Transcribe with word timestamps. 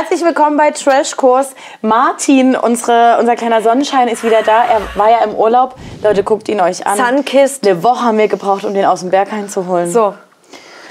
Herzlich 0.00 0.24
willkommen 0.24 0.56
bei 0.56 0.70
Trashkurs. 0.70 1.56
Martin, 1.82 2.54
unsere, 2.54 3.18
unser 3.18 3.34
kleiner 3.34 3.62
Sonnenschein, 3.62 4.06
ist 4.06 4.22
wieder 4.22 4.42
da. 4.42 4.62
Er 4.62 4.80
war 4.94 5.10
ja 5.10 5.24
im 5.24 5.34
Urlaub. 5.34 5.74
Leute, 6.04 6.22
guckt 6.22 6.48
ihn 6.48 6.60
euch 6.60 6.86
an. 6.86 6.96
Sunkissed. 6.96 7.66
Eine 7.66 7.82
Woche 7.82 8.04
haben 8.04 8.16
wir 8.16 8.28
gebraucht, 8.28 8.64
um 8.64 8.74
den 8.74 8.84
aus 8.84 9.00
dem 9.00 9.10
Berg 9.10 9.32
einzuholen. 9.32 9.90
So. 9.90 10.14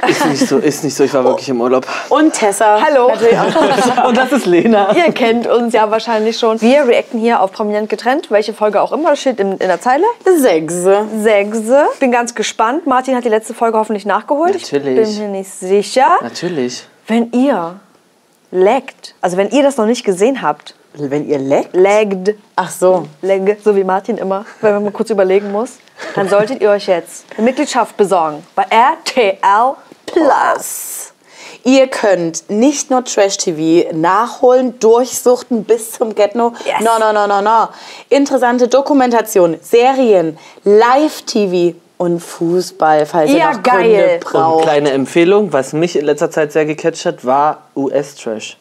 Ist 0.05 0.25
nicht 0.25 0.45
so, 0.45 0.57
ist 0.57 0.83
nicht 0.83 0.93
so. 0.93 1.05
Ich 1.05 1.13
war 1.13 1.23
wirklich 1.23 1.47
im 1.47 1.61
Urlaub. 1.61 1.87
Und 2.09 2.33
Tessa. 2.33 2.81
Hallo. 2.85 3.09
Und 4.07 4.17
das 4.17 4.33
ist 4.33 4.45
Lena. 4.45 4.93
Ihr 4.93 5.13
kennt 5.13 5.47
uns 5.47 5.73
ja 5.73 5.89
wahrscheinlich 5.89 6.37
schon. 6.37 6.59
Wir 6.59 6.85
reacten 6.85 7.17
hier 7.17 7.39
auf 7.39 7.53
Prominent 7.53 7.87
getrennt, 7.87 8.29
welche 8.29 8.53
Folge 8.53 8.81
auch 8.81 8.91
immer, 8.91 9.11
das 9.11 9.21
steht 9.21 9.39
in, 9.39 9.53
in 9.53 9.69
der 9.69 9.79
Zeile. 9.79 10.03
Sechse. 10.25 11.05
Sechse. 11.15 11.85
Bin 12.01 12.11
ganz 12.11 12.35
gespannt. 12.35 12.85
Martin 12.87 13.15
hat 13.15 13.23
die 13.23 13.29
letzte 13.29 13.53
Folge 13.53 13.77
hoffentlich 13.77 14.05
nachgeholt. 14.05 14.53
Natürlich. 14.53 15.11
Ich 15.11 15.17
bin 15.17 15.31
mir 15.31 15.37
nicht 15.37 15.49
sicher. 15.49 16.09
Natürlich. 16.21 16.85
Wenn 17.07 17.31
ihr 17.31 17.79
laggt, 18.57 19.15
also 19.21 19.37
wenn 19.37 19.49
ihr 19.49 19.63
das 19.63 19.77
noch 19.77 19.85
nicht 19.85 20.03
gesehen 20.03 20.41
habt, 20.41 20.75
Wenn 20.93 21.27
ihr 21.29 21.37
leckt? 21.39 21.75
laggt, 21.75 22.35
Ach 22.55 22.71
so. 22.71 23.07
Legge, 23.21 23.57
so 23.63 23.75
wie 23.75 23.83
Martin 23.83 24.17
immer, 24.17 24.45
wenn 24.61 24.73
man 24.73 24.83
mal 24.85 24.91
kurz 24.91 25.09
überlegen 25.09 25.51
muss, 25.51 25.77
dann 26.15 26.27
solltet 26.29 26.61
ihr 26.61 26.69
euch 26.71 26.87
jetzt 26.87 27.25
eine 27.37 27.45
Mitgliedschaft 27.45 27.95
besorgen 27.97 28.43
bei 28.55 28.63
RTL 28.63 29.75
Plus. 30.05 31.13
Ihr 31.63 31.87
könnt 31.87 32.49
nicht 32.49 32.89
nur 32.89 33.03
Trash-TV 33.03 33.93
nachholen, 33.93 34.79
durchsuchten 34.79 35.65
bis 35.65 35.91
zum 35.91 36.15
Get-No. 36.15 36.53
Yes. 36.65 36.79
No, 36.79 36.97
no, 36.97 37.11
no, 37.11 37.27
no, 37.27 37.41
no. 37.41 37.67
Interessante 38.09 38.67
Dokumentation, 38.69 39.57
Serien, 39.61 40.37
Live-TV 40.63 41.75
und 41.97 42.19
Fußball, 42.19 43.05
falls 43.05 43.31
ihr 43.31 43.37
Ja, 43.37 43.51
noch 43.53 43.63
geil. 43.63 43.81
Gründe 43.83 44.13
Und 44.13 44.23
braucht. 44.23 44.63
kleine 44.63 44.91
Empfehlung, 44.91 45.51
was 45.53 45.73
mich 45.73 45.95
in 45.95 46.05
letzter 46.05 46.29
Zeit 46.31 46.51
sehr 46.51 46.65
gecatcht 46.65 47.05
hat, 47.05 47.25
war 47.25 47.63
US-Trash. 47.75 48.57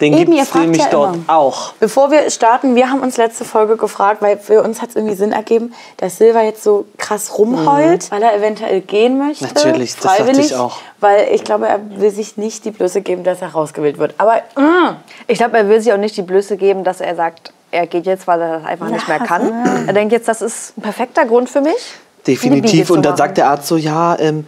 Den 0.00 0.12
Eben, 0.12 0.32
ihr 0.32 0.40
gibt 0.40 0.42
es 0.42 0.48
fragt 0.50 0.62
nämlich 0.64 0.82
ja 0.82 0.88
dort 0.90 1.14
immer. 1.14 1.24
auch. 1.28 1.72
Bevor 1.80 2.10
wir 2.10 2.28
starten, 2.30 2.74
wir 2.74 2.90
haben 2.90 3.00
uns 3.00 3.16
letzte 3.16 3.44
Folge 3.46 3.76
gefragt, 3.78 4.20
weil 4.20 4.38
für 4.38 4.62
uns 4.62 4.82
hat 4.82 4.90
es 4.90 4.96
irgendwie 4.96 5.14
Sinn 5.14 5.32
ergeben, 5.32 5.72
dass 5.96 6.18
Silva 6.18 6.42
jetzt 6.42 6.62
so 6.62 6.84
krass 6.98 7.38
rumheult, 7.38 8.10
weil 8.10 8.22
er 8.22 8.34
eventuell 8.36 8.82
gehen 8.82 9.16
möchte. 9.18 9.44
Mhm. 9.44 9.50
Natürlich, 9.54 9.96
das 9.96 10.16
dachte 10.18 10.38
ich 10.38 10.54
auch. 10.54 10.76
Weil 11.00 11.28
ich 11.32 11.44
glaube, 11.44 11.66
er 11.66 11.80
will 11.98 12.10
sich 12.10 12.36
nicht 12.36 12.66
die 12.66 12.72
Blöße 12.72 13.00
geben, 13.00 13.24
dass 13.24 13.40
er 13.40 13.48
rausgewählt 13.48 13.96
wird. 13.98 14.14
Aber 14.18 14.36
mm, 14.56 14.96
Ich 15.28 15.38
glaube, 15.38 15.56
er 15.56 15.68
will 15.68 15.80
sich 15.80 15.92
auch 15.92 15.98
nicht 15.98 16.16
die 16.16 16.22
Blöße 16.22 16.58
geben, 16.58 16.84
dass 16.84 17.00
er 17.00 17.16
sagt, 17.16 17.52
er 17.70 17.86
geht 17.86 18.04
jetzt, 18.04 18.26
weil 18.26 18.40
er 18.42 18.58
das 18.58 18.66
einfach 18.66 18.88
nicht 18.88 19.08
mehr 19.08 19.18
kann. 19.18 19.86
Er 19.86 19.92
denkt 19.94 20.12
jetzt, 20.12 20.28
das 20.28 20.42
ist 20.42 20.76
ein 20.76 20.82
perfekter 20.82 21.24
Grund 21.24 21.48
für 21.48 21.60
mich. 21.62 21.94
Definitiv. 22.26 22.90
Und 22.90 23.02
dann 23.04 23.16
sagt 23.16 23.38
der 23.38 23.48
Arzt 23.48 23.66
so, 23.68 23.76
ja, 23.76 24.18
ähm, 24.18 24.46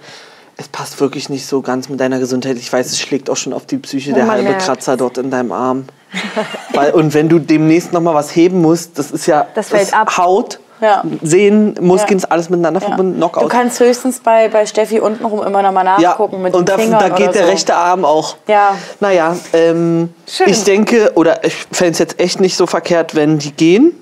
es 0.57 0.69
passt 0.69 1.01
wirklich 1.01 1.29
nicht 1.29 1.47
so 1.47 1.63
ganz 1.63 1.89
mit 1.89 2.01
deiner 2.01 2.19
Gesundheit. 2.19 2.57
Ich 2.57 2.73
weiß, 2.73 2.87
es 2.87 2.99
schlägt 2.99 3.31
auch 3.31 3.37
schon 3.37 3.53
auf 3.53 3.65
die 3.67 3.79
Psyche, 3.79 4.13
der 4.13 4.27
halbe 4.27 4.43
merkt's. 4.43 4.67
Kratzer 4.67 4.97
dort 4.97 5.17
in 5.19 5.31
deinem 5.31 5.53
Arm. 5.53 5.85
Weil, 6.73 6.93
und 6.93 7.15
wenn 7.15 7.29
du 7.29 7.39
demnächst 7.39 7.93
noch 7.93 8.01
mal 8.01 8.15
was 8.15 8.35
heben 8.35 8.61
musst, 8.63 8.99
das 8.99 9.11
ist 9.11 9.27
ja 9.27 9.47
Das 9.55 9.69
fällt 9.69 9.95
ab. 9.95 10.17
Haut, 10.19 10.59
Ja. 10.81 11.05
Sehen, 11.23 11.75
Muskeln, 11.81 12.19
Ja. 12.19 12.27
alles 12.31 12.51
miteinander 12.51 12.81
verbunden, 12.81 13.17
Knockout. 13.19 13.45
du 13.45 13.49
kannst 13.49 13.79
höchstens 13.79 14.19
bei, 14.21 14.49
bei 14.49 14.65
Steffi 14.67 14.99
untenrum 15.01 15.45
immer 15.47 15.63
noch 15.63 15.71
mal 15.73 15.85
ja, 15.85 16.11
nachgucken 16.11 16.41
mit 16.43 16.55
und 16.55 16.69
den 16.69 16.77
da, 16.77 16.83
Fingern 16.83 17.01
da 17.01 17.09
geht 17.11 17.35
der 17.35 17.45
so. 17.45 17.51
rechte 17.51 17.75
Arm 17.77 18.05
auch. 18.05 18.37
Ja. 18.49 18.75
Naja, 19.01 19.37
ähm, 19.53 20.13
Schön. 20.27 20.49
ich 20.49 20.65
denke, 20.65 21.13
oder 21.15 21.45
ich 21.45 21.55
fände 21.71 21.93
es 21.93 21.99
jetzt 21.99 22.19
echt 22.19 22.41
nicht 22.41 22.57
so 22.57 22.67
verkehrt, 22.67 23.15
wenn 23.15 23.39
die 23.39 23.53
gehen, 23.53 23.93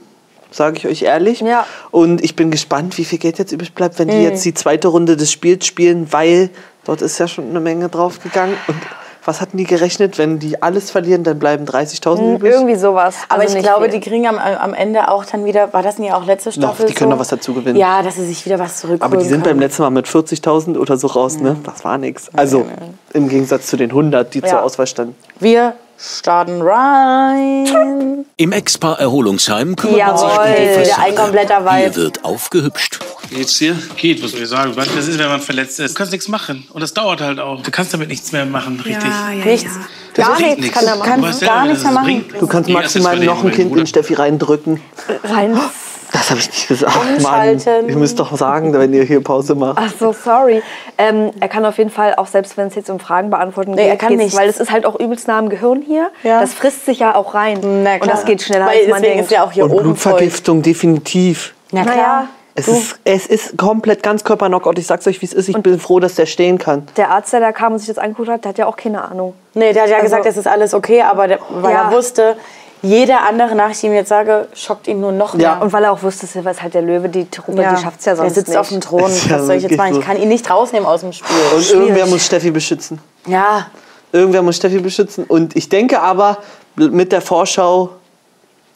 sage 0.56 0.76
ich 0.78 0.86
euch 0.86 1.02
ehrlich. 1.02 1.40
Ja. 1.40 1.66
Und 1.90 2.22
ich 2.24 2.34
bin 2.36 2.50
gespannt, 2.50 2.96
wie 2.98 3.04
viel 3.04 3.18
Geld 3.18 3.38
jetzt 3.38 3.52
übrig 3.52 3.74
bleibt, 3.74 3.98
wenn 3.98 4.08
die 4.08 4.16
Mhm. 4.16 4.22
jetzt 4.22 4.44
die 4.44 4.54
zweite 4.54 4.88
Runde 4.88 5.16
des 5.16 5.30
Spiels 5.30 5.66
spielen, 5.66 6.08
weil 6.12 6.50
dort 6.84 7.02
ist 7.02 7.18
ja 7.18 7.28
schon 7.28 7.48
eine 7.50 7.60
Menge 7.60 7.88
draufgegangen. 7.88 8.56
Und 8.68 8.76
was 9.24 9.40
hatten 9.40 9.56
die 9.56 9.64
gerechnet? 9.64 10.18
Wenn 10.18 10.38
die 10.38 10.62
alles 10.62 10.92
verlieren, 10.92 11.24
dann 11.24 11.40
bleiben 11.40 11.64
30.000 11.66 12.36
übrig. 12.36 12.52
Irgendwie 12.52 12.76
sowas. 12.76 13.16
Aber 13.28 13.42
Also 13.42 13.56
ich 13.56 13.62
glaube, 13.64 13.90
viel. 13.90 13.94
die 13.98 14.00
kriegen 14.08 14.24
am, 14.28 14.38
am 14.38 14.72
Ende 14.72 15.08
auch 15.10 15.24
dann 15.24 15.44
wieder, 15.44 15.72
war 15.72 15.82
das 15.82 15.98
nicht 15.98 16.12
auch 16.12 16.24
letzte 16.26 16.52
Staffel 16.52 16.86
die 16.86 16.94
können 16.94 17.10
so? 17.10 17.14
noch 17.14 17.20
was 17.20 17.26
dazu 17.28 17.52
gewinnen. 17.52 17.76
Ja, 17.76 18.02
dass 18.04 18.14
sie 18.14 18.24
sich 18.24 18.46
wieder 18.46 18.60
was 18.60 18.76
zurückholen 18.76 19.02
Aber 19.02 19.16
die 19.16 19.24
sind 19.28 19.42
beim 19.42 19.50
können. 19.54 19.60
letzten 19.62 19.82
Mal 19.82 19.90
mit 19.90 20.06
40.000 20.06 20.76
oder 20.78 20.96
so 20.96 21.08
raus, 21.08 21.38
ne? 21.38 21.56
Das 21.64 21.84
war 21.84 21.98
nichts. 21.98 22.30
Also 22.34 22.66
im 23.14 23.28
Gegensatz 23.28 23.66
zu 23.66 23.76
den 23.76 23.90
100, 23.90 24.32
die 24.32 24.42
zur 24.42 24.50
Ja. 24.50 24.62
Auswahl 24.62 24.86
standen. 24.86 25.16
Wir 25.40 25.74
starten 25.98 26.60
rein. 26.62 28.24
Im 28.36 28.52
Ex-Paar 28.52 29.00
Erholungsheim 29.00 29.76
kümmert 29.76 29.98
man 29.98 30.16
sich 30.18 30.26
um 30.26 30.32
Jawohl, 30.32 30.54
die 30.58 30.78
Fassade. 30.84 31.02
ein 31.02 31.14
kompletter 31.14 31.64
Vibe. 31.64 31.76
Hier 31.78 31.96
wird 31.96 32.24
aufgehübscht. 32.24 32.98
Geht's 33.30 33.58
dir? 33.58 33.76
Geht, 33.96 34.22
was 34.22 34.32
soll 34.32 34.42
ich 34.42 34.48
sagen? 34.48 34.72
Du, 34.72 34.80
das 34.80 35.08
ist, 35.08 35.18
wenn 35.18 35.28
man 35.28 35.40
verletzt 35.40 35.80
ist. 35.80 35.92
Du 35.92 35.98
kannst 35.98 36.12
nichts 36.12 36.28
machen. 36.28 36.66
Und 36.72 36.80
das 36.80 36.94
dauert 36.94 37.20
halt 37.20 37.40
auch. 37.40 37.62
Du 37.62 37.70
kannst 37.70 37.92
damit 37.92 38.08
nichts 38.08 38.32
mehr 38.32 38.46
machen, 38.46 38.80
richtig. 38.80 39.10
Nichts. 39.44 39.72
Gar 40.14 40.36
bringt 40.36 40.60
nichts 40.60 40.74
kann 40.78 40.86
er 40.86 40.92
Du 40.92 40.98
machen. 41.00 41.10
Kannst 41.10 41.28
weißt 41.28 41.40
gar 41.40 41.66
nichts 41.66 41.82
mehr 41.82 41.92
machen. 41.92 42.24
Du 42.38 42.46
kannst 42.46 42.70
maximal 42.70 43.18
noch 43.18 43.44
ein 43.44 43.52
Kind 43.52 43.68
Bruder. 43.68 43.80
in 43.82 43.86
Steffi 43.86 44.14
reindrücken. 44.14 44.80
Rein. 45.24 45.58
Das 46.18 46.30
habe 46.30 46.40
ich 46.40 46.48
nicht 46.48 46.68
gesagt. 46.68 46.94
Mann, 46.96 47.14
Umschalten. 47.16 47.88
ihr 47.88 47.96
müsst 47.96 48.18
doch 48.18 48.34
sagen, 48.36 48.72
wenn 48.72 48.92
ihr 48.94 49.04
hier 49.04 49.22
Pause 49.22 49.54
macht. 49.54 49.78
Ach 49.80 49.92
so, 50.00 50.12
sorry. 50.12 50.62
Ähm, 50.98 51.30
er 51.40 51.48
kann 51.48 51.64
auf 51.66 51.76
jeden 51.78 51.90
Fall, 51.90 52.14
auch 52.16 52.26
selbst 52.26 52.56
wenn 52.56 52.68
es 52.68 52.74
jetzt 52.74 52.88
um 52.88 52.98
Fragen 52.98 53.28
beantworten 53.30 53.72
Nee, 53.72 53.82
geht, 53.82 53.90
er 53.90 53.96
kann 53.96 54.14
nichts. 54.16 54.36
weil 54.36 54.48
es 54.48 54.58
ist 54.58 54.70
halt 54.70 54.86
auch 54.86 54.98
übelst 54.98 55.28
nah 55.28 55.38
am 55.38 55.48
Gehirn 55.50 55.82
hier. 55.82 56.10
Ja. 56.22 56.40
Das 56.40 56.54
frisst 56.54 56.86
sich 56.86 57.00
ja 57.00 57.14
auch 57.14 57.34
rein. 57.34 57.58
Na 57.82 57.94
Und 57.96 58.06
das 58.06 58.24
geht 58.24 58.40
schneller, 58.42 58.66
Weil 58.66 58.80
als 58.80 58.88
man 58.88 59.02
denkt. 59.02 59.24
ist 59.24 59.30
ja 59.30 59.44
auch 59.44 59.52
hier 59.52 59.64
Und 59.64 59.72
oben 59.72 59.96
voll. 59.96 60.12
Blutvergiftung, 60.12 60.62
definitiv. 60.62 61.54
Na 61.72 61.82
klar. 61.82 61.94
Naja. 61.96 62.26
Es 62.58 62.68
ist, 62.68 62.98
es 63.04 63.26
ist 63.26 63.58
komplett 63.58 64.02
Ganzkörper-Knockout. 64.02 64.78
Ich 64.78 64.86
sag's 64.86 65.06
euch, 65.06 65.20
wie 65.20 65.26
es 65.26 65.34
ist. 65.34 65.50
Ich 65.50 65.58
bin 65.58 65.78
froh, 65.78 66.00
dass 66.00 66.14
der 66.14 66.24
stehen 66.24 66.56
kann. 66.56 66.88
Der 66.96 67.10
Arzt, 67.10 67.30
der 67.34 67.40
da 67.40 67.52
kam 67.52 67.74
und 67.74 67.80
sich 67.80 67.88
das 67.88 67.98
angeguckt 67.98 68.30
hat, 68.30 68.44
der 68.44 68.48
hat 68.48 68.56
ja 68.58 68.64
auch 68.66 68.76
keine 68.76 69.04
Ahnung. 69.04 69.34
Nee, 69.52 69.74
der 69.74 69.82
hat 69.82 69.90
ja 69.90 69.96
Also- 69.96 70.04
gesagt, 70.06 70.24
es 70.24 70.38
ist 70.38 70.46
alles 70.46 70.72
okay, 70.72 71.02
aber 71.02 71.28
der, 71.28 71.38
weil 71.50 71.74
Ja. 71.74 71.90
er 71.90 71.92
wusste, 71.94 72.36
jede 72.82 73.18
andere 73.20 73.54
Nachricht, 73.54 73.82
die 73.82 73.86
ich 73.86 73.92
ihm 73.92 73.96
jetzt 73.96 74.08
sage, 74.08 74.48
schockt 74.54 74.86
ihn 74.88 75.00
nur 75.00 75.12
noch 75.12 75.34
mehr. 75.34 75.42
Ja. 75.44 75.58
Und 75.58 75.72
weil 75.72 75.84
er 75.84 75.92
auch 75.92 76.02
wusste, 76.02 76.26
Silva 76.26 76.50
ist 76.50 76.62
halt 76.62 76.74
der 76.74 76.82
Löwe, 76.82 77.08
die 77.08 77.28
Truppe, 77.30 77.52
die 77.58 77.82
schafft 77.82 78.00
es 78.00 78.04
ja 78.06 78.14
sonst 78.16 78.34
Der 78.34 78.34
sitzt 78.42 78.48
nicht. 78.48 78.58
auf 78.58 78.68
dem 78.68 78.80
Thron. 78.80 79.10
Ja 79.28 79.38
Was 79.38 79.46
soll 79.46 79.56
ich 79.56 79.62
jetzt 79.64 79.76
machen? 79.76 79.90
Ich 79.90 79.94
so. 79.96 80.00
kann 80.02 80.20
ihn 80.20 80.28
nicht 80.28 80.48
rausnehmen 80.48 80.86
aus 80.86 81.00
dem 81.00 81.12
Spiel. 81.12 81.36
Und 81.54 81.70
irgendwer 81.70 82.06
muss 82.06 82.24
Steffi 82.26 82.50
beschützen. 82.50 82.98
ja, 83.26 83.66
Irgendwer 84.12 84.40
muss 84.42 84.56
Steffi 84.56 84.78
beschützen. 84.78 85.24
Und 85.24 85.56
ich 85.56 85.68
denke 85.68 86.00
aber, 86.00 86.38
mit 86.76 87.12
der 87.12 87.20
Vorschau 87.20 87.90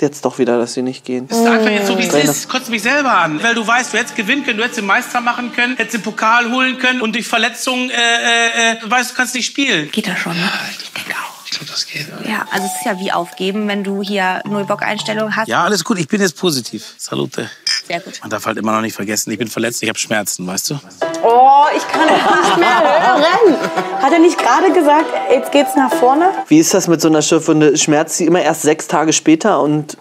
jetzt 0.00 0.24
doch 0.24 0.38
wieder, 0.38 0.58
dass 0.58 0.74
sie 0.74 0.82
nicht 0.82 1.04
gehen. 1.04 1.28
Es 1.30 1.36
ist 1.38 1.46
einfach 1.46 1.70
jetzt 1.70 1.86
so, 1.86 1.96
wie 1.98 2.02
es 2.06 2.12
ist. 2.14 2.48
Kotzt 2.48 2.68
mich 2.68 2.82
selber 2.82 3.10
an. 3.12 3.42
Weil 3.42 3.54
du 3.54 3.66
weißt, 3.66 3.92
du 3.92 3.98
hättest 3.98 4.16
gewinnen 4.16 4.44
können, 4.44 4.56
du 4.58 4.64
hättest 4.64 4.78
den 4.80 4.86
Meister 4.86 5.20
machen 5.20 5.52
können, 5.54 5.76
hättest 5.76 5.94
den 5.94 6.02
Pokal 6.02 6.50
holen 6.50 6.78
können 6.78 7.00
und 7.00 7.14
durch 7.14 7.28
Verletzungen, 7.28 7.90
äh, 7.90 7.94
äh, 7.94 8.72
äh, 8.72 8.76
weißt 8.90 9.10
du, 9.12 9.14
kannst 9.14 9.34
nicht 9.34 9.46
spielen. 9.46 9.90
Geht 9.92 10.08
das 10.08 10.18
schon, 10.18 10.32
ne? 10.32 10.50
Ich 10.80 10.90
denke 10.92 11.12
auch. 11.12 11.39
Ich 11.50 11.58
glaube, 11.58 11.72
das 11.72 11.86
geht. 11.86 12.06
Ja, 12.28 12.46
also 12.52 12.66
es 12.66 12.76
ist 12.76 12.86
ja 12.86 12.98
wie 13.00 13.10
aufgeben, 13.10 13.66
wenn 13.66 13.82
du 13.82 14.02
hier 14.02 14.40
Null-Bock-Einstellung 14.44 15.34
hast. 15.34 15.48
Ja, 15.48 15.64
alles 15.64 15.84
gut. 15.84 15.98
Ich 15.98 16.06
bin 16.06 16.20
jetzt 16.20 16.36
positiv. 16.36 16.94
Salute. 16.96 17.50
Sehr 17.88 17.98
gut. 17.98 18.20
Man 18.20 18.30
darf 18.30 18.46
halt 18.46 18.56
immer 18.56 18.70
noch 18.72 18.82
nicht 18.82 18.94
vergessen, 18.94 19.32
ich 19.32 19.38
bin 19.38 19.48
verletzt, 19.48 19.82
ich 19.82 19.88
habe 19.88 19.98
Schmerzen, 19.98 20.46
weißt 20.46 20.70
du? 20.70 20.80
Oh, 21.24 21.64
ich 21.76 21.86
kann 21.88 22.02
es 22.02 22.46
nicht 22.46 22.58
mehr 22.58 22.80
hören. 22.80 23.56
Hat 24.00 24.12
er 24.12 24.20
nicht 24.20 24.38
gerade 24.38 24.72
gesagt, 24.72 25.06
jetzt 25.32 25.50
geht's 25.50 25.74
nach 25.74 25.92
vorne? 25.92 26.30
Wie 26.46 26.58
ist 26.58 26.72
das 26.72 26.86
mit 26.86 27.00
so 27.00 27.08
einer 27.08 27.20
Schürfwunde? 27.20 27.76
Schmerzt 27.76 28.16
sie 28.16 28.26
immer 28.26 28.42
erst 28.42 28.62
sechs 28.62 28.86
Tage 28.86 29.12
später 29.12 29.60
und 29.60 29.96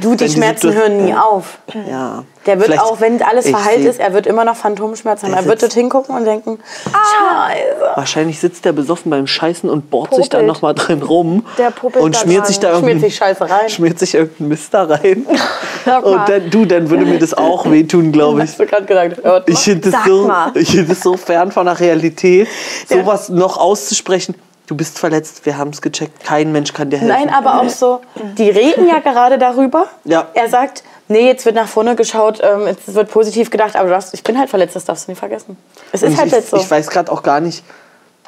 Du, 0.00 0.14
die 0.14 0.28
Schmerzen 0.28 0.72
hören 0.72 1.04
nie 1.04 1.14
auf. 1.14 1.58
ja. 1.88 2.24
Der 2.46 2.56
wird 2.56 2.68
Vielleicht- 2.68 2.82
auch, 2.82 3.02
wenn 3.02 3.22
alles 3.22 3.50
verheilt 3.50 3.84
ist, 3.84 4.00
er 4.00 4.14
wird 4.14 4.26
immer 4.26 4.46
noch 4.46 4.56
Phantomschmerzen 4.56 5.26
haben. 5.28 5.34
Er 5.34 5.44
wird 5.44 5.62
dort 5.62 5.74
hingucken 5.74 6.14
und 6.16 6.24
denken, 6.24 6.58
Scheiße. 6.86 7.96
Wahrscheinlich 7.96 8.40
sitzt 8.40 8.64
der 8.64 8.72
besoffen 8.72 9.10
beim 9.10 9.26
Scheißen 9.26 9.68
und 9.68 9.90
bohrt 9.90 10.14
sich 10.14 10.30
dann 10.30 10.40
Popelt. 10.46 10.54
noch 10.54 10.62
mal 10.62 10.72
drin 10.72 11.02
rum 11.02 11.44
Der 11.58 11.70
popelt 11.70 12.02
und 12.02 12.14
da 12.14 12.20
schmiert 12.20 12.46
sich 12.46 12.58
da 12.58 12.68
Schmiert 12.68 12.82
irgendein, 12.84 13.10
sich 13.10 13.16
Scheiße 13.16 13.42
rein. 13.50 13.68
schmiert 13.68 13.98
sich 13.98 14.14
irgendein 14.14 14.48
Mist 14.48 14.72
da 14.72 14.84
rein. 14.84 15.26
Und 16.02 16.28
dann, 16.28 16.50
du, 16.50 16.64
dann 16.66 16.90
würde 16.90 17.04
mir 17.06 17.18
das 17.18 17.32
auch 17.34 17.70
wehtun, 17.70 18.12
glaube 18.12 18.42
ich. 18.42 18.50
Hast 18.50 18.60
du 18.60 18.66
gerade 18.66 18.84
gesagt, 18.84 19.24
hört 19.24 19.48
mal. 19.48 19.52
Ich 19.52 19.58
finde 19.60 19.90
das, 19.90 20.04
so, 20.04 20.30
ich 20.54 20.70
find 20.70 20.90
das 20.90 21.00
so 21.00 21.16
fern 21.16 21.50
von 21.52 21.64
der 21.66 21.80
Realität, 21.80 22.48
sowas 22.88 23.28
noch 23.30 23.56
auszusprechen. 23.56 24.34
Du 24.70 24.76
bist 24.76 25.00
verletzt, 25.00 25.46
wir 25.46 25.58
haben 25.58 25.70
es 25.70 25.82
gecheckt, 25.82 26.22
kein 26.22 26.52
Mensch 26.52 26.72
kann 26.72 26.90
dir 26.90 26.98
helfen. 26.98 27.12
Nein, 27.26 27.28
aber 27.34 27.60
auch 27.60 27.68
so, 27.68 28.02
die 28.38 28.48
reden 28.50 28.86
ja 28.86 29.00
gerade 29.00 29.36
darüber. 29.36 29.88
Ja. 30.04 30.28
Er 30.34 30.48
sagt, 30.48 30.84
nee, 31.08 31.26
jetzt 31.26 31.44
wird 31.44 31.56
nach 31.56 31.66
vorne 31.66 31.96
geschaut, 31.96 32.38
ähm, 32.40 32.68
jetzt 32.68 32.94
wird 32.94 33.10
positiv 33.10 33.50
gedacht, 33.50 33.74
aber 33.74 33.88
du 33.88 33.96
hast, 33.96 34.14
ich 34.14 34.22
bin 34.22 34.38
halt 34.38 34.48
verletzt, 34.48 34.76
das 34.76 34.84
darfst 34.84 35.08
du 35.08 35.10
nicht 35.10 35.18
vergessen. 35.18 35.56
Es 35.90 36.04
ist 36.04 36.16
halt 36.16 36.28
ich, 36.28 36.34
jetzt 36.34 36.50
so. 36.50 36.56
ich 36.56 36.70
weiß 36.70 36.88
gerade 36.88 37.10
auch 37.10 37.24
gar 37.24 37.40
nicht, 37.40 37.64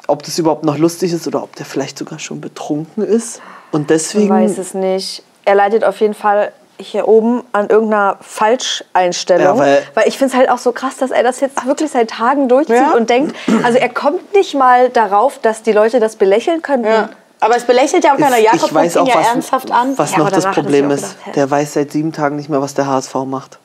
ob 0.07 0.23
das 0.23 0.37
überhaupt 0.37 0.65
noch 0.65 0.77
lustig 0.77 1.13
ist 1.13 1.25
oder 1.27 1.43
ob 1.43 1.55
der 1.55 1.65
vielleicht 1.65 1.97
sogar 1.97 2.19
schon 2.19 2.41
betrunken 2.41 3.03
ist. 3.05 3.39
Und 3.71 3.83
Ich 3.83 3.87
deswegen. 3.87 4.27
weiß 4.27 4.57
es 4.57 4.73
nicht. 4.73 5.23
Er 5.45 5.55
leidet 5.55 5.85
auf 5.85 6.01
jeden 6.01 6.13
Fall 6.13 6.51
hier 6.87 7.07
oben 7.07 7.43
an 7.51 7.69
irgendeiner 7.69 8.17
Falscheinstellung. 8.21 9.57
Ja, 9.57 9.63
weil- 9.63 9.83
weil 9.93 10.07
ich 10.07 10.17
finde 10.17 10.33
es 10.33 10.37
halt 10.39 10.49
auch 10.49 10.57
so 10.57 10.71
krass, 10.71 10.97
dass 10.97 11.11
er 11.11 11.23
das 11.23 11.39
jetzt 11.39 11.65
wirklich 11.65 11.91
seit 11.91 12.09
Tagen 12.11 12.47
durchzieht 12.49 12.75
Ja. 12.77 12.93
und 12.93 13.09
denkt, 13.09 13.35
also 13.63 13.77
er 13.77 13.89
kommt 13.89 14.33
nicht 14.33 14.53
mal 14.55 14.89
darauf, 14.89 15.39
dass 15.39 15.63
die 15.63 15.71
Leute 15.71 15.99
das 15.99 16.15
belächeln 16.15 16.61
könnten. 16.61 16.87
ja. 16.87 17.09
Aber 17.39 17.57
es 17.57 17.65
belächelt 17.65 18.05
ja 18.05 18.13
auch 18.13 18.17
keiner. 18.17 18.37
Jakob 18.37 18.63
ich 18.69 18.73
weiß 18.73 18.95
auch, 18.97 19.05
ja 19.07 19.15
was, 19.15 19.27
ernsthaft 19.27 19.69
an. 19.69 19.97
was 19.97 20.13
Ja, 20.13 20.19
noch 20.19 20.31
das 20.31 20.45
Problem 20.45 20.89
ist. 20.91 21.19
gedacht? 21.19 21.35
Der 21.35 21.51
weiß 21.51 21.73
seit 21.73 21.91
sieben 21.91 22.13
Tagen 22.13 22.37
nicht 22.37 22.47
mehr, 22.47 22.61
was 22.61 22.73
der 22.73 22.87
HSV 22.87 23.13
macht. 23.25 23.59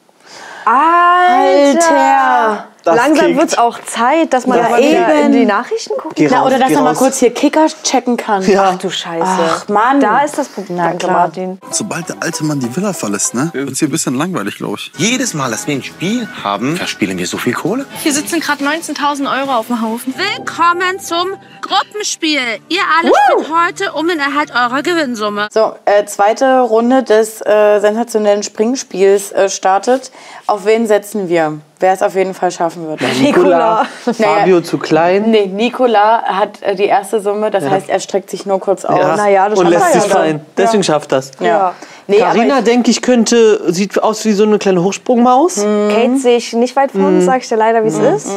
Alter! 0.64 1.78
Alter! 1.90 2.64
Das 2.94 3.06
Langsam 3.06 3.36
wird 3.36 3.48
es 3.48 3.58
auch 3.58 3.78
Zeit, 3.84 4.32
dass 4.32 4.46
man 4.46 4.58
Ja, 4.58 4.66
aber 4.66 4.78
wieder 4.78 5.14
eben. 5.14 5.26
in 5.26 5.32
die 5.32 5.46
Nachrichten 5.46 5.92
guckt. 5.98 6.16
Geh 6.16 6.28
Na, 6.30 6.38
raus, 6.40 6.46
oder 6.48 6.58
dass 6.58 6.72
er 6.72 6.82
mal 6.82 6.94
kurz 6.94 7.18
hier 7.18 7.32
Kicker 7.32 7.66
checken 7.82 8.16
kann. 8.16 8.42
Ja. 8.48 8.70
Ach 8.74 8.78
du 8.78 8.90
Scheiße. 8.90 9.24
Ach, 9.24 9.68
Mann. 9.68 10.00
Da 10.00 10.20
ist 10.20 10.38
das 10.38 10.48
Problem. 10.48 10.78
Danke, 10.78 10.98
klar. 10.98 11.12
Martin. 11.12 11.58
Sobald 11.70 12.08
der 12.08 12.16
alte 12.20 12.44
Mann 12.44 12.60
die 12.60 12.74
Villa 12.74 12.92
verlässt, 12.92 13.34
ne, 13.34 13.50
wird's 13.52 13.78
hier 13.78 13.88
ein 13.88 13.90
bisschen 13.90 14.14
langweilig, 14.14 14.56
glaube 14.56 14.76
ich. 14.78 14.90
Jedes 14.96 15.34
Mal, 15.34 15.50
dass 15.50 15.66
wir 15.66 15.74
ein 15.74 15.82
Spiel 15.82 16.28
haben, 16.42 16.76
verspielen 16.76 17.18
wir 17.18 17.26
so 17.26 17.36
viel 17.38 17.52
Kohle. 17.52 17.86
Hier 18.02 18.12
sitzen 18.12 18.40
gerade 18.40 18.64
19.000 18.64 19.40
Euro 19.40 19.54
auf 19.56 19.66
dem 19.66 19.82
Haufen. 19.82 20.14
Willkommen 20.16 20.98
zum 21.00 21.28
Gruppenspiel. 21.60 22.40
Ihr 22.68 22.80
alle 22.98 23.12
spielt 23.34 23.50
heute 23.54 23.92
um 23.92 24.08
den 24.08 24.18
Erhalt 24.18 24.50
eurer 24.50 24.82
Gewinnsumme. 24.82 25.48
So, 25.52 25.74
äh, 25.84 26.04
zweite 26.06 26.60
Runde 26.60 27.02
des 27.02 27.40
äh, 27.44 27.80
sensationellen 27.80 28.42
Springspiels 28.42 29.32
äh, 29.32 29.48
startet. 29.48 30.10
Auf 30.46 30.64
wen 30.64 30.86
setzen 30.86 31.28
wir? 31.28 31.58
Wer 31.80 31.92
es 31.92 32.02
auf 32.02 32.14
jeden 32.16 32.34
Fall 32.34 32.50
schaffen 32.50 32.88
wird? 32.88 33.00
Nicola. 33.20 33.86
Naja. 34.06 34.34
Fabio 34.38 34.60
zu 34.62 34.78
klein. 34.78 35.30
Nee, 35.30 35.46
Nikola 35.46 36.22
hat 36.24 36.60
äh, 36.62 36.74
die 36.74 36.86
erste 36.86 37.20
Summe, 37.20 37.50
das 37.52 37.68
heißt, 37.68 37.88
er 37.88 38.00
streckt 38.00 38.30
sich 38.30 38.46
nur 38.46 38.58
kurz 38.58 38.84
aus. 38.84 38.98
Ja. 38.98 39.16
Naja, 39.16 39.48
das 39.48 39.58
und 39.60 39.68
lässt 39.68 39.94
ja 39.94 40.00
sich 40.00 40.10
dann. 40.10 40.18
fallen. 40.18 40.40
Deswegen 40.56 40.82
schafft 40.82 41.12
das. 41.12 41.30
Ja. 41.38 41.74
Nee, 42.08 42.18
Carina, 42.18 42.58
ich- 42.58 42.64
denke 42.64 42.90
ich, 42.90 43.00
könnte, 43.00 43.72
sieht 43.72 44.02
aus 44.02 44.24
wie 44.24 44.32
so 44.32 44.42
eine 44.44 44.58
kleine 44.58 44.82
Hochsprungmaus. 44.82 45.56
Kate 45.56 46.16
sehe 46.18 46.38
ich 46.38 46.52
nicht 46.54 46.74
weit 46.74 46.90
vor 46.90 47.06
uns, 47.06 47.26
sag 47.26 47.42
ich 47.42 47.48
dir 47.48 47.56
leider, 47.56 47.84
wie 47.84 47.88
es 47.88 47.98
ist. 47.98 48.28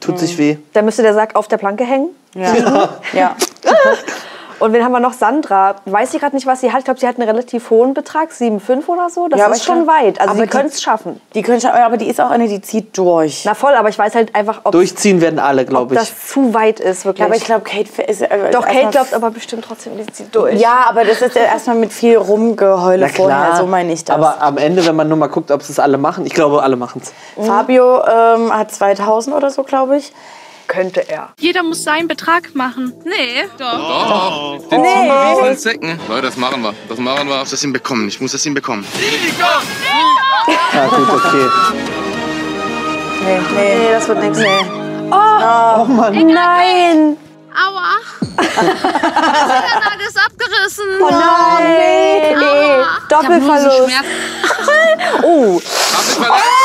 Tut 0.00 0.18
sich 0.18 0.36
weh. 0.38 0.56
Da 0.72 0.82
müsste 0.82 1.02
der 1.02 1.14
Sack 1.14 1.36
auf 1.36 1.46
der 1.46 1.58
Planke 1.58 1.84
hängen. 1.84 2.08
ja. 2.34 2.88
ja. 3.12 3.36
Und 4.60 4.72
wen 4.72 4.84
haben 4.84 4.92
wir 4.92 5.00
noch? 5.00 5.14
Sandra. 5.14 5.76
Weiß 5.86 6.14
ich 6.14 6.20
gerade 6.20 6.36
nicht, 6.36 6.46
was 6.46 6.60
sie 6.60 6.70
hat. 6.72 6.80
Ich 6.80 6.84
glaube, 6.84 7.00
sie 7.00 7.08
hat 7.08 7.18
einen 7.18 7.28
relativ 7.28 7.70
hohen 7.70 7.94
Betrag, 7.94 8.30
7,5 8.30 8.88
oder 8.88 9.08
so. 9.10 9.26
Das 9.28 9.40
Ja, 9.40 9.46
ist 9.48 9.64
schon 9.64 9.84
glaub- 9.84 9.88
weit. 10.02 10.20
Also 10.20 10.30
aber 10.32 10.40
sie 10.40 10.46
die- 10.46 10.48
können 10.50 10.68
es 10.68 10.82
schaffen. 10.82 11.20
Die 11.34 11.42
können 11.42 11.60
schon, 11.60 11.70
aber 11.70 11.96
die 11.96 12.08
ist 12.08 12.20
auch 12.20 12.30
eine, 12.30 12.46
die 12.46 12.60
zieht 12.60 12.96
durch. 12.96 13.42
Na 13.46 13.54
voll, 13.54 13.74
aber 13.74 13.88
ich 13.88 13.98
weiß 13.98 14.14
halt 14.14 14.34
einfach, 14.34 14.60
ob, 14.64 14.72
Durchziehen 14.72 15.20
werden 15.20 15.38
alle, 15.38 15.64
glaube 15.64 15.94
ich. 15.94 16.00
das 16.00 16.12
zu 16.28 16.52
weit 16.54 16.78
ist, 16.78 17.04
wirklich. 17.04 17.20
Ja, 17.20 17.26
aber 17.26 17.36
ich 17.36 17.44
glaube, 17.44 17.62
Kate 17.62 18.02
ist. 18.02 18.20
Äh, 18.22 18.50
Doch, 18.52 18.66
Kate 18.66 18.88
glaubt 18.90 19.14
aber 19.14 19.30
bestimmt 19.30 19.64
trotzdem, 19.66 19.96
die 19.96 20.06
zieht 20.12 20.34
durch. 20.34 20.60
Ja, 20.60 20.84
aber 20.88 21.04
das 21.04 21.22
ist 21.22 21.34
ja 21.34 21.42
erstmal 21.42 21.76
mit 21.76 21.92
viel 21.92 22.16
Rumgeheule 22.18 23.06
Na 23.06 23.12
vorher, 23.12 23.36
klar. 23.46 23.56
so 23.56 23.66
meine 23.66 23.92
ich 23.92 24.04
das. 24.04 24.14
Aber 24.14 24.40
am 24.42 24.58
Ende, 24.58 24.86
wenn 24.86 24.94
man 24.96 25.08
nur 25.08 25.16
mal 25.16 25.28
guckt, 25.28 25.50
ob 25.50 25.62
es 25.62 25.78
alle 25.78 25.96
machen, 25.98 26.26
ich 26.26 26.34
glaube, 26.34 26.62
alle 26.62 26.76
machen 26.76 27.00
es. 27.02 27.12
Fabio 27.46 28.02
ähm, 28.04 28.54
hat 28.54 28.70
2000 28.72 29.34
oder 29.34 29.50
so, 29.50 29.62
glaube 29.62 29.96
ich. 29.96 30.12
Könnte 30.70 31.08
er. 31.08 31.30
Jeder 31.36 31.64
muss 31.64 31.82
seinen 31.82 32.06
Betrag 32.06 32.54
machen. 32.54 32.92
Nee. 33.04 33.48
Doch, 33.58 34.58
den 34.58 34.68
ziehen 34.70 34.80
wir 34.80 35.36
wie 35.36 35.48
als 35.48 35.62
Säcken. 35.64 35.98
Leute, 36.08 36.22
das 36.28 36.36
machen 36.36 36.62
wir. 36.62 36.72
Das 36.88 36.96
machen 36.98 37.28
wir. 37.28 37.34
Ich 37.34 37.40
muss 37.40 37.50
das 37.50 37.60
hinbekommen. 37.60 38.06
Ich 38.06 38.20
muss 38.20 38.30
das 38.30 38.42
hinbekommen. 38.44 38.86
Ja, 40.72 40.86
gut, 40.86 41.08
okay. 41.08 41.46
Nee, 43.24 43.40
nee. 43.52 43.78
Nee, 43.78 43.90
das 43.90 44.06
wird 44.06 44.20
nichts. 44.20 44.38
Oh 45.10 45.84
Mann. 45.86 46.26
Nein! 46.28 47.16
Aua. 47.52 47.96
Fingernagel 48.38 50.06
ist 50.06 50.18
abgerissen. 50.24 50.84
Oh 51.00 51.10
nein! 51.10 52.38
Aua. 52.38 52.86
Doppelverlust. 53.08 53.76
Schmerzen. 53.76 54.10
Oh, 55.22 55.58
verletzt. 55.58 56.59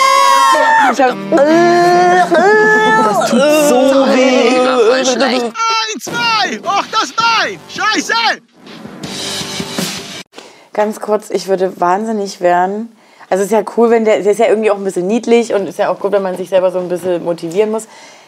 Ich 0.93 1.01
hab, 1.01 1.15
Das 3.05 3.29
tut 3.29 3.39
so 3.69 4.05
weh. 4.07 4.55
Voll 4.89 5.05
schlecht. 5.05 5.43
Ein, 5.45 5.99
zwei. 6.01 6.59
Och, 6.63 6.85
das 6.91 7.11
Bein. 7.13 7.59
Scheiße. 7.69 8.13
Ganz 10.73 10.99
kurz, 10.99 11.29
ich 11.29 11.47
würde 11.47 11.79
wahnsinnig 11.79 12.41
werden. 12.41 12.91
Also 13.29 13.43
es 13.43 13.51
ist 13.51 13.53
ja 13.53 13.63
cool, 13.77 13.89
wenn 13.89 14.05
der, 14.05 14.21
der 14.21 14.31
ist 14.33 14.39
ja 14.39 14.47
irgendwie 14.47 14.69
auch 14.71 14.77
ein 14.77 14.83
bisschen 14.83 15.07
niedlich 15.07 15.53
und 15.53 15.67
ist 15.67 15.79
ja 15.79 15.89
auch 15.89 15.99
gut, 15.99 16.11
wenn 16.11 16.21
man 16.21 16.37
sich 16.37 16.49
selber 16.49 16.71
so 16.71 16.79
ein 16.79 16.89
bisschen 16.89 17.23
motivieren 17.23 17.71
muss. 17.71 17.87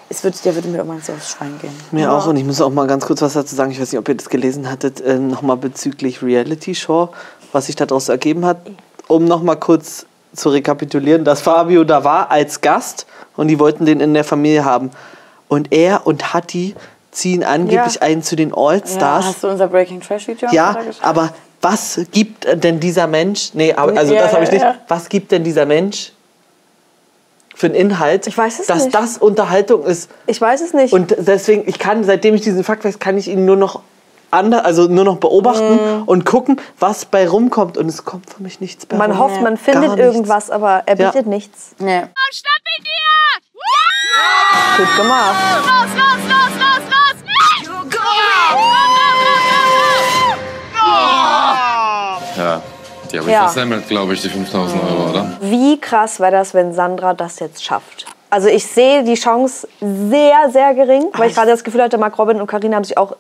Es 0.09 0.23
wird, 0.23 0.43
der 0.45 0.55
würde 0.55 0.69
mir 0.69 0.77
irgendwann 0.77 1.01
so 1.01 1.11
aufs 1.11 1.31
Schwein 1.31 1.59
gehen. 1.61 1.73
Mir 1.91 2.11
auch. 2.11 2.27
Und 2.27 2.37
ich 2.37 2.45
muss 2.45 2.61
auch 2.61 2.69
mal 2.69 2.87
ganz 2.87 3.05
kurz 3.05 3.21
was 3.21 3.33
dazu 3.33 3.53
sagen. 3.55 3.71
Ich 3.71 3.81
weiß 3.81 3.91
nicht, 3.91 3.99
ob 3.99 4.07
ihr 4.07 4.15
das 4.15 4.29
gelesen 4.29 4.71
hattet. 4.71 5.01
Äh, 5.01 5.19
Nochmal 5.19 5.57
bezüglich 5.57 6.23
Reality 6.23 6.73
Show, 6.73 7.09
was 7.51 7.65
sich 7.65 7.75
daraus 7.75 8.07
ergeben 8.07 8.45
hat. 8.45 8.57
Um 9.07 9.25
nochmal 9.25 9.57
kurz 9.57 10.05
zu 10.37 10.49
rekapitulieren, 10.49 11.23
dass 11.25 11.41
Fabio 11.41 11.83
da 11.83 12.03
war 12.03 12.31
als 12.31 12.61
Gast 12.61 13.05
und 13.35 13.47
die 13.47 13.59
wollten 13.59 13.85
den 13.85 13.99
in 13.99 14.13
der 14.13 14.23
Familie 14.23 14.63
haben. 14.65 14.91
Und 15.47 15.73
er 15.73 16.05
und 16.05 16.33
Hatti 16.33 16.75
ziehen 17.11 17.43
angeblich 17.43 17.95
Ja. 17.95 18.01
ein 18.01 18.21
zu 18.23 18.35
den 18.35 18.49
Ja, 18.49 18.55
All-Stars. 18.57 19.25
hast 19.25 19.43
du 19.43 19.47
unser 19.47 19.67
Breaking 19.67 20.01
Trash 20.01 20.27
Video? 20.27 20.49
Ja, 20.51 20.77
aber 21.01 21.33
was 21.61 21.99
gibt 22.11 22.45
denn 22.63 22.79
dieser 22.79 23.07
Mensch? 23.07 23.51
Nee, 23.53 23.73
aber, 23.73 23.97
also 23.97 24.13
Ja, 24.13 24.23
das 24.23 24.33
habe 24.33 24.43
ich 24.43 24.49
ja, 24.49 24.53
nicht. 24.55 24.63
ja. 24.63 24.75
Was 24.87 25.09
gibt 25.09 25.31
denn 25.31 25.43
dieser 25.43 25.65
Mensch 25.65 26.11
für 27.55 27.67
einen 27.67 27.75
Inhalt? 27.75 28.27
Ich 28.27 28.37
weiß 28.37 28.59
es 28.59 28.67
dass 28.67 28.85
nicht. 28.85 28.95
das 28.95 29.17
Unterhaltung 29.17 29.83
ist. 29.83 30.11
ich 30.27 30.39
weiß 30.39 30.61
es 30.61 30.73
nicht. 30.73 30.93
Und 30.93 31.15
deswegen, 31.17 31.63
ich 31.67 31.79
kann, 31.79 32.03
seitdem 32.03 32.35
ich 32.35 32.41
diesen 32.41 32.63
Fakt 32.63 32.85
weiß, 32.85 32.99
kann 32.99 33.17
ich 33.17 33.27
ihn 33.27 33.45
nur 33.45 33.55
noch 33.55 33.81
ander, 34.31 34.65
also 34.65 34.87
nur 34.87 35.03
noch 35.05 35.17
beobachten 35.17 35.75
Mhm. 35.99 36.03
und 36.05 36.25
gucken, 36.25 36.59
was 36.79 37.05
bei 37.05 37.27
rumkommt. 37.27 37.77
Und 37.77 37.87
es 37.87 38.05
kommt 38.05 38.29
für 38.29 38.43
mich 38.43 38.59
nichts 38.61 38.85
bei 38.85 38.97
man 38.97 39.11
rum. 39.11 39.19
hofft, 39.19 39.41
man 39.41 39.55
Gar 39.55 39.63
findet 39.63 39.89
nichts. 39.91 39.99
irgendwas, 40.05 40.49
aber 40.51 40.83
er 40.85 40.97
Ja. 40.97 41.09
bietet 41.11 41.27
nichts. 41.27 41.75
Nee. 41.79 42.03
Schnapp 42.31 42.61
ihn 42.77 42.83
dir. 42.83 42.91
Ja. 43.53 44.77
Gut 44.85 44.95
gemacht. 44.97 45.35
Los, 45.53 45.65
los, 45.65 46.29
los, 46.29 46.59
los, 46.59 46.89
los. 46.89 48.07
Ja, 52.37 52.61
die 53.11 53.17
habe 53.19 53.27
ich 53.29 53.33
Ja. 53.33 53.39
versemmelt, 53.47 53.87
glaube 53.87 54.13
ich, 54.13 54.21
die 54.21 54.29
5000 54.29 54.81
Euro, 54.83 55.09
oder? 55.09 55.37
Wie 55.41 55.79
krass 55.79 56.19
wäre 56.19 56.31
das, 56.31 56.53
wenn 56.53 56.73
Sandra 56.73 57.13
das 57.13 57.39
jetzt 57.39 57.63
schafft? 57.63 58.05
Also 58.29 58.49
ich 58.49 58.65
sehe 58.65 59.03
die 59.03 59.15
Chance 59.15 59.67
sehr, 59.79 60.49
sehr 60.51 60.73
gering, 60.73 61.05
weil 61.13 61.29
ich 61.29 61.35
gerade 61.35 61.49
das 61.51 61.63
Gefühl 61.63 61.81
hatte, 61.81 61.97
Mark 61.97 62.17
Robin 62.19 62.39
und 62.41 62.47
Karina 62.47 62.75
haben 62.75 62.83
sich 62.83 62.97
auch 62.97 63.15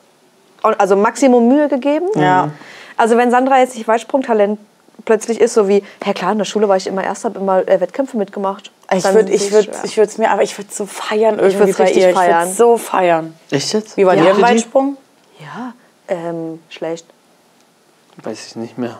also 0.77 0.95
Maximum 0.95 1.47
Mühe 1.47 1.67
gegeben. 1.69 2.07
Ja. 2.15 2.51
Also 2.97 3.17
wenn 3.17 3.31
Sandra 3.31 3.59
jetzt 3.59 3.75
nicht 3.75 3.87
Weitsprungtalent 3.87 4.59
plötzlich 5.05 5.39
ist, 5.39 5.53
so 5.53 5.67
wie, 5.67 5.83
ja 6.05 6.13
klar, 6.13 6.31
in 6.31 6.37
der 6.39 6.45
Schule 6.45 6.67
war 6.67 6.77
ich 6.77 6.87
immer 6.87 7.03
Erster, 7.03 7.29
habe 7.29 7.39
immer 7.39 7.67
äh, 7.67 7.79
Wettkämpfe 7.79 8.17
mitgemacht. 8.17 8.71
Ich 8.93 9.03
Dann 9.03 9.15
würde 9.15 9.31
ich 9.31 9.51
würd, 9.51 9.69
ich 9.83 10.17
mir, 10.17 10.31
aber 10.31 10.43
ich 10.43 10.57
würde 10.57 10.71
so 10.73 10.85
feiern 10.85 11.39
irgendwie 11.39 11.59
würd's 11.59 11.77
bei 11.77 11.83
richtig 11.85 12.03
ihr. 12.03 12.09
Ich 12.09 12.15
feiern. 12.15 12.45
würde 12.45 12.53
so 12.55 12.77
feiern. 12.77 13.33
Echt 13.51 13.73
jetzt? 13.73 13.97
Wie 13.97 14.05
war 14.05 14.15
Ja. 14.15 14.23
ihr 14.25 14.31
im 14.31 14.41
Weitsprung? 14.41 14.97
Ja, 15.39 15.73
ähm, 16.07 16.59
schlecht. 16.69 17.05
Weiß 18.23 18.47
ich 18.47 18.55
nicht 18.55 18.77
mehr. 18.77 18.99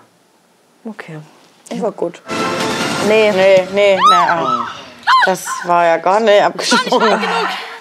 Okay. 0.86 1.18
Ich 1.70 1.82
war 1.82 1.92
gut. 1.92 2.22
Nee. 3.08 3.32
Nee, 3.32 3.68
nee, 3.74 3.98
nee. 4.00 4.00
ah. 4.12 4.68
Das 5.26 5.46
war 5.66 5.86
ja 5.86 5.98
gar 5.98 6.20
nicht 6.20 6.42
abgesprungen. 6.42 7.20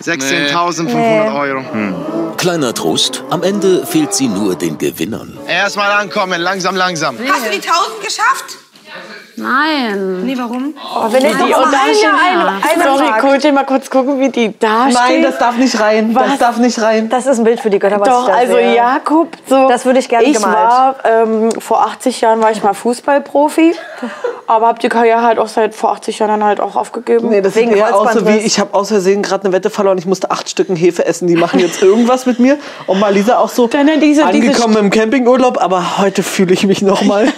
16.500 0.03 1.35
Euro. 1.35 2.35
Kleiner 2.37 2.75
Trost, 2.75 3.23
am 3.31 3.43
Ende 3.43 3.87
fehlt 3.87 4.15
sie 4.15 4.29
nur 4.29 4.55
den 4.57 4.79
Gewinnern. 4.79 5.39
Erstmal 5.47 5.91
ankommen. 5.93 6.41
Langsam, 6.41 6.77
langsam. 6.77 7.17
Hast 7.19 7.47
du 7.47 7.51
die 7.51 7.57
1000 7.67 8.01
geschafft? 8.05 8.59
Nein. 9.37 10.25
Nee, 10.25 10.37
warum? 10.39 10.75
Oh, 10.95 11.07
wenn 11.11 11.23
jetzt 11.23 11.39
Die 11.39 11.43
und 11.45 11.51
da 11.53 11.59
eine, 11.85 11.95
steht- 11.95 12.09
eine, 12.09 12.83
Sorry, 13.23 13.39
ihr 13.45 13.53
mal 13.53 13.65
kurz 13.65 13.91
gucken, 13.91 14.19
wie 14.19 14.31
die 14.31 14.55
da 14.59 14.85
steht? 14.91 14.95
Nein, 14.95 15.23
das 15.23 15.39
darf 15.39 15.57
nicht 15.57 15.79
rein. 15.79 16.15
Das 16.15 16.31
Was? 16.33 16.39
darf 16.39 16.57
nicht 16.59 16.81
rein. 16.81 17.09
Das 17.11 17.27
ist 17.27 17.39
ein 17.39 17.45
Bild 17.45 17.61
für 17.61 17.69
die 17.71 17.79
Götter, 17.79 18.01
was 18.01 18.09
Doch, 18.09 18.23
ich 18.29 18.35
da 18.35 18.41
also 18.41 18.55
sehe. 18.55 18.75
Jakob, 18.75 19.29
so. 19.49 19.69
Das 19.69 19.85
würde 19.85 19.99
ich 19.99 20.09
gerne 20.09 20.27
Ich 20.27 20.35
gemalt. 20.35 20.55
war, 20.57 20.97
ähm, 21.05 21.51
vor 21.61 21.85
80 21.87 22.21
Jahren 22.23 22.41
war 22.41 22.51
ich 22.51 22.63
mal 22.63 22.73
Fußballprofi, 22.75 23.75
aber 24.47 24.69
habe 24.69 24.79
die 24.79 24.89
Karriere 24.89 25.23
halt 25.23 25.39
auch 25.39 25.49
seit 25.49 25.75
vor 25.75 25.93
80 25.93 26.19
Jahren 26.19 26.31
dann 26.41 26.45
halt 26.45 26.61
auch 26.61 26.75
aufgegeben. 26.77 27.29
Nee, 27.29 27.41
das 27.43 27.55
Wegen 27.57 27.71
sieht 27.73 27.79
eher 27.79 27.89
so 28.13 28.27
wie, 28.27 28.39
ich 28.39 28.59
habe 28.59 28.73
aus 28.75 28.89
Versehen 28.89 29.23
gerade 29.23 29.45
eine 29.45 29.53
Wette 29.53 29.69
verloren, 29.71 29.99
ich 29.99 30.07
musste 30.07 30.31
acht 30.31 30.49
Stücken 30.49 30.77
Hefe 30.77 31.05
essen, 31.05 31.27
die 31.29 31.37
machen 31.37 31.61
jetzt 31.61 31.83
irgendwas 31.83 32.25
mit 32.27 32.39
mir. 32.39 32.59
Und 32.87 33.01
Malisa 33.01 33.39
auch 33.39 33.51
so 33.51 33.67
Dann 33.67 33.87
diese- 33.87 33.99
diese 34.01 34.25
angekommen 34.25 34.77
im 34.79 34.91
Campingurlaub, 34.91 35.63
aber 35.63 35.99
heute 35.99 36.23
fühle 36.23 36.55
ich 36.55 36.67
mich 36.67 36.81
noch 36.83 37.03
mal. 37.03 37.29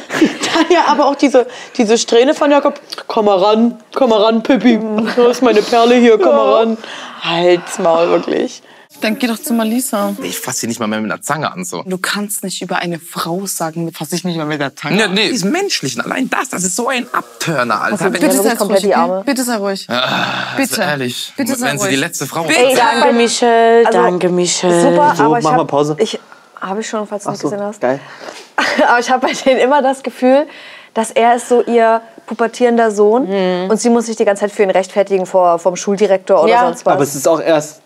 Ja 0.71 0.85
aber 0.89 1.07
auch 1.07 1.15
diese, 1.17 1.47
diese 1.77 1.99
Strähne 1.99 2.35
von 2.35 2.51
Jakob. 2.51 2.81
Komm 3.07 3.27
mal 3.27 3.39
ran, 3.39 3.79
komm 3.95 4.11
mal 4.11 4.23
ran, 4.23 4.43
Pippi. 4.43 4.79
Da 5.17 5.29
ist 5.29 5.43
meine 5.43 5.63
Perle 5.63 5.97
hier, 5.97 6.19
komm 6.19 6.35
mal 6.35 6.55
ran. 6.55 6.77
Halt's 7.23 7.79
Maul, 7.79 8.09
wirklich. 8.09 8.63
Dann 9.01 9.17
geh 9.17 9.29
doch 9.29 9.39
zu 9.39 9.53
Malisa. 9.53 10.17
Ich 10.23 10.41
fasse 10.41 10.61
sie 10.61 10.67
nicht 10.67 10.81
mal 10.81 10.89
mehr 10.89 11.01
mit 11.01 11.13
einer 11.13 11.23
Zange 11.23 11.53
an, 11.53 11.65
so. 11.65 11.85
Du 11.87 11.99
kannst 11.99 12.43
nicht 12.43 12.61
über 12.63 12.77
eine 12.79 12.99
Frau 12.99 13.47
sagen, 13.47 13.93
fass 13.93 14.13
ich 14.13 14.25
nicht 14.25 14.37
mal 14.37 14.45
mit 14.47 14.61
der 14.61 14.75
Zange. 14.75 14.97
Nee, 15.09 15.15
nee, 15.15 15.27
ist 15.29 15.45
menschlich. 15.45 16.03
Allein 16.03 16.29
das, 16.31 16.49
das 16.49 16.65
ist 16.65 16.75
so 16.75 16.89
ein 16.89 17.07
Abturner, 17.13 17.81
Alter. 17.81 18.07
Also, 18.07 18.11
bitte 18.19 18.33
sei 18.43 18.57
komplett 18.57 18.83
die 18.83 18.95
Arme. 18.95 19.23
Bitte 19.25 19.45
sei 19.45 19.57
ruhig. 19.57 19.87
also 19.89 20.57
bitte. 20.57 20.81
ehrlich, 20.83 21.33
Bitte 21.37 21.55
sei 21.55 21.69
wenn 21.71 21.79
sie 21.79 21.85
die 21.85 21.95
ruhig. 21.95 22.01
letzte 22.01 22.27
Frau 22.27 22.45
Ey, 22.47 22.73
ist. 22.73 22.79
Danke, 22.81 23.13
Michelle, 23.13 23.87
Also, 23.87 23.99
danke, 24.03 24.29
Michelle. 24.31 24.83
Super, 24.83 25.15
So, 25.17 25.23
aber 25.25 25.39
ich 25.39 25.45
mach 25.45 25.53
mal 25.53 25.59
hab, 25.61 25.69
Pause. 25.69 25.97
Ich 26.01 26.19
habe 26.61 26.81
ich 26.81 26.89
schon, 26.89 27.07
falls 27.07 27.25
du 27.25 27.31
nicht 27.31 27.41
so, 27.41 27.51
gesehen 27.51 27.65
hast. 27.65 27.81
geil. 27.81 28.01
aber 28.89 28.99
ich 28.99 29.11
habe 29.11 29.27
bei 29.27 29.33
denen 29.33 29.61
immer 29.61 29.83
das 29.83 30.03
Gefühl, 30.03 30.47
dass 30.95 31.11
er 31.11 31.37
ist 31.37 31.49
so 31.49 31.63
ihr 31.63 32.01
pubertierender 32.27 32.91
Sohn 32.91 33.27
und 33.71 33.81
sie 33.81 33.89
muss 33.91 34.07
sich 34.07 34.17
die 34.17 34.25
ganze 34.25 34.41
Zeit 34.43 34.53
für 34.53 34.63
ihn 34.65 34.71
rechtfertigen 34.71 35.27
vor 35.27 35.59
vom 35.59 35.77
Schuldirektor 35.77 36.43
oder 36.43 36.51
Ja. 36.53 36.61
sonst 36.67 36.85
was. 36.85 36.93
Aber 36.95 37.03
es 37.03 37.15
ist 37.15 37.27
auch 37.29 37.41
erst 37.41 37.81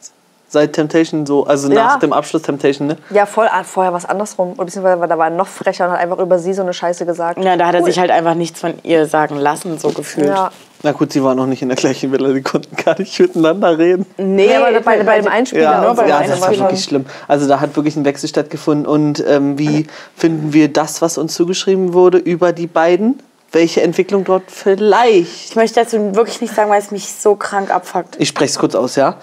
seit 0.49 0.73
Temptation 0.75 1.25
so, 1.26 1.47
also 1.47 1.69
Ja. 1.71 1.85
nach 1.85 1.99
dem 1.99 2.12
Abschluss 2.12 2.43
Temptation, 2.43 2.87
ne? 2.88 2.97
Ja, 3.11 3.25
voll. 3.26 3.49
ah, 3.50 3.64
Vorher 3.64 3.93
war 3.93 3.99
es 3.99 4.05
andersrum. 4.05 4.52
Oder 4.55 4.67
beziehungsweise 4.67 5.07
da 5.07 5.17
war 5.19 5.26
er 5.29 5.31
noch 5.31 5.47
frecher 5.49 5.87
und 5.87 5.93
hat 5.93 6.00
einfach 6.00 6.19
über 6.19 6.38
sie 6.38 6.52
so 6.55 6.62
eine 6.62 6.75
Scheiße 6.75 7.07
gesagt. 7.07 7.43
Ja, 7.43 7.57
da 7.57 7.67
hat 7.69 7.75
er 7.75 7.81
Cool. 7.81 7.87
sich 7.87 7.99
halt 7.99 8.11
einfach 8.11 8.35
nichts 8.35 8.61
von 8.61 8.75
ihr 8.83 9.07
sagen 9.07 9.37
lassen, 9.37 9.79
so 9.79 9.91
gefühlt. 9.91 10.26
Ja. 10.29 10.50
Na 10.84 10.92
gut, 10.92 11.12
sie 11.12 11.22
waren 11.22 11.36
noch 11.36 11.46
nicht 11.46 11.62
in 11.62 11.68
der 11.68 11.76
gleichen 11.76 12.10
Villa, 12.10 12.32
die 12.32 12.42
konnten 12.42 12.74
gar 12.76 12.98
nicht 12.98 13.18
miteinander 13.18 13.78
reden. 13.78 14.04
Nee, 14.16 14.54
aber 14.54 14.80
bei, 14.80 15.02
bei 15.04 15.20
dem 15.20 15.28
Einspieler. 15.28 15.62
Ja, 15.62 15.90
und 15.90 15.96
so. 15.96 16.02
ja 16.02 16.22
das 16.22 16.40
war 16.40 16.50
wirklich 16.56 16.82
schlimm. 16.82 17.06
Also 17.28 17.46
da 17.46 17.60
hat 17.60 17.76
wirklich 17.76 17.94
ein 17.96 18.04
Wechsel 18.04 18.28
stattgefunden. 18.28 18.86
Und 18.86 19.24
ähm, 19.26 19.58
wie 19.58 19.86
finden 20.16 20.52
wir 20.52 20.72
das, 20.72 21.00
was 21.00 21.18
uns 21.18 21.34
zugeschrieben 21.34 21.92
wurde 21.92 22.18
über 22.18 22.52
die 22.52 22.66
beiden? 22.66 23.20
Welche 23.52 23.82
Entwicklung 23.82 24.24
dort 24.24 24.44
vielleicht? 24.48 25.50
Ich 25.50 25.56
möchte 25.56 25.80
dazu 25.80 26.16
wirklich 26.16 26.40
nicht 26.40 26.54
sagen, 26.54 26.70
weil 26.70 26.80
es 26.80 26.90
mich 26.90 27.12
so 27.12 27.36
krank 27.36 27.70
abfuckt. 27.70 28.16
Ich 28.18 28.28
spreche 28.28 28.50
es 28.50 28.58
kurz 28.58 28.74
aus, 28.74 28.96
ja? 28.96 29.16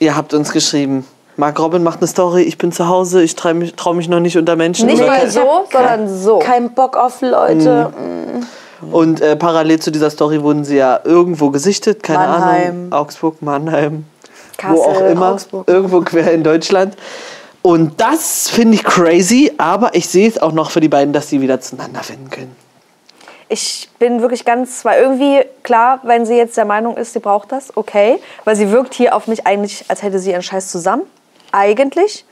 Ihr 0.00 0.16
habt 0.16 0.32
uns 0.32 0.52
geschrieben, 0.52 1.04
Mark 1.36 1.60
Robin 1.60 1.84
macht 1.84 2.00
eine 2.00 2.08
Story, 2.08 2.42
ich 2.42 2.58
bin 2.58 2.72
zu 2.72 2.88
Hause, 2.88 3.22
ich 3.22 3.36
traue 3.36 3.54
mich, 3.54 3.74
trau 3.74 3.94
mich 3.94 4.08
noch 4.08 4.18
nicht 4.18 4.36
unter 4.36 4.56
Menschen. 4.56 4.86
Nicht 4.86 5.06
mal 5.06 5.30
so, 5.30 5.66
sondern 5.70 6.08
so. 6.08 6.40
Kein 6.40 6.72
Bock 6.72 6.96
auf 6.96 7.20
Leute. 7.20 7.92
Und 8.80 9.20
äh, 9.20 9.36
parallel 9.36 9.80
zu 9.80 9.90
dieser 9.90 10.10
Story 10.10 10.42
wurden 10.42 10.64
sie 10.64 10.76
ja 10.76 11.00
irgendwo 11.04 11.50
gesichtet, 11.50 12.02
keine 12.02 12.28
Mannheim. 12.28 12.68
Ahnung, 12.68 12.92
Augsburg, 12.92 13.42
Mannheim, 13.42 14.04
Kassel, 14.56 14.76
wo 14.76 14.82
auch 14.82 15.00
immer, 15.00 15.32
Augsburg. 15.32 15.68
irgendwo 15.68 16.00
quer 16.02 16.32
in 16.32 16.44
Deutschland. 16.44 16.96
Und 17.62 18.00
das 18.00 18.48
finde 18.48 18.76
ich 18.76 18.84
crazy, 18.84 19.52
aber 19.58 19.94
ich 19.94 20.08
sehe 20.08 20.28
es 20.28 20.40
auch 20.40 20.52
noch 20.52 20.70
für 20.70 20.80
die 20.80 20.88
beiden, 20.88 21.12
dass 21.12 21.28
sie 21.28 21.40
wieder 21.40 21.60
zueinander 21.60 22.02
finden 22.02 22.30
können. 22.30 22.56
Ich 23.48 23.88
bin 23.98 24.20
wirklich 24.20 24.44
ganz, 24.44 24.84
weil 24.84 25.02
irgendwie, 25.02 25.42
klar, 25.62 26.00
wenn 26.02 26.26
sie 26.26 26.34
jetzt 26.34 26.56
der 26.56 26.66
Meinung 26.66 26.96
ist, 26.96 27.14
sie 27.14 27.18
braucht 27.18 27.50
das, 27.50 27.76
okay. 27.76 28.20
Weil 28.44 28.56
sie 28.56 28.70
wirkt 28.70 28.94
hier 28.94 29.16
auf 29.16 29.26
mich 29.26 29.46
eigentlich, 29.46 29.86
als 29.88 30.02
hätte 30.02 30.18
sie 30.18 30.30
ihren 30.30 30.42
Scheiß 30.42 30.70
zusammen. 30.70 31.02
Eigentlich. 31.50 32.26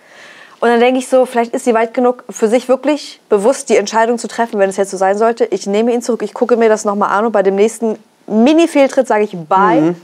Und 0.67 0.73
dann 0.73 0.81
denke 0.81 0.99
ich 0.99 1.07
so, 1.07 1.27
vielleicht 1.27 1.55
ist 1.55 1.65
sie 1.65 1.75
weit 1.75 1.95
genug, 1.95 2.25
für 2.29 2.49
sich 2.49 2.69
wirklich 2.69 3.21
bewusst 3.29 3.69
die 3.69 3.77
Entscheidung 3.77 4.19
zu 4.19 4.27
treffen, 4.27 4.59
wenn 4.59 4.69
es 4.69 4.77
jetzt 4.77 4.91
so 4.91 4.97
sein 4.97 5.17
sollte. 5.17 5.45
Ich 5.45 5.69
nehme 5.69 5.93
ihn 5.93 6.03
zurück, 6.03 6.23
ich 6.25 6.35
gucke 6.35 6.57
mir 6.57 6.69
das 6.69 6.85
nochmal 6.85 7.17
an 7.17 7.25
und 7.27 7.31
bei 7.31 7.45
dem 7.45 7.55
nächsten 7.55 7.97
Mini-Fehltritt 8.27 9.07
sage 9.07 9.23
ich 9.23 9.31
Bye. 9.31 9.81
Mhm. 9.81 9.97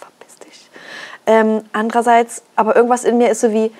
Verpiss 0.00 0.36
dich. 0.42 0.70
Ähm, 1.26 1.60
andererseits, 1.74 2.40
aber 2.56 2.76
irgendwas 2.76 3.04
in 3.04 3.18
mir 3.18 3.28
ist 3.28 3.42
so 3.42 3.52
wie, 3.52 3.70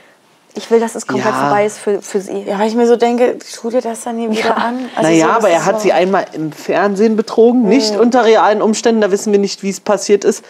ich 0.52 0.70
will, 0.70 0.78
dass 0.78 0.94
es 0.94 1.06
komplett 1.06 1.32
Ja. 1.32 1.40
vorbei 1.40 1.64
ist 1.64 1.78
für, 1.78 2.02
für 2.02 2.20
sie. 2.20 2.42
Ja, 2.42 2.58
weil 2.58 2.68
ich 2.68 2.74
mir 2.74 2.86
so 2.86 2.96
denke, 2.96 3.38
tu 3.38 3.70
dir 3.70 3.80
das 3.80 4.02
dann 4.02 4.16
nie 4.16 4.28
wieder 4.30 4.58
an. 4.58 4.90
Also 4.94 5.08
naja, 5.08 5.24
so, 5.28 5.32
aber 5.32 5.48
er 5.48 5.60
ist 5.60 5.64
hat 5.64 5.76
so- 5.76 5.82
sie 5.84 5.92
einmal 5.94 6.26
im 6.34 6.52
Fernsehen 6.52 7.16
betrogen, 7.16 7.62
nicht 7.66 7.96
unter 7.96 8.26
realen 8.26 8.60
Umständen, 8.60 9.00
da 9.00 9.10
wissen 9.10 9.32
wir 9.32 9.38
nicht, 9.38 9.62
wie 9.62 9.70
es 9.70 9.80
passiert 9.80 10.24
ist. 10.24 10.44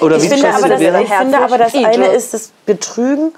Oder 0.00 0.18
ich 0.18 0.22
wie 0.22 0.28
finde, 0.28 0.46
es 0.46 0.54
aber 0.54 0.68
das, 0.68 0.80
ich 0.80 1.08
finde 1.08 1.38
aber, 1.40 1.58
das 1.58 1.74
eine 1.74 2.06
ist 2.12 2.32
das 2.32 2.50
Betrügen 2.64 3.32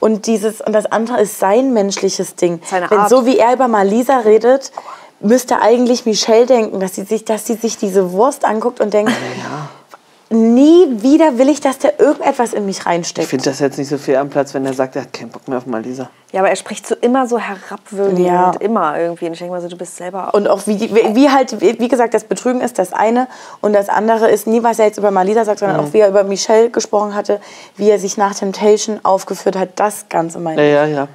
und, 0.00 0.26
dieses, 0.26 0.60
und 0.60 0.72
das 0.72 0.86
andere 0.86 1.20
ist 1.20 1.38
sein 1.38 1.72
menschliches 1.72 2.34
Ding. 2.34 2.60
Seine 2.64 2.90
Wenn 2.90 2.98
Art. 2.98 3.10
so 3.10 3.26
wie 3.26 3.38
er 3.38 3.54
über 3.54 3.68
Malisa 3.68 4.18
redet, 4.18 4.72
müsste 5.20 5.60
eigentlich 5.60 6.06
Michelle 6.06 6.46
denken, 6.46 6.80
dass 6.80 6.94
sie 6.94 7.04
sich, 7.04 7.24
dass 7.24 7.46
sie 7.46 7.54
sich 7.54 7.78
diese 7.78 8.12
Wurst 8.12 8.44
anguckt 8.44 8.80
und 8.80 8.92
denkt, 8.92 9.12
nie 10.30 11.02
wieder 11.02 11.38
will 11.38 11.48
ich, 11.48 11.60
dass 11.60 11.78
der 11.78 12.00
irgendetwas 12.00 12.52
in 12.54 12.66
mich 12.66 12.78
Ich 12.78 12.86
reinsteckt. 12.86 13.28
finde 13.28 13.44
das 13.44 13.60
jetzt 13.60 13.78
nicht 13.78 13.88
so 13.88 13.98
viel 13.98 14.16
am 14.16 14.30
Platz, 14.30 14.54
wenn 14.54 14.64
er 14.66 14.72
sagt, 14.74 14.96
er 14.96 15.02
hat 15.02 15.12
keinen 15.12 15.30
Bock 15.30 15.46
mehr 15.48 15.58
auf 15.58 15.66
Malisa. 15.66 16.10
Ja, 16.32 16.40
aber 16.40 16.50
er 16.50 16.56
spricht 16.56 16.86
so 16.86 16.94
immer 17.00 17.26
so 17.28 17.38
herabwürdigend, 17.38 18.26
Ja. 18.26 18.52
immer 18.58 18.98
irgendwie. 18.98 19.26
Und 19.26 19.34
ich 19.34 19.38
denke 19.38 19.54
mal 19.54 19.60
so, 19.60 19.68
du 19.68 19.76
bist 19.76 19.96
selber 19.96 20.34
Und 20.34 20.48
auch 20.48 20.66
wie, 20.66 20.74
die- 20.76 20.92
wie 20.94 21.14
wie 21.14 21.30
halt, 21.30 21.60
wie 21.60 21.88
gesagt, 21.88 22.14
das 22.14 22.24
Betrügen 22.24 22.60
ist 22.60 22.78
das 22.78 22.92
eine 22.92 23.28
und 23.60 23.72
das 23.72 23.88
andere 23.88 24.30
ist 24.30 24.46
nie, 24.46 24.62
was 24.62 24.78
er 24.78 24.86
jetzt 24.86 24.98
über 24.98 25.10
Malisa 25.12 25.44
sagt, 25.44 25.60
sondern 25.60 25.80
Mhm. 25.80 25.86
auch 25.86 25.92
wie 25.92 26.00
er 26.00 26.08
über 26.08 26.24
Michelle 26.24 26.70
gesprochen 26.70 27.14
hatte, 27.14 27.40
wie 27.76 27.88
er 27.90 27.98
sich 28.00 28.16
nach 28.16 28.34
Temptation 28.34 29.00
aufgeführt 29.04 29.56
hat, 29.56 29.70
das 29.76 30.06
Ganze 30.08 30.40
meine 30.40 30.60
Ja, 30.68 30.84
ich. 30.86 30.90
ja, 30.92 30.96
ja. 31.02 31.08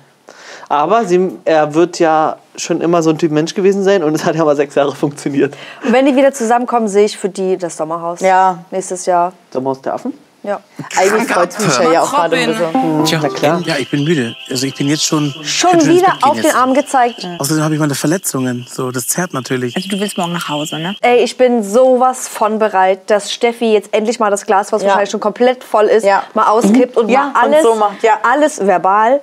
Aber 0.71 1.03
sie, 1.05 1.31
er 1.45 1.73
wird 1.73 1.97
ja 1.99 2.37
schon 2.55 2.79
immer 2.81 3.01
so 3.01 3.09
ein 3.09 3.17
Typ 3.17 3.31
Mensch 3.31 3.55
gewesen 3.55 3.83
sein 3.83 4.03
und 4.03 4.13
es 4.13 4.23
hat 4.23 4.35
ja 4.35 4.45
mal 4.45 4.55
sechs 4.55 4.75
Jahre 4.75 4.93
funktioniert. 4.95 5.55
Und 5.83 5.91
wenn 5.93 6.05
die 6.05 6.15
wieder 6.15 6.31
zusammenkommen, 6.31 6.87
sehe 6.87 7.05
ich 7.05 7.17
für 7.17 7.29
die 7.29 7.57
das 7.57 7.75
Sommerhaus. 7.75 8.19
Ja. 8.21 8.59
Nächstes 8.69 9.05
Jahr. 9.07 9.33
Sommerhaus 9.51 9.81
der 9.81 9.95
Affen? 9.95 10.13
Ja. 10.43 10.61
Eigentlich 10.97 11.27
freut 11.29 11.59
Michelle 11.59 11.93
ja 11.93 12.01
auch 12.01 12.11
gerade 12.13 12.37
ein 12.37 12.47
bisschen. 12.47 13.03
Tja, 13.05 13.19
Na 13.21 13.27
klar. 13.29 13.61
ja, 13.65 13.75
ich 13.77 13.89
bin 13.91 14.05
müde. 14.05 14.35
Also 14.49 14.67
ich 14.67 14.75
bin 14.75 14.87
jetzt 14.87 15.03
schon. 15.03 15.33
Schon 15.43 15.85
wieder 15.85 16.13
auf 16.21 16.35
den 16.35 16.43
jetzt. 16.45 16.55
Arm 16.55 16.73
gezeigt. 16.73 17.27
Außerdem 17.39 17.61
habe 17.61 17.73
ich 17.73 17.79
meine 17.79 17.93
Verletzungen. 17.95 18.65
So, 18.71 18.89
das 18.91 19.07
zerrt 19.07 19.33
natürlich. 19.33 19.75
Also 19.75 19.89
du 19.89 19.99
willst 19.99 20.17
morgen 20.17 20.31
nach 20.31 20.47
Hause, 20.47 20.77
ne? 20.77 20.95
Ey, 21.01 21.23
ich 21.23 21.35
bin 21.35 21.61
sowas 21.61 22.29
von 22.29 22.57
bereit, 22.57 23.01
dass 23.07 23.33
Steffi 23.33 23.73
jetzt 23.73 23.93
endlich 23.93 24.19
mal 24.19 24.29
das 24.29 24.45
Glas, 24.45 24.71
was 24.71 24.81
Ja. 24.81 24.87
wahrscheinlich 24.89 25.09
schon 25.11 25.19
komplett 25.19 25.61
voll 25.63 25.87
ist, 25.87 26.05
Ja. 26.05 26.23
mal 26.35 26.47
auskippt 26.47 26.95
und 26.95 27.09
Ja, 27.09 27.31
mal 27.33 27.45
und 27.47 27.53
alles, 27.53 27.63
so 27.63 27.75
macht, 27.75 28.01
ja. 28.03 28.13
alles 28.23 28.65
verbal, 28.65 29.19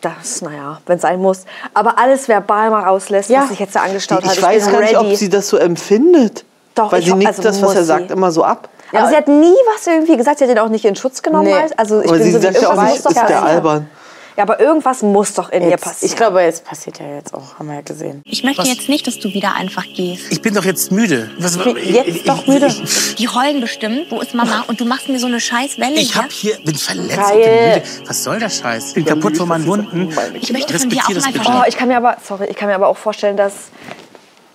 das, 0.00 0.42
naja, 0.42 0.80
wenn 0.86 0.96
es 0.96 1.02
sein 1.02 1.20
muss, 1.20 1.44
aber 1.74 1.98
alles 1.98 2.28
verbal 2.28 2.70
mal 2.70 2.84
rauslässt, 2.84 3.30
Ja. 3.30 3.42
was 3.42 3.48
sich 3.50 3.58
jetzt 3.60 3.74
da 3.76 3.80
angestaut 3.82 4.22
ich 4.24 4.30
hat. 4.30 4.42
weiß 4.42 4.70
gar 4.70 4.80
nicht, 4.80 4.94
ready. 4.96 5.10
ob 5.12 5.16
sie 5.16 5.28
das 5.28 5.48
so 5.48 5.56
empfindet. 5.56 6.44
Doch, 6.74 6.92
Weil 6.92 7.00
ich 7.00 7.06
sie 7.06 7.14
nickt 7.14 7.28
also 7.28 7.42
das, 7.42 7.60
was 7.62 7.74
er 7.74 7.84
sagt, 7.84 8.08
sie. 8.08 8.12
immer 8.14 8.30
so 8.30 8.44
ab. 8.44 8.68
aber 8.92 9.08
sie 9.08 9.16
hat 9.16 9.26
nie 9.28 9.54
was 9.74 9.86
irgendwie 9.86 10.16
gesagt, 10.16 10.38
sie 10.38 10.44
hat 10.44 10.50
ihn 10.50 10.58
auch 10.58 10.68
nicht 10.68 10.84
in 10.84 10.94
Schutz 10.96 11.22
genommen. 11.22 11.46
Nee. 11.46 11.54
Also 11.76 12.00
ich 12.00 12.08
Aber 12.08 12.18
bin 12.18 12.26
sie 12.26 12.32
so 12.32 12.40
sagt 12.40 12.62
ja 12.62 12.70
auch 12.70 12.82
nicht, 12.82 12.96
ist 13.04 13.16
der 13.16 13.42
albern. 13.44 13.90
Ja, 14.38 14.44
aber 14.44 14.60
irgendwas 14.60 15.02
muss 15.02 15.34
doch 15.34 15.50
in 15.50 15.64
ihr 15.64 15.70
Jetzt, 15.70 15.82
passieren. 15.82 16.12
ich 16.12 16.16
glaube, 16.16 16.42
es 16.44 16.60
passiert 16.60 17.00
ja 17.00 17.16
jetzt 17.16 17.34
auch, 17.34 17.58
haben 17.58 17.66
wir 17.66 17.74
ja 17.74 17.80
gesehen. 17.80 18.22
Ich 18.24 18.44
möchte 18.44 18.62
Was? 18.62 18.68
jetzt 18.68 18.88
nicht, 18.88 19.04
dass 19.08 19.18
du 19.18 19.30
wieder 19.34 19.56
einfach 19.56 19.82
gehst. 19.82 20.30
Ich 20.30 20.40
bin 20.40 20.54
doch 20.54 20.64
jetzt 20.64 20.92
müde. 20.92 21.28
Was, 21.40 21.58
bin 21.58 21.76
jetzt 21.76 22.28
doch 22.28 22.46
müde. 22.46 22.72
Die 23.18 23.26
heulen 23.28 23.60
bestimmt. 23.60 24.06
Wo 24.10 24.20
ist 24.20 24.34
Mama? 24.34 24.64
Und 24.68 24.80
du 24.80 24.84
machst 24.84 25.08
mir 25.08 25.18
so 25.18 25.26
eine 25.26 25.40
scheiß 25.40 25.80
Welle 25.80 25.96
Ich 25.96 26.12
hier. 26.12 26.22
hab 26.22 26.30
hier, 26.30 26.56
bin 26.64 26.76
verletzt, 26.76 27.16
Geil. 27.16 27.36
ich 27.36 27.44
bin 27.46 27.94
müde. 27.96 28.06
Was 28.06 28.22
soll 28.22 28.38
der 28.38 28.48
Scheiß? 28.48 28.88
Ich 28.90 28.94
bin 28.94 29.06
kaputt 29.06 29.36
von 29.36 29.48
meinen 29.48 29.66
Wunden. 29.66 30.14
Ich 30.40 30.52
möchte 30.52 30.78
von 30.78 30.88
dir 30.88 31.00
auch 31.02 31.12
das 31.12 31.24
mal 31.24 31.32
verstehen. 31.32 31.54
Oh, 31.60 31.64
ich 31.66 31.76
kann 31.76 31.88
mir 31.88 31.96
aber, 31.96 32.16
sorry, 32.24 32.46
ich 32.48 32.54
kann 32.54 32.68
mir 32.68 32.76
aber 32.76 32.86
auch 32.86 32.96
vorstellen, 32.96 33.36
dass 33.36 33.54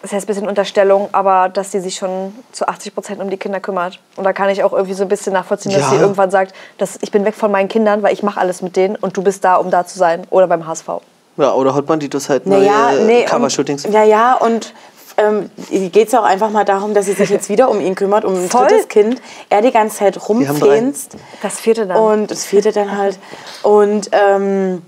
das 0.03 0.12
ist 0.12 0.15
jetzt 0.17 0.24
ein 0.25 0.27
bisschen 0.27 0.48
Unterstellung, 0.50 1.10
aber 1.13 1.50
dass 1.50 1.72
sie 1.72 1.79
sich 1.79 1.95
schon 1.95 2.36
zu 2.51 2.67
80 2.67 2.93
Prozent 2.93 3.22
um 3.22 3.29
die 3.29 3.38
Kinder 3.38 3.60
kümmert. 3.60 4.00
Und 4.17 4.25
da 4.25 4.33
kann 4.33 4.50
ich 4.50 4.63
auch 4.63 4.74
irgendwie 4.74 4.93
so 4.93 5.03
ein 5.03 5.07
bisschen 5.10 5.33
nachvollziehen, 5.33 5.72
dass 5.72 5.81
Ja. 5.81 5.89
sie 5.91 5.95
irgendwann 5.95 6.29
sagt, 6.29 6.53
dass 6.77 7.00
ich 7.01 7.10
bin 7.10 7.24
weg 7.25 7.33
von 7.36 7.50
meinen 7.51 7.69
Kindern, 7.69 8.03
weil 8.03 8.13
ich 8.13 8.22
mache 8.22 8.39
alles 8.39 8.62
mit 8.62 8.75
denen 8.75 8.95
und 8.98 9.17
du 9.17 9.24
bist 9.24 9.43
da, 9.45 9.55
um 9.55 9.72
da 9.72 9.86
zu 9.88 9.98
sein. 9.98 10.27
Oder 10.29 10.48
beim 10.48 10.67
HSV. 10.67 10.88
Ja, 11.38 11.53
oder 11.53 11.74
Hot 11.74 11.88
Banditos 11.88 12.29
halt 12.29 12.45
neue 12.45 12.60
Naja, 12.60 12.91
nee, 13.05 13.24
Cover-Shootings. 13.24 13.86
und, 13.86 13.93
ja, 13.93 14.03
ja, 14.03 14.33
und 14.36 14.74
ähm, 15.15 15.50
geht 15.69 16.10
es 16.10 16.13
auch 16.15 16.24
einfach 16.24 16.50
mal 16.50 16.65
darum, 16.65 16.93
dass 16.93 17.05
sie 17.05 17.13
sich 17.13 17.29
jetzt 17.29 17.48
wieder 17.48 17.69
um 17.72 17.79
ihn 17.79 17.95
kümmert, 17.95 18.25
um 18.25 18.33
ein 18.36 18.50
Voll. 18.50 18.67
drittes 18.67 18.88
Kind. 18.89 19.22
Er 19.50 19.62
die 19.62 19.72
ganze 19.72 19.98
Zeit 20.00 20.29
rumfähnst. 20.29 21.15
Das 21.41 21.60
vierte 21.62 21.88
dann. 21.88 21.98
Und 21.98 22.29
das 22.29 22.43
vierte 22.45 22.72
dann 22.74 22.98
halt. 22.98 23.17
Und 23.63 24.10
ähm, 24.12 24.81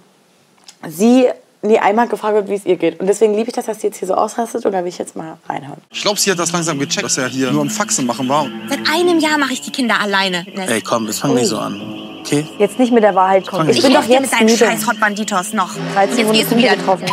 sie 0.87 1.29
nie 1.65 1.79
einmal 1.79 2.07
gefragt 2.07 2.35
wird, 2.35 2.49
wie 2.49 2.55
es 2.55 2.65
ihr 2.65 2.75
geht. 2.77 2.99
Und 2.99 3.07
deswegen 3.07 3.33
liebe 3.33 3.49
ich 3.49 3.55
das, 3.55 3.65
dass 3.65 3.81
sie 3.81 3.87
jetzt 3.87 3.97
hier 3.97 4.07
so 4.07 4.15
ausrastet. 4.15 4.65
Und 4.65 4.71
da 4.71 4.79
will 4.81 4.87
ich 4.87 4.97
jetzt 4.97 5.15
mal 5.15 5.37
reinhören. 5.47 5.81
Ich 5.91 6.01
glaube, 6.01 6.19
sie 6.19 6.31
hat 6.31 6.39
das 6.39 6.51
langsam 6.51 6.79
gecheckt, 6.79 7.05
dass 7.05 7.17
er 7.17 7.27
hier 7.29 7.51
nur 7.51 7.61
am 7.61 7.69
Faxen 7.69 8.05
machen 8.05 8.27
war. 8.29 8.47
Seit 8.69 8.79
einem 8.91 9.19
Jahr 9.19 9.37
mache 9.37 9.53
ich 9.53 9.61
die 9.61 9.71
Kinder 9.71 9.99
alleine. 9.99 10.45
Ey, 10.67 10.81
komm, 10.81 11.05
jetzt 11.07 11.19
fang 11.19 11.33
nicht 11.33 11.47
so 11.47 11.57
an. 11.57 11.81
Okay? 12.21 12.47
Jetzt 12.57 12.79
nicht 12.79 12.91
mit 12.91 13.03
der 13.03 13.13
Wahrheit 13.13 13.45
kommen. 13.47 13.69
Ich 13.69 13.77
Ich 13.77 13.83
bin 13.83 13.93
doch 13.93 14.05
dir 14.05 14.19
mit 14.19 14.29
jetzt 14.29 14.33
deinen 14.33 14.45
müde. 14.45 14.57
scheiß 14.57 14.87
Hot 14.87 14.99
Banditos 14.99 15.53
noch. 15.53 15.71
13 15.93 16.17
Jetzt 16.17 16.33
gehst 16.33 16.51
du 16.51 16.57
wieder 16.57 16.75
getroffen. 16.75 17.05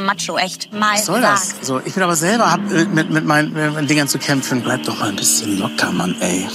Macho, 0.00 0.38
echt. 0.38 0.72
Mal 0.72 0.94
Was 0.94 1.06
soll 1.06 1.20
das? 1.20 1.54
So, 1.60 1.80
ich 1.84 1.92
bin 1.92 2.02
aber 2.02 2.16
selber 2.16 2.50
hab, 2.50 2.60
äh, 2.72 2.84
mit, 2.86 3.10
mit 3.10 3.26
meinen 3.26 3.54
äh, 3.56 3.70
meinen 3.70 3.86
Dingern 3.86 4.08
zu 4.08 4.18
kämpfen. 4.18 4.62
Bleib 4.62 4.84
doch 4.84 4.98
mal 4.98 5.10
ein 5.10 5.16
bisschen 5.16 5.58
locker, 5.58 5.92
Mann, 5.92 6.14
ey. 6.20 6.46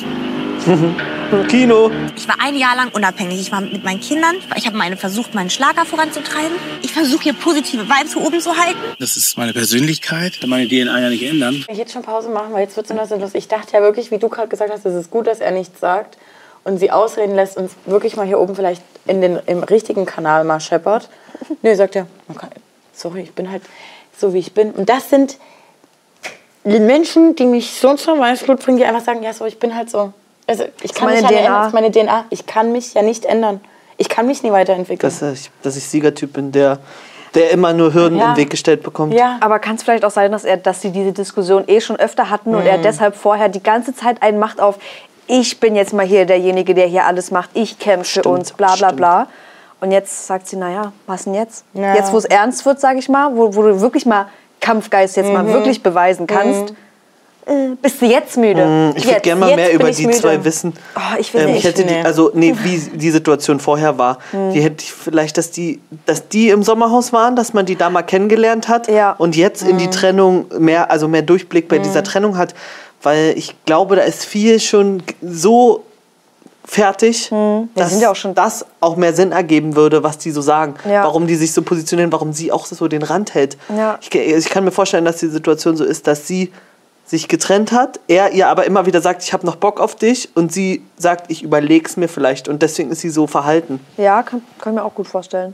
Kino. 1.50 1.92
Ich 2.16 2.28
war 2.28 2.36
ein 2.40 2.56
Jahr 2.56 2.76
lang 2.76 2.90
unabhängig. 2.94 3.40
Ich 3.42 3.52
war 3.52 3.60
mit 3.60 3.84
meinen 3.84 4.00
Kindern. 4.00 4.38
Ich 4.56 4.66
habe 4.66 4.78
meine 4.78 4.96
versucht, 4.96 5.36
meinen 5.36 5.50
Schlager 5.50 5.86
voranzutreiben. 5.86 6.56
Ich 6.82 6.94
versuche 6.94 7.24
hier 7.24 7.34
positive 7.34 7.84
Vibes 7.84 8.14
hier 8.14 8.26
oben 8.26 8.40
zu 8.40 8.56
halten. 8.56 8.80
Das 9.00 9.18
ist 9.18 9.38
meine 9.38 9.52
Persönlichkeit. 9.52 10.40
Meine 10.46 10.68
DNA 10.68 11.00
ja 11.00 11.10
nicht 11.10 11.24
ändern. 11.24 11.66
Ich 11.68 11.78
jetzt 11.78 11.92
schon 11.92 12.02
Pause 12.02 12.30
machen, 12.30 12.54
weil 12.54 12.62
jetzt 12.62 12.78
wird 12.78 12.90
es 12.90 13.10
so 13.10 13.16
los. 13.18 13.32
Ich 13.34 13.50
dachte 13.50 13.74
ja 13.74 13.82
wirklich, 13.82 14.10
wie 14.10 14.20
du 14.20 14.30
gerade 14.30 14.48
gesagt 14.48 14.72
hast, 14.72 14.86
es 14.86 14.96
ist 14.96 15.12
gut, 15.12 15.28
dass 15.28 15.40
er 15.40 15.52
nichts 15.52 15.82
sagt 15.82 16.18
und 16.64 16.78
sie 16.78 16.92
ausreden 16.92 17.36
lässt 17.36 17.58
und 17.58 17.72
wirklich 17.86 18.16
mal 18.16 18.26
hier 18.26 18.40
oben 18.40 18.56
vielleicht 18.56 18.82
in 19.06 19.20
den, 19.20 19.38
im 19.48 19.64
richtigen 19.64 20.06
Kanal 20.06 20.44
mal 20.44 20.60
scheppert. 20.60 21.10
Nee, 21.62 21.76
sagt 21.76 21.96
er, 21.96 22.08
okay, 22.30 22.48
sorry, 22.94 23.22
ich 23.22 23.34
bin 23.34 23.52
halt 23.52 23.62
so, 24.18 24.34
wie 24.34 24.40
ich 24.40 24.54
bin. 24.54 24.72
Und 24.72 24.90
das 24.90 25.10
sind 25.10 25.38
die 26.64 26.80
Menschen, 26.80 27.36
die 27.36 27.46
mich 27.46 27.72
so 27.72 27.96
zum 27.96 28.20
Weißblut 28.20 28.64
bringen, 28.64 28.78
die 28.78 28.86
einfach 28.86 29.04
sagen, 29.04 29.24
ja, 29.24 29.34
so, 29.34 29.46
ich 29.46 29.60
bin 29.60 29.76
halt 29.76 29.90
so. 29.90 30.14
Also, 30.48 30.64
ich 30.82 30.94
kann 30.94 31.10
meine 31.10 31.22
mich 31.22 31.30
ja 31.30 31.38
nicht 31.38 31.46
DNA. 31.46 31.48
ändern, 31.48 31.60
das 31.62 31.68
ist 31.68 31.74
meine 31.74 31.92
DNA. 31.92 32.26
Ich 32.30 32.46
kann 32.46 32.72
mich 32.72 32.94
ja 32.94 33.02
nicht 33.02 33.26
ändern. 33.26 33.62
Ich 33.98 34.10
kann 34.10 34.26
mich 34.28 34.44
nie 34.44 34.52
weiterentwickeln. 34.52 35.00
Dass 35.20 35.22
ich, 35.34 35.52
dass 35.62 35.76
ich 35.76 35.84
Siegertyp 35.88 36.34
bin, 36.34 36.52
der, 36.52 36.80
der 37.36 37.52
immer 37.52 37.74
nur 37.74 37.94
Hürden 37.94 38.18
Ja. 38.18 38.32
im 38.32 38.38
Weg 38.38 38.50
gestellt 38.50 38.84
bekommt. 38.84 39.14
ja. 39.14 39.38
Aber 39.42 39.60
kann 39.60 39.76
es 39.76 39.84
vielleicht 39.84 40.06
auch 40.06 40.12
sein, 40.12 40.32
dass, 40.32 40.46
er, 40.46 40.58
dass 40.58 40.82
sie 40.82 40.92
diese 40.92 41.12
Diskussion 41.12 41.64
eh 41.68 41.82
schon 41.82 41.98
öfter 41.98 42.30
hatten 42.30 42.56
und 42.56 42.66
er 42.66 42.78
deshalb 42.78 43.16
vorher 43.16 43.50
die 43.50 43.62
ganze 43.64 43.94
Zeit 43.96 44.22
einen 44.22 44.40
macht 44.40 44.62
auf, 44.62 44.78
ich 45.28 45.60
bin 45.60 45.76
jetzt 45.76 45.92
mal 45.94 46.06
hier 46.06 46.26
derjenige, 46.26 46.74
der 46.74 46.88
hier 46.88 47.06
alles 47.06 47.32
macht, 47.32 47.50
ich 47.54 47.80
kämpfe 47.80 48.22
für 48.22 48.30
uns, 48.30 48.54
bla 48.54 48.68
bla 48.68 48.76
stimmt. 48.88 48.96
bla. 48.98 49.28
Und 49.82 49.92
jetzt 49.92 50.26
sagt 50.26 50.48
sie, 50.48 50.56
naja, 50.56 50.94
was 51.06 51.26
denn 51.26 51.34
jetzt? 51.34 51.66
Ja. 51.74 51.94
Jetzt, 51.96 52.14
wo 52.14 52.18
es 52.18 52.26
ernst 52.26 52.66
wird, 52.66 52.80
sage 52.80 52.98
ich 53.00 53.10
mal, 53.10 53.36
wo, 53.36 53.54
wo 53.56 53.62
du 53.64 53.82
wirklich 53.82 54.06
mal 54.06 54.28
Kampfgeist 54.62 55.18
jetzt 55.18 55.32
mal 55.32 55.46
wirklich 55.48 55.84
beweisen 55.84 56.26
kannst, 56.28 56.74
äh, 57.48 57.76
bist 57.82 58.02
du 58.02 58.06
jetzt 58.06 58.38
müde? 58.38 58.66
Mm, 58.66 58.98
Ich 58.98 59.06
würde 59.08 59.22
gerne 59.22 59.40
mal 59.40 59.48
jetzt 59.50 59.56
mehr 59.58 59.74
über 59.74 59.92
die 59.92 60.06
müde. 60.06 60.18
zwei 60.18 60.44
wissen. 60.44 60.74
Oh, 60.96 61.00
ich 61.20 61.34
will 61.34 61.42
Ähm, 61.42 61.56
ich 61.56 61.64
hätte 61.64 61.84
die, 61.86 61.96
also 61.96 62.32
nee, 62.34 62.54
wie 62.64 62.78
die 62.98 63.12
Situation 63.12 63.60
vorher 63.60 63.98
war. 63.98 64.20
Hm. 64.32 64.54
Die 64.54 64.62
hätte 64.62 64.84
ich 64.84 64.92
vielleicht, 64.94 65.38
dass 65.38 65.52
die, 65.52 65.80
dass 66.06 66.28
die 66.28 66.50
im 66.50 66.64
Sommerhaus 66.64 67.14
waren, 67.14 67.36
dass 67.36 67.54
man 67.54 67.66
die 67.66 67.76
da 67.76 67.90
mal 67.90 68.04
kennengelernt 68.04 68.68
hat 68.68 68.90
Ja. 68.90 69.12
und 69.18 69.36
jetzt 69.36 69.62
in 69.64 69.72
Hm. 69.72 69.78
die 69.78 69.90
Trennung 69.90 70.46
mehr, 70.60 70.92
also 70.92 71.08
mehr 71.08 71.22
Durchblick 71.24 71.68
bei 71.68 71.78
dieser 71.80 72.04
Trennung 72.04 72.38
hat, 72.38 72.54
weil 73.04 73.34
ich 73.38 73.56
glaube, 73.66 73.96
da 73.96 74.02
ist 74.04 74.26
viel 74.26 74.60
schon 74.60 75.04
so 75.22 75.84
fertig, 76.70 77.32
Wir 77.32 77.68
dass 77.76 77.92
sind 77.92 78.02
ja 78.02 78.12
auch 78.12 78.16
schon- 78.16 78.36
das 78.36 78.66
auch 78.82 78.98
mehr 78.98 79.14
Sinn 79.14 79.32
ergeben 79.32 79.76
würde, 79.78 80.04
was 80.04 80.18
die 80.18 80.32
so 80.32 80.42
sagen. 80.42 80.76
Ja. 80.90 81.04
Warum 81.06 81.26
die 81.26 81.36
sich 81.36 81.54
so 81.54 81.62
positionieren, 81.62 82.12
warum 82.12 82.34
sie 82.34 82.52
auch 82.52 82.66
so 82.66 82.88
den 82.90 83.04
Rand 83.04 83.34
hält. 83.36 83.58
Ja. 83.76 83.98
Ich, 84.02 84.14
ich 84.14 84.50
kann 84.50 84.66
mir 84.66 84.72
vorstellen, 84.72 85.06
dass 85.06 85.18
die 85.18 85.28
Situation 85.30 85.78
so 85.78 85.86
ist, 85.86 86.08
dass 86.08 86.28
sie 86.28 86.52
sich 87.08 87.30
getrennt 87.30 87.72
hat, 87.72 88.02
er 88.10 88.34
ihr 88.34 88.50
aber 88.50 88.66
immer 88.66 88.86
wieder 88.86 89.02
sagt, 89.02 89.24
ich 89.24 89.32
habe 89.32 89.46
noch 89.46 89.56
Bock 89.56 89.80
auf 89.80 89.96
dich 89.96 90.30
und 90.36 90.52
sie 90.52 90.84
sagt, 90.98 91.32
ich 91.32 91.42
überleg's 91.42 91.96
mir 91.96 92.10
vielleicht 92.10 92.50
und 92.50 92.62
deswegen 92.62 92.92
ist 92.92 93.00
sie 93.00 93.10
so 93.10 93.28
verhalten. 93.28 93.80
Ja, 93.96 94.24
kann, 94.24 94.42
kann 94.60 94.74
ich 94.74 94.80
mir 94.80 94.84
auch 94.86 94.94
gut 94.94 95.08
vorstellen. 95.08 95.54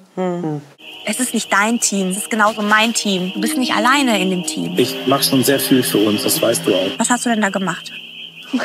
Es 1.06 1.20
ist 1.20 1.34
nicht 1.34 1.54
dein 1.54 1.80
Team, 1.80 2.10
es 2.10 2.18
ist 2.18 2.32
genauso 2.32 2.64
mein 2.64 2.94
Team. 2.94 3.32
Du 3.36 3.42
bist 3.42 3.56
nicht 3.58 3.74
alleine 3.74 4.20
in 4.20 4.32
dem 4.32 4.44
Team. 4.44 4.74
Ich 4.78 5.06
mache 5.06 5.24
schon 5.24 5.44
sehr 5.44 5.60
viel 5.60 5.84
für 5.84 6.00
uns, 6.00 6.24
das 6.24 6.42
weißt 6.42 6.66
du 6.66 6.74
auch. 6.74 6.90
Was 6.98 7.12
hast 7.12 7.26
du 7.26 7.30
denn 7.30 7.42
da 7.42 7.50
gemacht? 7.50 7.92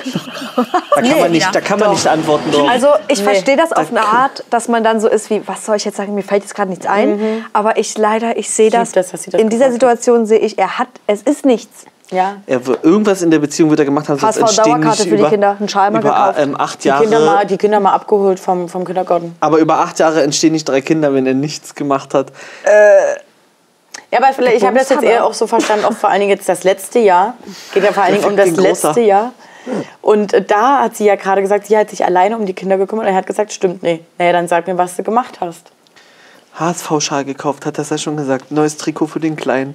Da 0.95 1.03
kann 1.03 1.21
man 1.21 1.31
nicht, 1.31 1.55
da 1.55 1.61
kann 1.61 1.79
man 1.79 1.91
nicht 1.93 2.07
antworten 2.07 2.51
drauf. 2.51 2.69
Also 2.69 2.89
ich 3.07 3.23
verstehe 3.23 3.57
das 3.57 3.73
auf 3.73 3.91
eine 3.91 4.03
Art, 4.03 4.45
dass 4.51 4.67
man 4.67 4.83
dann 4.83 4.99
so 5.01 5.09
ist 5.09 5.31
wie, 5.31 5.47
was 5.47 5.65
soll 5.65 5.77
ich 5.77 5.85
jetzt 5.85 5.97
sagen, 5.97 6.15
mir 6.17 6.25
fällt 6.25 6.43
jetzt 6.43 6.55
gerade 6.55 6.69
nichts 6.69 6.85
ein. 6.85 7.45
Aber 7.53 7.79
ich 7.79 7.97
leider, 7.97 8.37
ich 8.37 8.51
sehe 8.51 8.71
das, 8.71 8.91
das, 8.91 9.13
das 9.13 9.29
in 9.29 9.49
dieser. 9.49 9.71
Situation 9.71 10.27
sehe 10.27 10.41
ich, 10.41 10.59
er 10.59 10.79
hat, 10.79 10.89
es 11.07 11.23
ist 11.23 11.47
nichts. 11.47 11.87
Ja. 12.11 12.37
er, 12.47 12.61
irgendwas 12.83 13.21
in 13.23 13.31
der 13.31 13.39
Beziehung 13.39 13.69
wird 13.71 13.81
er 13.81 13.85
gemacht 13.85 14.09
haben, 14.09 14.21
HSV 14.21 14.41
entstehen 14.41 14.65
Dauerkarte 14.65 14.89
nicht 15.03 15.09
für 15.11 15.17
die 15.17 15.21
über, 15.21 15.31
Kinder, 15.31 15.57
einen 15.59 15.69
Schal 15.69 15.91
mal 15.91 16.01
über 16.01 16.09
gekauft. 16.09 16.39
ähm, 16.39 16.57
acht 16.59 16.83
Die 16.83 16.89
Jahre. 16.89 17.03
Kinder, 17.03 17.21
mal, 17.21 17.47
die 17.47 17.57
Kinder 17.59 17.81
mal 17.81 17.93
abgeholt 17.93 18.41
vom, 18.41 18.69
vom 18.69 18.85
Kindergarten. 18.85 19.37
aber 19.41 19.59
über 19.59 19.79
acht 19.81 19.99
Jahre 19.99 20.23
entstehen 20.23 20.53
nicht 20.53 20.67
drei 20.69 20.81
Kinder, 20.81 21.13
wenn 21.13 21.27
er 21.27 21.35
nichts 21.35 21.75
gemacht 21.75 22.15
hat. 22.15 22.33
Ja, 24.11 24.19
aber 24.19 24.33
vielleicht, 24.33 24.57
ich 24.57 24.65
habe 24.65 24.79
das 24.79 24.89
jetzt 24.89 25.03
eher 25.03 25.17
er. 25.19 25.25
auch 25.27 25.35
so 25.35 25.47
verstanden, 25.47 25.85
auch 25.85 25.93
vor 25.93 26.09
allen 26.09 26.21
Dingen 26.21 26.31
jetzt 26.31 26.49
das 26.49 26.65
letzte 26.65 26.99
Jahr. 26.99 27.35
Geht 27.75 27.85
ja 27.85 27.93
vor 27.93 28.03
allen 28.05 28.15
Dingen 28.15 28.27
um 28.27 28.37
das 28.37 28.51
letzte 28.57 29.01
Jahr. 29.01 29.33
Und 30.01 30.33
äh, 30.33 30.43
da 30.43 30.81
hat 30.81 30.97
sie 30.97 31.05
ja 31.05 31.17
gerade 31.17 31.43
gesagt, 31.43 31.67
sie 31.67 31.77
hat 31.77 31.91
sich 31.91 32.05
alleine 32.07 32.39
um 32.39 32.47
die 32.47 32.55
Kinder 32.55 32.79
gekümmert. 32.79 33.05
Und 33.05 33.13
er 33.13 33.17
hat 33.19 33.27
gesagt, 33.27 33.53
stimmt, 33.53 33.83
nee. 33.83 34.01
Naja, 34.17 34.33
dann 34.33 34.49
sag 34.49 34.67
mir, 34.67 34.79
was 34.79 34.97
du 34.97 35.03
gemacht 35.03 35.41
hast. 35.41 35.71
HSV-Schal 36.59 37.27
gekauft, 37.27 37.67
hat 37.67 37.77
das 37.77 37.91
ja 37.91 37.99
schon 37.99 38.17
gesagt. 38.17 38.51
Neues 38.51 38.79
Trikot 38.79 39.09
für 39.09 39.21
den 39.21 39.37
Kleinen. 39.37 39.75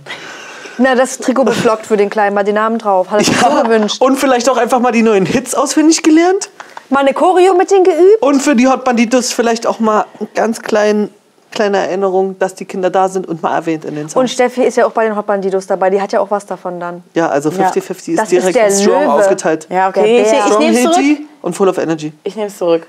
Na, 0.77 0.95
das 0.95 1.19
Trikot 1.19 1.43
beflockt 1.43 1.85
für 1.85 1.97
den 1.97 2.09
Kleinen, 2.09 2.33
mal 2.33 2.43
den 2.43 2.55
Namen 2.55 2.79
drauf. 2.79 3.11
Hat 3.11 3.19
er 3.19 3.25
sich 3.25 3.37
so 3.37 3.63
gewünscht. 3.63 4.01
Und 4.01 4.17
vielleicht 4.17 4.49
auch 4.49 4.57
einfach 4.57 4.79
mal 4.79 4.91
die 4.91 5.03
neuen 5.03 5.25
Hits 5.25 5.53
auswendig 5.53 6.01
gelernt. 6.03 6.49
Mal 6.89 7.01
eine 7.01 7.13
Choreo 7.13 7.53
mit 7.55 7.71
denen 7.71 7.83
geübt. 7.83 8.21
Und 8.21 8.41
für 8.41 8.55
die 8.55 8.67
Hot 8.67 8.83
Banditos 8.83 9.33
vielleicht 9.33 9.67
auch 9.67 9.79
mal 9.79 10.05
eine 10.19 10.29
ganz 10.33 10.61
klein, 10.61 11.09
kleine 11.53 11.77
Erinnerung, 11.77 12.37
dass 12.39 12.55
die 12.55 12.65
Kinder 12.65 12.89
da 12.89 13.07
sind 13.07 13.25
und 13.27 13.41
mal 13.41 13.55
erwähnt 13.55 13.85
in 13.85 13.95
den 13.95 14.09
Songs. 14.09 14.15
Und 14.21 14.27
Steffi 14.29 14.63
ist 14.63 14.75
ja 14.75 14.85
auch 14.85 14.91
bei 14.91 15.05
den 15.05 15.15
Hot 15.15 15.25
Bandidos 15.25 15.65
dabei, 15.67 15.89
die 15.89 16.01
hat 16.01 16.11
ja 16.11 16.19
auch 16.19 16.29
was 16.31 16.45
davon 16.45 16.79
dann. 16.79 17.03
ja, 17.13 17.29
also 17.29 17.49
Ja. 17.51 17.69
50-50 17.69 18.09
ist 18.09 18.19
Das 18.19 18.31
ist 18.31 18.31
direkt 18.31 18.55
der 18.55 18.71
strong 18.71 19.03
Löwe. 19.03 19.13
aufgeteilt. 19.13 19.67
Ja, 19.69 19.89
Der 19.91 20.03
okay. 20.03 20.21
Ich, 20.23 20.31
ich 20.33 20.39
Strong 20.41 20.59
nehme 20.59 20.75
es 20.77 20.81
zurück. 20.83 20.95
Hitty 20.97 21.27
und 21.41 21.53
full 21.55 21.69
of 21.69 21.77
energy. 21.77 22.11
Ich 22.23 22.35
nehme 22.35 22.47
es 22.47 22.57
zurück. 22.57 22.87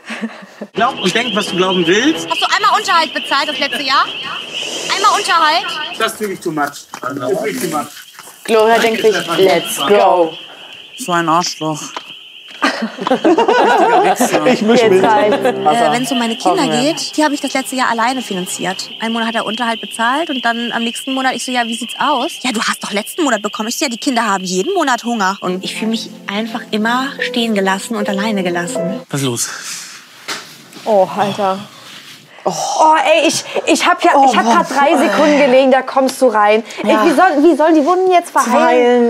Glaub 0.72 1.00
und 1.00 1.14
denk, 1.14 1.34
was 1.36 1.46
du 1.46 1.56
glauben 1.56 1.86
willst. 1.86 2.28
Hast 2.28 2.40
du 2.42 2.46
einmal 2.56 2.80
Unterhalt 2.80 3.14
bezahlt 3.14 3.48
das 3.48 3.58
letzte 3.58 3.82
Jahr? 3.82 4.04
Einmal 4.96 5.18
Unterhalt? 5.20 5.98
Das 5.98 6.12
ist 6.14 6.20
wirklich 6.20 6.40
too 6.40 6.50
much. 6.50 6.64
Das 7.00 7.10
ist 7.12 7.20
wirklich 7.44 7.70
too 7.70 7.76
much. 7.76 7.86
Gloria 8.44 8.78
denkt 8.78 9.00
sich, 9.02 9.14
let's 9.38 9.76
go. 9.88 10.32
So 10.98 11.12
ein 11.12 11.28
Arschloch. 11.28 11.80
Ich 14.46 14.62
misch 14.62 14.80
Jetzt 14.80 14.90
mit. 14.90 15.04
reicht's. 15.04 15.36
Äh, 15.44 15.92
Wenn 15.92 16.02
es 16.02 16.12
um 16.12 16.18
meine 16.18 16.36
Kinder 16.36 16.66
geht, 16.68 17.16
die 17.16 17.24
habe 17.24 17.34
ich 17.34 17.40
das 17.40 17.52
letzte 17.52 17.76
Jahr 17.76 17.90
alleine 17.90 18.22
finanziert. 18.22 18.90
Einen 19.00 19.12
Monat 19.12 19.28
hat 19.28 19.34
er 19.36 19.46
Unterhalt 19.46 19.80
bezahlt 19.80 20.30
und 20.30 20.44
dann 20.44 20.72
am 20.72 20.82
nächsten 20.82 21.14
Monat 21.14 21.34
ich 21.34 21.44
so, 21.44 21.52
ja, 21.52 21.66
wie 21.66 21.74
sieht's 21.74 21.94
aus? 21.98 22.32
Ja, 22.42 22.52
du 22.52 22.60
hast 22.62 22.82
doch 22.82 22.92
letzten 22.92 23.24
Monat 23.24 23.42
bekommen. 23.42 23.68
Ich 23.68 23.76
so, 23.76 23.84
ja, 23.84 23.90
die 23.90 23.98
Kinder 23.98 24.24
haben 24.24 24.44
jeden 24.44 24.72
Monat 24.74 25.04
Hunger. 25.04 25.38
Und 25.40 25.64
ich 25.64 25.74
fühle 25.74 25.90
mich 25.90 26.10
einfach 26.26 26.60
immer 26.70 27.08
stehen 27.20 27.54
gelassen 27.54 27.96
und 27.96 28.08
alleine 28.08 28.42
gelassen. 28.42 29.00
Was 29.10 29.20
ist 29.20 29.26
los? 29.26 29.48
Oh, 30.84 31.08
Alter. 31.16 31.58
Oh, 32.46 32.50
ey, 33.02 33.26
ich, 33.26 33.42
ich 33.66 33.86
habe 33.86 33.96
ja, 34.02 34.10
ich 34.24 34.36
hab 34.36 34.44
grad 34.44 34.66
drei 34.70 34.96
Sekunden 34.96 35.38
gelegen, 35.38 35.70
da 35.70 35.80
kommst 35.80 36.20
du 36.20 36.26
rein. 36.26 36.62
Ey, 36.82 36.90
wie, 37.04 37.10
soll, 37.12 37.42
wie 37.42 37.56
sollen 37.56 37.74
die 37.74 37.84
Wunden 37.86 38.10
jetzt 38.10 38.30
verheilen? 38.30 38.54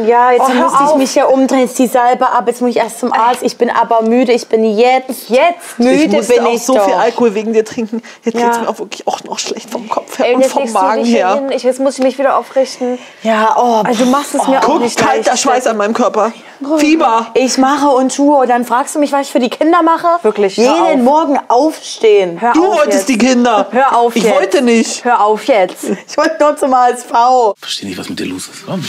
Heilen, 0.05 0.09
ja, 0.09 0.31
jetzt 0.31 0.45
Oh, 0.49 0.55
musste 0.55 0.85
ich 0.91 0.95
mich 0.95 1.15
ja 1.17 1.25
umdrehen, 1.27 1.61
jetzt 1.63 1.79
die 1.79 1.89
Salbe 1.89 2.29
ab, 2.31 2.45
jetzt 2.47 2.61
muss 2.61 2.71
ich 2.71 2.77
erst 2.77 3.01
zum 3.01 3.13
Arzt. 3.13 3.43
Ich 3.43 3.57
bin 3.59 3.71
aber 3.71 4.03
müde, 4.03 4.33
ich 4.33 4.47
bin 4.49 4.65
jetzt, 4.65 5.29
Jetzt. 5.31 5.79
müde 5.79 6.05
Ich 6.05 6.13
musste 6.13 6.35
bin 6.35 6.47
auch 6.47 6.53
ich 6.53 6.63
so 6.65 6.75
doch. 6.75 6.85
viel 6.85 6.95
Alkohol 6.95 7.35
wegen 7.35 7.53
dir 7.53 7.65
trinken. 7.65 8.03
Jetzt 8.23 8.39
Ja. 8.39 8.47
geht's 8.47 8.61
mir 8.61 8.69
auch 8.69 8.79
wirklich 8.79 9.07
auch 9.09 9.23
noch 9.25 9.39
schlecht 9.41 9.69
vom 9.71 9.89
Kopf 9.89 10.17
her 10.19 10.27
Ey, 10.29 10.35
und 10.37 10.41
jetzt 10.43 10.53
vom 10.53 10.71
Magen 10.73 11.05
her. 11.05 11.35
hin. 11.35 11.51
Ich, 11.53 11.65
jetzt 11.65 11.81
muss 11.81 11.99
ich 11.99 12.05
mich 12.05 12.17
wieder 12.19 12.37
aufrichten. 12.39 12.99
Ja, 13.25 13.57
oh, 13.59 13.83
Also 13.85 14.05
du 14.05 14.11
machst 14.11 14.35
es 14.37 14.47
mir 14.47 14.59
auch 14.61 14.65
Guck, 14.65 14.81
nicht 14.81 14.97
kalter 14.99 15.31
leicht. 15.31 15.43
Schweiß 15.43 15.67
an 15.67 15.77
meinem 15.77 15.95
Körper. 15.95 16.33
Fieber. 16.79 17.27
ich 17.35 17.59
mache 17.59 17.89
und 17.89 18.15
tue 18.15 18.37
und 18.39 18.49
dann 18.49 18.65
fragst 18.65 18.95
du 18.95 18.99
mich, 18.99 19.13
was 19.13 19.23
ich 19.27 19.33
für 19.33 19.41
die 19.41 19.51
Kinder 19.51 19.83
mache? 19.83 20.07
Wirklich, 20.23 20.57
Jeden 20.57 20.71
auf. 20.73 20.97
Morgen 20.99 21.39
aufstehen. 21.49 22.41
Hör 22.41 22.53
Du 22.53 22.67
auf 22.69 22.77
wolltest 22.79 23.01
jetzt. 23.01 23.09
die 23.11 23.19
Kinder. 23.27 23.69
Hör 23.73 23.97
auf 23.97 24.17
Ich 24.17 24.25
jetzt. 24.25 24.35
wollte 24.35 24.63
nicht. 24.63 25.05
Hör 25.05 25.25
auf 25.25 25.45
jetzt. 25.45 25.85
Ich 26.09 26.17
wollte 26.17 26.37
nur 26.41 26.57
zum 26.57 26.75
HSV. 26.75 27.55
Verstehe 27.59 27.89
nicht, 27.89 27.99
was 27.99 28.09
mit 28.09 28.19
dir 28.19 28.27
los 28.27 28.49
ist. 28.49 28.67
Warum 28.67 28.83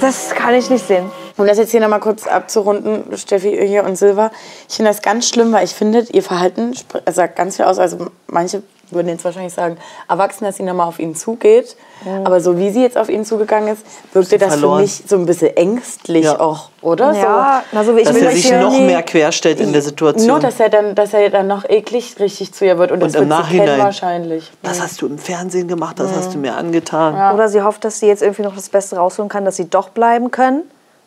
Das 0.00 0.30
kann 0.30 0.54
ich 0.54 0.70
nicht 0.70 0.86
sehen. 0.86 1.10
Um 1.36 1.46
das 1.46 1.58
jetzt 1.58 1.70
hier 1.70 1.80
nochmal 1.80 2.00
kurz 2.00 2.26
abzurunden, 2.26 3.16
Steffi 3.16 3.56
hier 3.66 3.84
und 3.84 3.96
Silva, 3.96 4.32
ich 4.68 4.74
finde 4.74 4.90
das 4.90 5.02
ganz 5.02 5.28
schlimm, 5.28 5.52
weil 5.52 5.64
ich 5.64 5.70
finde, 5.72 6.04
ihr 6.12 6.22
Verhalten 6.22 6.74
äh, 7.04 7.12
sagt 7.12 7.36
ganz 7.36 7.56
viel 7.56 7.64
aus. 7.64 7.78
Also 7.78 8.08
manche 8.26 8.62
würden 8.92 9.08
jetzt 9.08 9.24
wahrscheinlich 9.24 9.52
sagen, 9.52 9.76
erwachsen, 10.08 10.44
dass 10.44 10.56
sie 10.56 10.62
nochmal 10.62 10.86
auf 10.88 10.98
ihn 10.98 11.14
zugeht. 11.14 11.76
Aber 12.24 12.40
so 12.40 12.56
wie 12.58 12.70
sie 12.70 12.80
jetzt 12.82 12.96
auf 12.96 13.08
ihn 13.08 13.24
zugegangen 13.24 13.72
ist, 13.74 13.84
wirkte 14.12 14.38
das 14.38 14.50
verloren. 14.54 14.76
für 14.78 14.82
mich 14.82 15.02
so 15.06 15.16
ein 15.16 15.26
bisschen 15.26 15.56
ängstlich 15.56 16.24
Ja. 16.24 16.38
auch, 16.38 16.68
oder? 16.80 17.12
Ja, 17.12 17.62
so. 17.64 17.76
na, 17.76 17.84
so 17.84 17.96
wie 17.96 18.00
ich 18.00 18.06
Dass 18.06 18.14
will 18.14 18.22
er 18.24 18.30
sich 18.30 18.52
noch 18.52 18.78
mehr 18.78 19.02
querstellt 19.02 19.58
in 19.60 19.72
der 19.72 19.82
Situation. 19.82 20.26
Nur, 20.28 20.38
dass 20.38 20.60
er 20.60 20.68
dann, 20.68 20.94
dass 20.94 21.12
er 21.12 21.28
dann 21.30 21.48
noch 21.48 21.68
eklig 21.68 22.16
richtig 22.20 22.52
zu 22.54 22.64
ihr 22.64 22.78
wird 22.78 22.92
und, 22.92 23.00
das 23.00 23.14
im 23.14 23.28
wird 23.28 23.38
sie 23.38 23.42
kennen 23.48 23.58
Nachhinein. 23.64 23.78
wahrscheinlich. 23.80 24.52
Das 24.62 24.80
hast 24.80 25.02
du 25.02 25.06
im 25.08 25.18
Fernsehen 25.18 25.66
gemacht, 25.66 25.98
das 25.98 26.12
hast 26.14 26.34
du 26.34 26.38
mir 26.38 26.54
angetan. 26.54 27.34
Oder 27.34 27.48
sie 27.48 27.62
hofft, 27.62 27.84
dass 27.84 27.98
sie 27.98 28.06
jetzt 28.06 28.22
irgendwie 28.22 28.42
noch 28.42 28.54
das 28.54 28.68
Beste 28.68 28.96
rausholen 28.96 29.28
kann, 29.28 29.44
dass 29.44 29.56
sie 29.56 29.68
doch 29.68 29.88
bleiben 29.88 30.30
können, 30.30 30.62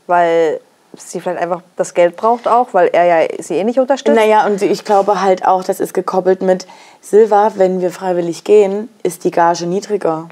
weil 0.08 0.60
sie 0.98 1.22
vielleicht 1.22 1.42
einfach 1.42 1.62
das 1.76 1.94
Geld 1.94 2.16
braucht 2.16 2.48
auch, 2.48 2.74
weil 2.74 2.90
er 2.90 3.06
ja 3.06 3.28
sie 3.40 3.56
eh 3.56 3.64
nicht 3.64 3.80
unterstützt. 3.80 4.16
Naja, 4.16 4.46
und 4.46 4.62
ich 4.62 4.84
glaube 4.84 5.22
halt 5.22 5.46
auch, 5.46 5.64
das 5.64 5.80
ist 5.80 5.94
gekoppelt 5.94 6.42
mit 6.42 6.68
Silva, 7.02 7.54
wenn 7.56 7.82
wir 7.82 7.92
freiwillig 7.92 8.44
gehen, 8.44 8.90
ist 9.04 9.24
die 9.24 9.32
Gage 9.32 9.66
niedriger. 9.66 10.30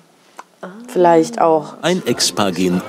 Vielleicht 0.89 1.39
auch. 1.39 1.76
Ein 1.82 2.06
Ex-Paar 2.06 2.52
gehen 2.52 2.82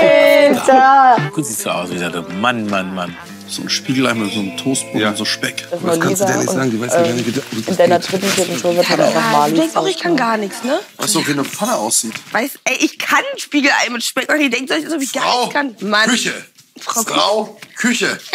Alter! 0.00 1.16
Gut 1.34 1.44
sieht 1.44 1.58
so 1.58 1.68
aus, 1.70 1.90
wie 1.90 1.94
gesagt, 1.94 2.16
Mann, 2.40 2.66
Mann, 2.68 2.94
Mann. 2.94 3.14
So 3.48 3.62
ein 3.62 3.68
Spiegelei 3.70 4.12
mit 4.14 4.32
so 4.32 4.40
einem 4.40 4.56
Toastbrot 4.56 5.02
und 5.02 5.16
so 5.16 5.24
Speck. 5.24 5.66
Das 5.70 5.82
Was 5.82 6.00
kannst 6.00 6.22
du 6.22 6.26
dir 6.26 6.36
nicht 6.36 6.50
sagen? 6.50 6.70
Die 6.70 6.76
und, 6.76 6.82
weiß 6.82 6.92
ja 6.94 6.98
gar 7.00 7.08
ähm, 7.08 7.16
nicht, 7.16 7.26
wie 7.26 7.32
das- 7.32 7.68
In 7.68 7.76
deiner 7.76 7.98
dritten, 8.00 8.26
vierten 8.26 8.58
Show 8.58 8.74
wird 8.74 8.90
dann 8.90 9.00
einfach 9.00 9.20
Ja, 9.32 9.38
Mali. 9.38 9.52
du 9.52 9.58
denkst 9.60 9.76
auch, 9.76 9.86
ich 9.86 9.98
kann 9.98 10.16
gar 10.16 10.36
nichts, 10.36 10.64
ne? 10.64 10.80
Weißt 10.96 11.14
du, 11.14 11.26
wie 11.26 11.32
eine 11.32 11.44
Pfanne 11.44 11.76
aussieht? 11.76 12.14
Weiß, 12.32 12.58
ey, 12.64 12.76
ich 12.80 12.98
kann 12.98 13.22
Spiegelei 13.36 13.88
mit 13.90 14.02
Speck. 14.02 14.32
Und 14.32 14.40
ihr 14.40 14.50
denkt 14.50 14.70
euch 14.72 14.88
so, 14.88 15.00
wie 15.00 15.06
gar 15.06 15.38
nichts 15.40 15.54
kann. 15.54 15.76
Mann. 15.80 16.08
Küche. 16.08 16.34
Frau 16.80 17.02
Frau, 17.02 17.56
Küche. 17.76 18.18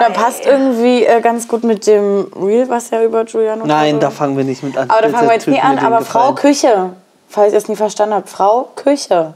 Da 0.00 0.10
passt 0.12 0.44
irgendwie 0.46 1.04
äh, 1.04 1.20
ganz 1.20 1.46
gut 1.48 1.64
mit 1.64 1.86
dem 1.86 2.26
Reel, 2.34 2.68
was 2.68 2.90
ja 2.90 3.02
über 3.04 3.24
Giuliano 3.24 3.64
Nein, 3.66 4.00
da 4.00 4.10
fangen 4.10 4.36
wir 4.36 4.44
nicht 4.44 4.62
mit 4.62 4.76
an. 4.76 4.90
Aber 4.90 5.02
da 5.02 5.08
fangen 5.10 5.28
wir 5.28 5.34
jetzt 5.34 5.46
nie 5.46 5.60
an. 5.60 5.78
Aber 5.78 6.04
Frau. 6.04 6.34
Küche, 6.34 6.90
falls 7.28 7.52
ihr 7.52 7.58
es 7.58 7.68
nie 7.68 7.76
verstanden 7.76 8.14
habt. 8.14 8.28
Frau 8.28 8.72
Küche. 8.74 9.34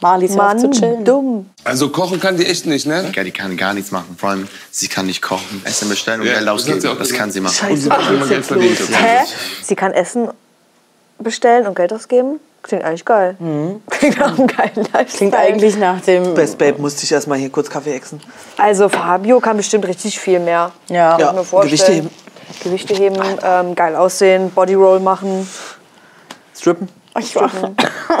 Marlies 0.00 0.32
auf 0.38 0.56
zu 0.56 0.66
Mann, 0.68 0.72
chillen. 0.72 1.04
dumm. 1.04 1.50
Also 1.64 1.88
kochen 1.88 2.20
kann 2.20 2.36
die 2.36 2.46
echt 2.46 2.66
nicht, 2.66 2.86
ne? 2.86 3.10
Ja, 3.14 3.24
die 3.24 3.30
kann 3.30 3.56
gar 3.56 3.72
nichts 3.74 3.90
machen. 3.90 4.14
Vor 4.18 4.30
allem, 4.30 4.48
sie 4.70 4.88
kann 4.88 5.06
nicht 5.06 5.22
kochen, 5.22 5.62
Essen 5.64 5.88
bestellen 5.88 6.20
und 6.20 6.26
Ja, 6.26 6.34
Geld 6.34 6.46
das 6.46 6.54
ausgeben. 6.54 6.80
Das 6.82 6.98
gesagt. 6.98 7.18
kann 7.18 7.30
sie 7.30 7.40
machen. 7.40 7.54
Scheiße, 7.54 8.42
verdient. 8.42 8.78
Hä? 8.90 9.24
Sie 9.62 9.74
kann 9.74 9.92
Essen 9.92 10.28
bestellen 11.18 11.66
und 11.66 11.74
Geld 11.74 11.92
ausgeben? 11.92 12.40
Klingt 12.62 12.84
eigentlich 12.84 13.04
geil. 13.04 13.36
Klingt 13.90 14.20
auch 14.22 14.36
ein 14.38 14.46
geiler 14.48 14.72
Lifestyle. 14.74 15.04
Klingt 15.06 15.34
eigentlich 15.36 15.76
nach 15.76 16.00
dem. 16.00 16.34
Best 16.34 16.58
Babe 16.58 16.80
musste 16.80 17.04
ich 17.04 17.12
erstmal 17.12 17.38
hier 17.38 17.48
kurz 17.50 17.70
Kaffee 17.70 17.94
exen. 17.94 18.20
Also 18.58 18.88
Fabio 18.88 19.38
kann 19.40 19.56
bestimmt 19.56 19.86
richtig 19.86 20.18
viel 20.18 20.40
mehr. 20.40 20.72
Ja. 20.88 21.16
Ja. 21.18 21.32
Gewichte 21.62 21.92
heben. 21.92 22.10
Gewichte 22.62 22.94
heben, 22.94 23.16
ähm, 23.42 23.74
geil 23.74 23.94
aussehen, 23.96 24.50
Bodyroll 24.50 25.00
machen, 25.00 25.48
Strippen. 26.56 26.88
Ich 27.18 27.34
war. 27.36 27.50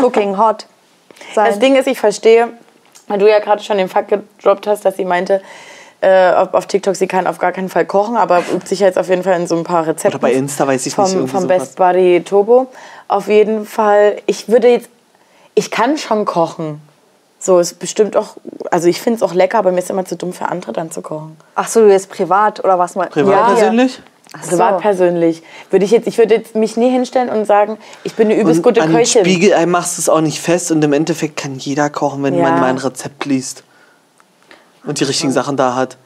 Cooking 0.00 0.36
hot 0.38 0.66
sein. 1.34 1.46
Das 1.48 1.58
Ding 1.58 1.76
ist, 1.76 1.86
ich 1.86 1.98
verstehe, 1.98 2.48
weil 3.08 3.18
du 3.18 3.28
ja 3.28 3.38
gerade 3.38 3.62
schon 3.62 3.78
den 3.78 3.88
Fakt 3.88 4.08
gedroppt 4.08 4.66
hast, 4.66 4.84
dass 4.84 4.96
sie 4.96 5.04
meinte, 5.04 5.42
äh, 6.00 6.32
auf, 6.32 6.66
TikTok, 6.66 6.94
sie 6.94 7.06
kann 7.06 7.26
auf 7.26 7.38
gar 7.38 7.52
keinen 7.52 7.68
Fall 7.68 7.86
kochen, 7.86 8.16
aber 8.16 8.40
übt 8.52 8.66
sich 8.68 8.80
jetzt 8.80 8.98
auf 8.98 9.08
jeden 9.08 9.22
Fall 9.22 9.40
in 9.40 9.46
so 9.46 9.56
ein 9.56 9.64
paar 9.64 9.86
Rezepten. 9.86 10.20
Oder 10.20 10.28
bei 10.28 10.32
Insta 10.32 10.66
weiß 10.66 10.86
ich 10.86 10.94
vom, 10.94 11.04
nicht, 11.04 11.30
Vom 11.30 11.42
sowas. 11.42 11.46
Best 11.46 11.76
Buddy 11.76 12.22
Turbo. 12.22 12.66
Auf 13.08 13.28
jeden 13.28 13.64
Fall, 13.66 14.16
ich 14.26 14.48
würde 14.48 14.68
jetzt 14.68 14.88
Ich 15.54 15.70
kann 15.70 15.96
schon 15.96 16.26
kochen. 16.26 16.82
So 17.38 17.58
ist 17.58 17.78
bestimmt 17.78 18.16
auch, 18.16 18.36
also 18.70 18.88
ich 18.88 19.00
finde 19.00 19.16
es 19.18 19.22
auch 19.22 19.32
lecker, 19.32 19.58
aber 19.58 19.72
mir 19.72 19.78
ist 19.78 19.88
immer 19.90 20.04
zu 20.04 20.16
dumm 20.16 20.32
für 20.32 20.46
andere 20.48 20.72
dann 20.72 20.90
zu 20.90 21.00
kochen. 21.00 21.36
Ach 21.54 21.68
so, 21.68 21.80
du 21.80 21.90
jetzt 21.90 22.10
privat 22.10 22.62
oder 22.62 22.78
was 22.78 22.94
mal? 22.94 23.06
Privat 23.08 23.32
Ja. 23.32 23.46
persönlich? 23.54 24.00
Privat 24.48 24.80
persönlich. 24.80 25.42
Würde 25.70 25.84
ich 25.84 25.90
jetzt, 25.90 26.06
ich 26.06 26.18
würde 26.18 26.34
jetzt 26.34 26.54
mich 26.54 26.76
nie 26.76 26.90
hinstellen 26.90 27.28
und 27.28 27.44
sagen, 27.46 27.78
ich 28.04 28.14
bin 28.14 28.28
eine 28.28 28.38
übelst 28.40 28.58
Und 28.58 28.62
gute 28.64 28.82
an 28.82 28.92
Köchin. 28.92 29.24
Spiegelei 29.24 29.66
machst 29.66 29.96
du 29.98 30.02
es 30.02 30.08
auch 30.08 30.20
nicht 30.20 30.40
fest 30.40 30.70
und 30.72 30.82
im 30.84 30.92
Endeffekt 30.92 31.36
kann 31.36 31.56
jeder 31.56 31.90
kochen, 31.90 32.22
wenn 32.22 32.34
Ja. 32.34 32.42
man 32.42 32.60
mal 32.60 32.66
ein 32.66 32.78
Rezept 32.78 33.24
liest 33.24 33.64
und 34.84 35.00
die 35.00 35.04
richtigen 35.04 35.32
Sachen 35.32 35.56
da 35.56 35.74
hat. 35.74 35.96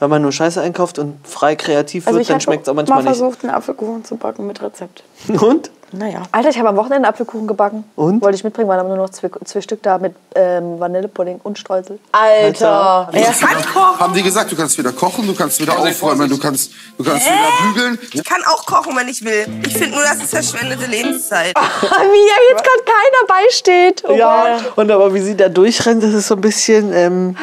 Wenn 0.00 0.10
man 0.10 0.20
nur 0.22 0.32
Scheiße 0.32 0.60
einkauft 0.60 0.98
und 0.98 1.16
frei 1.26 1.54
kreativ 1.54 2.06
Also 2.06 2.16
wird, 2.16 2.22
ich 2.22 2.28
dann 2.28 2.34
habe 2.34 2.42
schmeckt 2.42 2.62
es 2.62 2.68
auch 2.68 2.74
mal 2.74 2.82
manchmal 2.82 2.98
nicht. 3.04 3.06
versucht, 3.18 3.44
einen 3.44 3.54
Apfelkuchen 3.54 4.04
zu 4.04 4.16
backen 4.16 4.46
mit 4.46 4.60
Rezept. 4.60 5.04
Und? 5.40 5.70
Naja. 5.92 6.22
Alter, 6.32 6.48
ich 6.50 6.58
habe 6.58 6.68
am 6.70 6.76
Wochenende 6.76 7.08
Apfelkuchen 7.08 7.46
gebacken. 7.46 7.84
Und? 7.96 8.22
Wollte 8.22 8.36
ich 8.36 8.44
mitbringen, 8.44 8.68
waren 8.68 8.80
aber 8.80 8.88
nur 8.88 8.98
noch 8.98 9.10
zwei, 9.10 9.30
zwei 9.44 9.60
Stück 9.60 9.82
da 9.82 9.98
mit 9.98 10.14
ähm, 10.34 10.80
Vanillepudding 10.80 11.40
und 11.42 11.58
Streusel. 11.58 11.98
Alter. 12.12 13.08
Ja. 13.12 13.98
Haben 13.98 14.14
die 14.14 14.22
gesagt, 14.22 14.50
du 14.50 14.56
kannst 14.56 14.78
wieder 14.78 14.92
kochen, 14.92 15.26
du 15.26 15.34
kannst 15.34 15.60
wieder 15.60 15.78
aufräumen, 15.78 16.28
du 16.28 16.38
kannst, 16.38 16.72
du 16.98 17.04
kannst 17.04 17.26
wieder 17.26 17.72
bügeln. 17.74 17.98
Ich 18.12 18.24
kann 18.24 18.40
auch 18.46 18.64
kochen, 18.66 18.96
wenn 18.96 19.08
ich 19.08 19.24
will. 19.24 19.46
Ich 19.66 19.76
finde 19.76 19.96
nur, 19.96 20.02
das 20.02 20.16
ist 20.16 20.30
verschwendete 20.30 20.86
Lebenszeit. 20.86 21.54
Wie 21.82 22.28
ja 22.28 22.36
jetzt 22.50 22.64
gerade 22.64 22.84
keiner 22.84 23.26
beisteht. 23.42 24.02
Oh 24.08 24.12
Ja, 24.14 24.58
Gott. 24.58 24.78
und 24.78 24.90
aber 24.90 25.12
wie 25.14 25.20
sie 25.20 25.36
da 25.36 25.48
durchrennt, 25.48 26.02
das 26.02 26.12
ist 26.14 26.28
so 26.28 26.34
ein 26.34 26.40
bisschen. 26.40 26.92
Ähm, 26.92 27.36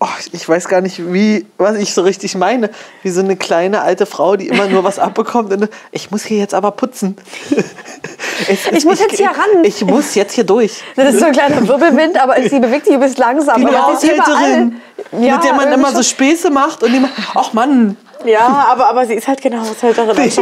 oh, 0.00 0.06
ich 0.32 0.48
weiß 0.48 0.68
gar 0.68 0.80
nicht, 0.80 1.12
wie, 1.12 1.46
was 1.58 1.76
ich 1.76 1.94
so 1.94 2.02
richtig 2.02 2.34
meine. 2.34 2.70
Wie 3.02 3.10
so 3.10 3.20
eine 3.20 3.36
kleine 3.36 3.82
alte 3.82 4.06
Frau, 4.06 4.36
die 4.36 4.48
immer 4.48 4.66
nur 4.66 4.84
was 4.84 4.98
abbekommt. 4.98 5.52
Und, 5.52 5.68
ich 5.92 6.10
muss 6.10 6.24
hier 6.24 6.38
jetzt 6.38 6.54
aber 6.54 6.70
putzen. 6.72 7.16
Es 8.48 8.66
ist- 8.66 8.72
Ich 8.72 8.84
muss 8.84 8.98
jetzt 8.98 9.16
hier 9.16 9.28
ran. 9.28 9.62
Ich 9.62 9.84
muss 9.84 10.14
jetzt 10.16 10.32
hier 10.32 10.44
durch. 10.44 10.82
Das 10.96 11.14
ist 11.14 11.20
so 11.20 11.26
ein 11.26 11.32
kleiner 11.32 11.66
Wirbelwind, 11.68 12.20
aber 12.20 12.34
sie 12.42 12.58
bewegt 12.58 12.86
sich 12.86 12.94
übelst 12.96 13.16
langsam. 13.18 13.60
Die 13.64 13.70
ist 13.70 13.78
Haushälterin, 13.80 14.80
Ja, 15.20 15.36
mit 15.36 15.44
der 15.44 15.52
man 15.54 15.72
immer 15.72 15.92
so. 15.92 16.02
Späße 16.02 16.50
macht 16.50 16.82
und 16.82 16.92
immer, 16.92 17.08
ach 17.34 17.52
Mann, 17.52 17.96
Ja, 18.24 18.66
aber, 18.70 18.88
aber 18.88 19.06
sie 19.06 19.14
ist 19.14 19.28
halt 19.28 19.40
keine 19.40 19.60
Haushälterin. 19.60 20.16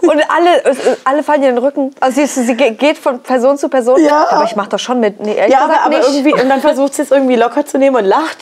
Und 0.00 0.22
alle, 0.30 0.76
alle 1.04 1.22
fallen 1.22 1.42
ihr 1.42 1.50
den 1.50 1.58
Rücken. 1.58 1.90
Also 2.00 2.24
sie, 2.24 2.26
sie 2.44 2.54
ge- 2.54 2.70
geht 2.72 2.96
von 2.96 3.20
Person 3.20 3.58
zu 3.58 3.68
Person. 3.68 4.00
Ja. 4.02 4.26
Aber 4.30 4.44
ich 4.44 4.56
mache 4.56 4.70
das 4.70 4.80
schon 4.82 5.00
mit. 5.00 5.20
Nee, 5.20 5.36
Ja, 5.48 5.64
aber, 5.64 5.80
aber 5.82 6.00
irgendwie, 6.00 6.32
und 6.32 6.48
dann 6.48 6.60
versucht 6.60 6.94
sie 6.94 7.02
es 7.02 7.10
irgendwie 7.10 7.36
locker 7.36 7.66
zu 7.66 7.76
nehmen 7.78 7.96
und 7.96 8.04
lacht. 8.04 8.38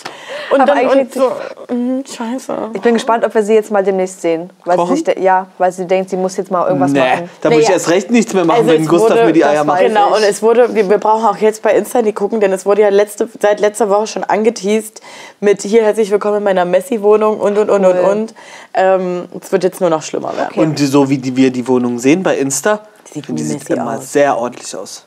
Und 0.50 0.60
Aber 0.60 0.74
dann 0.74 0.78
eigentlich 0.78 1.14
und 1.16 1.22
so, 1.68 1.74
mhm, 1.74 2.04
scheiße. 2.06 2.56
Ich 2.74 2.80
bin 2.80 2.94
gespannt, 2.94 3.24
ob 3.24 3.34
wir 3.34 3.42
sie 3.42 3.54
jetzt 3.54 3.70
mal 3.70 3.82
demnächst 3.82 4.20
sehen. 4.22 4.50
Weil 4.64 4.78
sie, 4.78 4.86
sich 4.94 5.04
de- 5.04 5.20
ja, 5.20 5.46
weil 5.58 5.72
sie 5.72 5.86
denkt, 5.86 6.10
sie 6.10 6.16
muss 6.16 6.36
jetzt 6.36 6.50
mal 6.50 6.66
irgendwas 6.66 6.92
nee, 6.92 7.00
machen. 7.00 7.30
da 7.40 7.50
muss 7.50 7.58
ich 7.58 7.64
Naja. 7.64 7.74
erst 7.74 7.90
recht 7.90 8.10
nichts 8.10 8.32
mehr 8.32 8.44
machen, 8.44 8.58
Also 8.60 8.70
wenn 8.72 8.86
Gustav 8.86 9.10
wurde- 9.16 9.24
mir 9.26 9.32
die 9.32 9.44
Eier 9.44 9.64
macht. 9.64 9.80
Genau, 9.80 10.14
und 10.14 10.22
es 10.22 10.42
wurde, 10.42 10.74
wir, 10.74 10.88
wir 10.88 10.98
brauchen 10.98 11.24
auch 11.26 11.36
jetzt 11.38 11.62
bei 11.62 11.74
Insta 11.74 12.02
die 12.02 12.12
gucken, 12.12 12.40
denn 12.40 12.52
es 12.52 12.64
wurde 12.64 12.82
ja 12.82 12.88
letzte, 12.90 13.28
seit 13.40 13.60
letzter 13.60 13.90
Woche 13.90 14.06
schon 14.06 14.24
angeteased 14.24 15.00
mit 15.40 15.62
hier 15.62 15.82
herzlich 15.82 16.10
willkommen 16.10 16.36
in 16.38 16.42
meiner 16.44 16.64
Messi-Wohnung 16.64 17.40
und 17.40 17.58
und 17.58 17.68
und 17.70 17.84
und 17.84 17.96
Cool. 17.96 18.10
und. 18.10 18.34
Ähm, 18.74 19.24
es 19.40 19.50
wird 19.52 19.64
jetzt 19.64 19.80
nur 19.80 19.90
noch 19.90 20.02
schlimmer 20.02 20.36
werden. 20.36 20.60
Und 20.60 20.78
die- 20.78 20.86
so 20.86 21.08
wie 21.08 21.18
die, 21.18 21.34
wir 21.36 21.50
die 21.50 21.66
Wohnung 21.66 21.98
sehen 21.98 22.22
bei 22.22 22.36
Insta, 22.36 22.80
Sieht 23.12 23.26
die 23.28 23.42
sieht 23.42 23.68
immer 23.70 23.96
aus. 23.98 24.12
sehr 24.12 24.36
ordentlich 24.36 24.76
aus. 24.76 25.04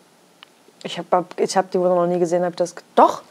Ich 0.84 0.98
habe 0.98 1.26
ich 1.38 1.56
hab 1.58 1.70
die 1.72 1.80
Wohnung 1.80 1.96
noch 1.98 2.08
nie 2.08 2.20
gesehen. 2.20 2.44
Hab 2.44 2.56
das 2.56 2.74
Doch. 2.96 3.22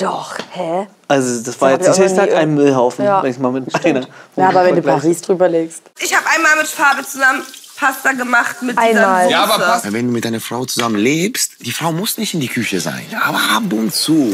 Doch. 0.00 0.36
Hä? 0.52 0.86
Also 1.08 1.42
das 1.42 1.60
war 1.60 1.72
jetzt 1.72 1.88
ich 1.88 1.98
nicht 1.98 2.16
Tag 2.16 2.32
ein 2.32 2.54
Müllhaufen, 2.54 3.04
Ja. 3.04 3.22
wenn 3.22 3.30
ich 3.30 3.38
mal 3.38 3.52
mit 3.52 3.74
einer. 3.84 4.06
Ja, 4.36 4.48
aber 4.48 4.64
wenn 4.64 4.76
du 4.76 4.82
Paris 4.82 5.20
drüber 5.22 5.48
legst. 5.48 5.82
Ich 5.98 6.14
habe 6.14 6.26
einmal 6.34 6.56
mit 6.56 6.66
Farbe 6.66 7.02
zusammen 7.04 7.42
Pasta 7.78 8.10
gemacht 8.12 8.60
mit 8.62 8.76
Einmal. 8.76 9.30
Ja, 9.30 9.44
aber 9.44 9.62
passt. 9.64 9.92
Wenn 9.92 10.06
du 10.08 10.12
mit 10.12 10.24
deiner 10.24 10.40
Frau 10.40 10.64
zusammen 10.64 10.96
lebst, 10.96 11.52
die 11.64 11.70
Frau 11.70 11.92
muss 11.92 12.18
nicht 12.18 12.34
in 12.34 12.40
die 12.40 12.48
Küche 12.48 12.80
sein. 12.80 13.06
Aber 13.24 13.38
ab 13.38 13.72
und 13.72 13.94
zu 13.94 14.32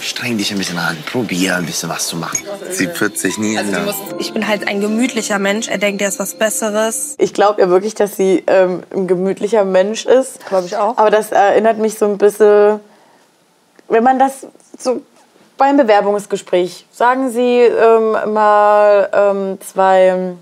streng 0.00 0.38
dich 0.38 0.50
ein 0.50 0.56
bisschen 0.56 0.78
an. 0.78 0.96
Probier 1.12 1.56
ein 1.56 1.66
bisschen 1.66 1.90
was 1.90 2.06
zu 2.06 2.16
machen. 2.16 2.38
Sie 2.70 2.88
wird 2.98 3.18
sich 3.18 3.36
nie 3.36 3.56
ändern. 3.56 3.92
Ich 4.18 4.32
bin 4.32 4.48
halt 4.48 4.66
ein 4.66 4.80
gemütlicher 4.80 5.38
Mensch. 5.38 5.68
Er 5.68 5.76
denkt, 5.76 6.00
er 6.00 6.08
ist 6.08 6.18
was 6.18 6.34
Besseres. 6.38 7.16
Ich 7.18 7.34
glaube 7.34 7.60
ja 7.60 7.68
wirklich, 7.68 7.94
dass 7.94 8.16
sie 8.16 8.42
ähm, 8.46 8.82
ein 8.94 9.06
gemütlicher 9.06 9.66
Mensch 9.66 10.06
ist. 10.06 10.46
Glaube 10.46 10.66
ich 10.66 10.76
auch. 10.78 10.96
Aber 10.96 11.10
das 11.10 11.32
erinnert 11.32 11.76
mich 11.76 11.98
so 11.98 12.06
ein 12.06 12.16
bisschen, 12.16 12.80
wenn 13.90 14.04
man 14.04 14.18
das 14.18 14.46
so 14.78 15.00
beim 15.58 15.76
Bewerbungsgespräch, 15.76 16.86
sagen 16.92 17.30
Sie 17.30 17.60
ähm, 17.60 18.32
mal 18.32 19.08
ähm, 19.12 19.58
zwei, 19.60 20.34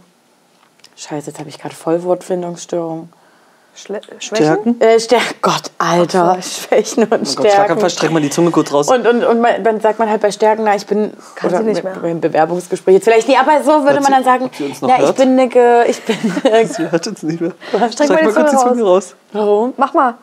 scheiße, 0.96 1.28
jetzt 1.30 1.38
habe 1.38 1.48
ich 1.48 1.58
gerade 1.58 1.74
Vollwortfindungsstörung. 1.74 3.08
Schle 3.76 4.00
Schwächen? 4.20 4.36
Stärken? 4.44 4.80
Äh, 4.80 5.00
Stärken, 5.00 5.34
Gott, 5.42 5.72
Alter, 5.78 6.38
Schwächen 6.42 7.02
und 7.04 7.12
Oh 7.12 7.16
Gott, 7.18 7.26
Stärken. 7.26 7.50
Schlaganfall, 7.50 7.90
streck 7.90 8.12
mal 8.12 8.22
die 8.22 8.30
Zunge 8.30 8.52
kurz 8.52 8.72
raus. 8.72 8.88
Und, 8.88 9.04
und, 9.04 9.24
und 9.24 9.40
man, 9.40 9.64
dann 9.64 9.80
sagt 9.80 9.98
man 9.98 10.08
halt 10.08 10.20
bei 10.22 10.30
Stärken, 10.30 10.62
na, 10.64 10.76
ich 10.76 10.86
bin. 10.86 11.12
Kann 11.34 11.50
oder 11.50 11.58
sie 11.58 11.64
nicht 11.64 11.82
mehr. 11.82 11.94
Beim 11.94 12.20
Bewerbungsgespräch 12.20 12.94
jetzt 12.94 13.04
vielleicht 13.04 13.26
nicht, 13.26 13.38
aber 13.38 13.64
so 13.64 13.70
würde 13.82 13.94
Hört 13.94 13.94
man 13.94 14.04
sie- 14.04 14.12
dann 14.12 14.24
sagen, 14.24 14.44
ob 14.44 14.54
sie 14.54 14.64
uns 14.66 14.80
noch 14.80 14.88
na, 14.88 15.02
ich 15.02 15.12
bin 15.16 15.30
eine. 15.30 15.48
Ge- 15.48 15.86
Ich 15.88 16.00
bin. 16.04 16.16
Eine, 16.52 16.66
Sie 16.68 16.88
hört 16.88 17.04
uns 17.08 17.22
nicht 17.24 17.40
mehr. 17.40 17.52
Streck 17.72 17.92
Streck 17.92 18.08
mal 18.10 18.18
die 18.18 18.24
mal 18.26 18.32
kurz 18.34 18.50
die 18.52 18.56
Zunge 18.58 18.70
Zunge 18.74 18.84
raus. 18.84 19.14
warum? 19.32 19.74
Mach 19.76 19.92
mal. 19.92 20.14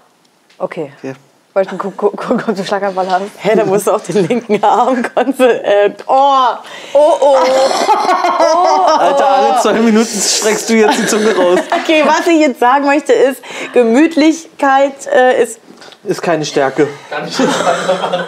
Okay. 0.58 0.94
Okay. 1.00 1.14
Wollten 1.54 1.78
gu 1.78 1.92
gu 1.92 2.10
gucken, 2.12 2.44
ob 2.48 2.56
du 2.56 2.64
Schlaganfall 2.64 3.12
hast. 3.12 3.24
Hä, 3.38 3.56
da 3.58 3.66
musst 3.66 3.86
du 3.86 3.92
auch 3.92 4.00
den 4.00 4.26
linken 4.26 4.64
Arm 4.64 5.04
konze 5.14 5.62
äh, 5.62 5.92
Oh! 6.08 6.46
Oh, 6.94 7.14
oh! 7.20 7.36
Alter, 8.98 9.28
alle 9.28 9.62
zwei 9.62 9.74
Minuten 9.74 10.22
streckst 10.22 10.70
du 10.70 10.76
jetzt 10.76 10.98
die 10.98 11.08
Zunge 11.08 11.36
raus. 11.36 11.60
Okay, 11.84 12.04
was 12.06 12.26
ich 12.28 12.40
jetzt 12.40 12.62
sagen 12.62 12.86
möchte 12.86 13.12
ist, 13.12 13.42
Gemütlichkeit 13.74 15.08
äh, 15.14 15.44
ist. 15.44 15.60
Ist 16.04 16.22
keine 16.22 16.44
Stärke. 16.44 16.88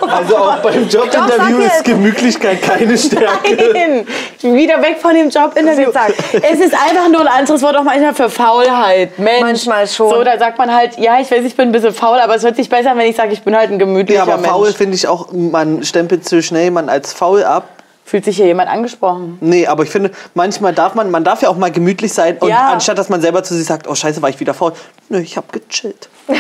Also 0.08 0.38
auch 0.38 0.58
beim 0.58 0.88
Jobinterview 0.88 1.58
ist. 1.60 1.84
Gemütlichkeit 1.84 2.62
keine 2.62 2.96
Stärke. 2.96 3.72
Nein! 3.74 4.08
Wieder 4.42 4.80
weg 4.82 5.00
von 5.02 5.16
dem 5.16 5.30
Jobinterview. 5.30 5.90
Ich 5.90 6.44
Es 6.44 6.60
ist 6.60 6.74
einfach 6.76 7.10
nur 7.10 7.22
ein 7.22 7.28
anderes 7.28 7.64
Wort 7.64 7.76
auch 7.76 7.84
manchmal 7.84 8.14
für 8.14 8.30
Faulheit. 8.30 9.18
Mensch. 9.18 9.42
Manchmal 9.42 9.88
schon. 9.88 10.12
So, 10.12 10.24
da 10.24 10.38
sagt 10.38 10.60
man 10.60 10.72
halt, 10.72 11.00
ja, 11.00 11.20
ich 11.20 11.32
weiß, 11.32 11.44
ich 11.44 11.56
bin 11.56 11.70
ein 11.70 11.72
bisschen 11.72 11.94
faul, 11.96 12.20
aber 12.20 12.36
es 12.36 12.44
hört 12.44 12.58
sich 12.58 12.70
besser 12.70 12.92
an, 12.92 12.98
wenn 13.00 13.10
ich 13.10 13.16
sage, 13.16 13.34
ich 13.34 13.42
bin 13.42 13.56
halt 13.56 13.72
ein 13.72 13.80
gemütlicher 13.80 14.20
Ja, 14.20 14.24
aber 14.34 14.38
Mensch. 14.38 14.50
faul 14.50 14.72
finde 14.74 14.96
ich 14.96 15.08
auch, 15.08 15.32
man 15.32 15.84
stempelt 15.84 16.28
zu 16.30 16.44
schnell 16.44 16.70
man 16.70 16.90
als 16.90 17.12
faul 17.14 17.44
ab. 17.44 17.70
Fühlt 18.06 18.26
sich 18.26 18.36
hier 18.38 18.46
jemand 18.48 18.70
angesprochen? 18.70 19.38
Nee, 19.42 19.66
aber 19.66 19.84
ich 19.84 19.90
finde, 19.90 20.12
manchmal 20.34 20.74
darf 20.74 20.94
man, 20.94 21.10
man 21.10 21.24
darf 21.24 21.42
ja 21.42 21.50
auch 21.50 21.56
mal 21.58 21.72
gemütlich 21.72 22.14
sein 22.14 22.38
und 22.38 22.50
Ja. 22.50 22.72
anstatt 22.74 22.98
dass 22.98 23.10
man 23.10 23.22
selber 23.22 23.44
zu 23.44 23.56
sich 23.56 23.66
sagt, 23.66 23.88
oh 23.88 23.96
scheiße, 23.96 24.22
war 24.22 24.30
ich 24.30 24.40
wieder 24.40 24.54
faul. 24.54 24.74
Nö, 25.10 25.20
ich 25.20 25.38
hab 25.38 25.52
gechillt. 25.52 26.10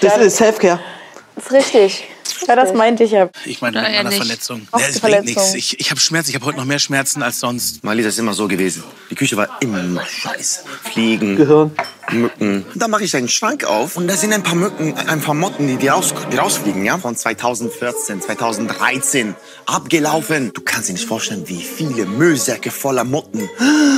Das 0.00 0.16
ist 0.18 0.36
Selfcare. 0.38 0.80
Das 1.34 1.46
ist 1.46 1.52
richtig. 1.52 2.08
Ja, 2.48 2.56
das 2.56 2.72
meinte 2.74 3.04
ich 3.04 3.10
ja. 3.12 3.28
Ich 3.44 3.60
meine, 3.60 3.76
Ja, 3.78 3.82
mit 3.88 3.94
meiner. 4.04 4.12
Verletzung. 4.12 4.60
Die 4.76 4.82
es 4.82 5.00
bringt 5.00 5.00
Verletzung. 5.00 5.24
nichts. 5.42 5.54
Ich, 5.54 5.80
ich 5.80 5.90
habe 5.90 6.00
Schmerzen. 6.00 6.30
Ich 6.30 6.34
habe 6.36 6.44
heute 6.46 6.58
noch 6.58 6.64
mehr 6.64 6.78
Schmerzen 6.78 7.22
als 7.22 7.40
sonst. 7.40 7.82
Marlisa 7.84 8.08
ist 8.08 8.18
immer 8.18 8.34
so 8.34 8.46
gewesen. 8.48 8.84
Die 9.10 9.14
Küche 9.14 9.36
war 9.36 9.48
immer 9.60 10.04
scheiße. 10.06 10.60
Fliegen, 10.92 11.36
Gehirn. 11.36 11.72
Mücken. 12.12 12.64
Und 12.72 12.80
dann 12.80 12.90
mache 12.92 13.02
ich 13.04 13.16
einen 13.16 13.28
Schrank 13.28 13.64
auf 13.64 13.96
und 13.96 14.06
da 14.06 14.14
sind 14.16 14.32
ein 14.32 14.42
paar 14.44 14.54
Mücken, 14.54 14.94
ein 14.96 15.20
paar 15.20 15.34
Motten, 15.34 15.66
die, 15.66 15.76
die, 15.76 15.88
raus, 15.88 16.14
die 16.32 16.36
rausfliegen, 16.36 16.84
ja? 16.84 16.98
Von 16.98 17.16
2014, 17.16 18.20
2013. 18.22 19.34
Abgelaufen. 19.66 20.52
Du 20.54 20.60
kannst 20.60 20.88
dir 20.88 20.92
nicht 20.92 21.06
vorstellen, 21.06 21.42
wie 21.48 21.60
viele 21.62 22.06
Müllsäcke 22.06 22.70
voller 22.70 23.02
Motten. 23.04 23.48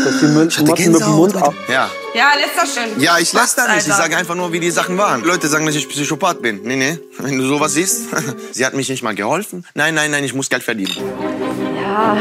Dass 0.05 0.21
die 0.21 0.27
Mün- 0.27 0.49
Ich 0.49 0.57
hatte 0.59 0.67
Motten 0.69 0.93
mit 0.93 1.01
dem 1.03 1.09
Mund 1.11 1.33
Gänsehaut. 1.35 1.55
ab. 1.55 1.55
Ja. 1.69 1.91
Ja, 2.15 2.31
lässt 2.37 2.53
das 2.57 2.75
schön. 2.75 3.01
Ja, 3.03 3.19
ich 3.19 3.33
lass 3.35 3.55
da 3.55 3.75
nicht. 3.75 3.87
Ich 3.87 3.93
sage 3.93 4.17
einfach 4.17 4.35
nur, 4.35 4.51
wie 4.53 4.61
die 4.61 4.71
Sachen 4.71 4.97
waren. 4.97 5.23
Leute 5.23 5.47
sagen, 5.49 5.67
dass 5.67 5.75
ich 5.75 5.87
Psychopath 5.89 6.41
bin. 6.41 6.63
Nee, 6.65 6.77
nee. 6.77 6.99
Wenn 7.19 7.37
du 7.39 7.47
sowas 7.47 7.75
siehst, 7.75 8.07
sie 8.53 8.65
hat 8.65 8.75
mich 8.75 8.89
nicht 8.89 9.03
mal 9.03 9.15
geholfen. 9.15 9.65
Nein, 9.75 9.95
nein, 9.95 10.11
nein, 10.11 10.25
ich 10.25 10.35
muss 10.35 10.49
Geld 10.49 10.63
verdienen. 10.63 10.93
Ja, 11.81 12.17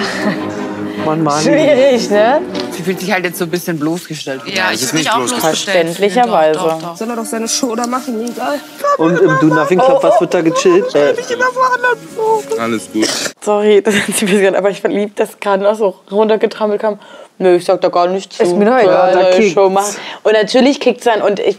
Mann, 1.05 1.23
Mann. 1.23 1.41
schwierig, 1.43 2.09
ne? 2.09 2.41
Sie 2.77 2.83
fühlt 2.83 2.99
sich 2.99 3.11
halt 3.11 3.25
jetzt 3.25 3.39
so 3.39 3.45
ein 3.45 3.49
bisschen 3.49 3.79
bloßgestellt. 3.79 4.43
Ja, 4.45 4.71
es 4.71 4.83
ich 4.83 4.91
bin 4.91 4.99
nicht 4.99 5.05
mich 5.05 5.11
auch 5.11 5.17
bloß 5.17 5.31
bloßgestellt. 5.31 5.87
Verständlicherweise. 5.87 6.59
Doch, 6.59 6.69
doch, 6.69 6.81
doch. 6.81 6.95
Soll 6.95 7.09
er 7.09 7.15
doch 7.15 7.25
seine 7.25 7.47
Show 7.47 7.75
da 7.75 7.87
machen, 7.87 8.23
egal. 8.23 8.59
Und 8.99 9.19
im 9.19 9.39
Do 9.39 9.47
Nothing 9.47 9.79
Club, 9.79 10.03
was 10.03 10.21
wird 10.21 10.31
da 10.31 10.41
gechillt? 10.41 10.93
Äh, 10.93 11.15
Alles 12.59 12.91
gut. 12.93 13.09
Sorry, 13.41 13.81
das 13.83 13.95
ist 13.95 14.21
ein 14.21 14.27
bisschen, 14.27 14.55
aber 14.55 14.69
ich 14.69 14.81
fand 14.81 14.93
lieb, 14.93 15.15
dass 15.15 15.39
gerade 15.39 15.63
noch 15.63 15.75
so 15.75 15.95
runtergetrampelt 16.11 16.79
kam. 16.79 16.99
Nö, 17.39 17.55
ich 17.55 17.65
sag 17.65 17.81
da 17.81 17.89
gar 17.89 18.07
nichts 18.07 18.37
zu. 18.37 18.43
Ist 18.43 18.55
mir 18.55 18.65
doch 18.65 18.77
egal, 18.77 19.11
da 19.11 19.31
kickt's. 19.31 19.53
Show 19.53 19.69
machen. 19.69 19.95
Und 20.21 20.33
natürlich 20.33 20.79
kickt's 20.79 21.05
dann. 21.05 21.23
Und 21.23 21.39
ich, 21.39 21.57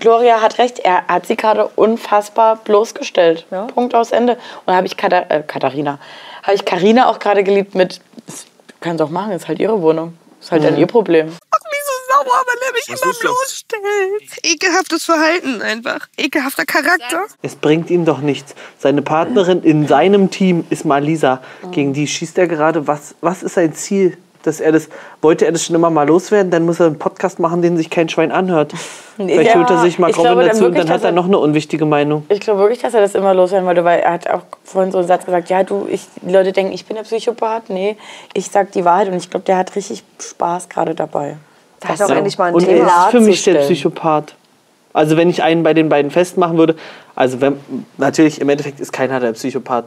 Gloria 0.00 0.40
hat 0.40 0.56
recht, 0.56 0.78
er 0.78 1.06
hat 1.08 1.26
sie 1.26 1.36
gerade 1.36 1.68
unfassbar 1.76 2.56
bloßgestellt. 2.56 3.44
Punkt 3.74 3.94
aus 3.94 4.12
Ende. 4.12 4.32
Und 4.32 4.38
da 4.68 4.76
habe 4.76 4.86
ich 4.86 4.96
Katha 4.96 5.26
äh, 5.28 5.42
Katharina, 5.46 5.98
habe 6.42 6.54
ich 6.54 6.64
Karina 6.64 7.10
auch 7.10 7.18
gerade 7.18 7.44
geliebt 7.44 7.74
mit, 7.74 8.00
das 8.26 8.46
kann 8.80 8.96
doch 8.96 9.10
machen, 9.10 9.32
ist 9.32 9.46
halt 9.46 9.58
ihre 9.58 9.82
Wohnung. 9.82 10.14
Ist 10.44 10.52
halt 10.52 10.62
dann 10.62 10.76
ihr 10.76 10.86
Problem. 10.86 11.28
Wieso 11.28 11.92
sauer, 12.12 12.42
wenn 12.46 12.68
er 12.68 12.72
mich 12.74 12.88
immer 12.88 13.12
bloßstellt? 13.18 14.44
Ekelhaftes 14.44 15.04
Verhalten 15.06 15.62
einfach. 15.62 16.06
Ekelhafter 16.18 16.66
Charakter. 16.66 17.24
es 17.40 17.56
bringt 17.56 17.88
ihm 17.88 18.04
doch 18.04 18.18
nichts. 18.18 18.54
Seine 18.78 19.00
Partnerin 19.00 19.62
in 19.62 19.88
seinem 19.88 20.30
Team 20.30 20.66
ist 20.68 20.84
Malisa. 20.84 21.42
Gegen 21.72 21.94
die 21.94 22.06
schießt 22.06 22.36
er 22.36 22.46
gerade. 22.46 22.86
Was, 22.86 23.14
was 23.22 23.42
ist 23.42 23.54
sein 23.54 23.72
Ziel? 23.74 24.18
Dass 24.44 24.60
er 24.60 24.72
das, 24.72 24.88
wollte 25.22 25.46
er 25.46 25.52
das 25.52 25.64
schon 25.64 25.74
immer 25.74 25.90
mal 25.90 26.06
loswerden, 26.06 26.50
dann 26.50 26.64
muss 26.64 26.80
er 26.80 26.86
einen 26.86 26.98
Podcast 26.98 27.38
machen, 27.38 27.62
den 27.62 27.76
sich 27.76 27.90
kein 27.90 28.08
Schwein 28.08 28.30
anhört. 28.32 28.72
Nee, 29.18 29.32
Vielleicht 29.34 29.50
ja, 29.54 29.60
holt 29.60 29.70
er 29.70 29.78
sich 29.80 29.98
mal 29.98 30.12
glaube 30.12 30.28
Robin 30.30 30.40
dann 30.40 30.48
dazu 30.50 30.58
und 30.64 30.70
wirklich, 30.72 30.82
dann 30.84 30.88
hat 30.90 30.96
dass 31.00 31.04
er 31.04 31.08
er- 31.10 31.14
noch 31.14 31.24
eine 31.26 31.38
unwichtige 31.38 31.84
Meinung. 31.86 32.24
Ich 32.28 32.40
glaube 32.40 32.60
wirklich, 32.60 32.80
dass 32.80 32.94
er 32.94 33.00
das 33.00 33.14
immer 33.14 33.34
loswerden 33.34 33.66
wollte, 33.66 33.84
weil 33.84 34.00
er 34.00 34.12
hat 34.12 34.28
auch 34.30 34.42
vorhin 34.64 34.92
so 34.92 34.98
einen 34.98 35.06
Satz 35.08 35.24
gesagt, 35.24 35.50
ja, 35.50 35.62
du, 35.62 35.86
ich, 35.90 36.06
die 36.22 36.32
Leute 36.32 36.52
denken, 36.52 36.72
ich 36.72 36.84
bin 36.86 36.96
der 36.96 37.02
Psychopath. 37.04 37.70
Nee, 37.70 37.96
ich 38.34 38.50
sag 38.50 38.72
die 38.72 38.84
Wahrheit 38.84 39.08
und 39.08 39.14
ich 39.14 39.30
glaube, 39.30 39.44
der 39.46 39.56
hat 39.56 39.74
richtig 39.76 40.04
Spaß 40.20 40.68
gerade 40.68 40.94
dabei. 40.94 41.36
Da 41.80 41.88
hat 41.88 42.02
auch 42.02 42.10
endlich 42.10 42.38
mal 42.38 42.46
ein 42.46 42.54
Und 42.54 42.66
er 42.68 42.76
Thema. 42.76 43.04
ist 43.06 43.10
für 43.10 43.20
mich 43.20 43.42
der. 43.42 43.54
Psychopath. 43.60 44.34
Also 44.92 45.16
wenn 45.16 45.28
ich 45.28 45.42
einen 45.42 45.62
bei 45.64 45.74
den 45.74 45.88
beiden 45.88 46.10
festmachen 46.10 46.56
würde, 46.56 46.76
also 47.16 47.40
wenn, 47.40 47.58
natürlich 47.98 48.40
im 48.40 48.48
Endeffekt 48.48 48.78
ist 48.80 48.92
keiner 48.92 49.18
der 49.20 49.32
Psychopath. 49.32 49.86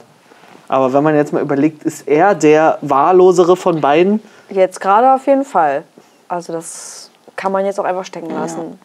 Aber 0.67 0.91
wenn 0.91 1.02
man 1.02 1.15
jetzt 1.15 1.32
mal 1.32 1.41
überlegt, 1.41 1.84
ist 1.84 2.08
er 2.10 2.36
der 2.36 2.78
wahllosere 2.82 3.56
von 3.56 3.80
beiden? 3.80 4.22
Jetzt 4.50 4.80
gerade 4.80 5.14
auf 5.14 5.26
jeden 5.28 5.46
Fall. 5.46 5.84
Also 6.28 6.54
das 6.54 7.10
kann 7.36 7.52
man 7.52 7.66
jetzt 7.66 7.80
auch 7.80 7.86
einfach 7.86 8.06
stecken 8.06 8.30
lassen. 8.30 8.80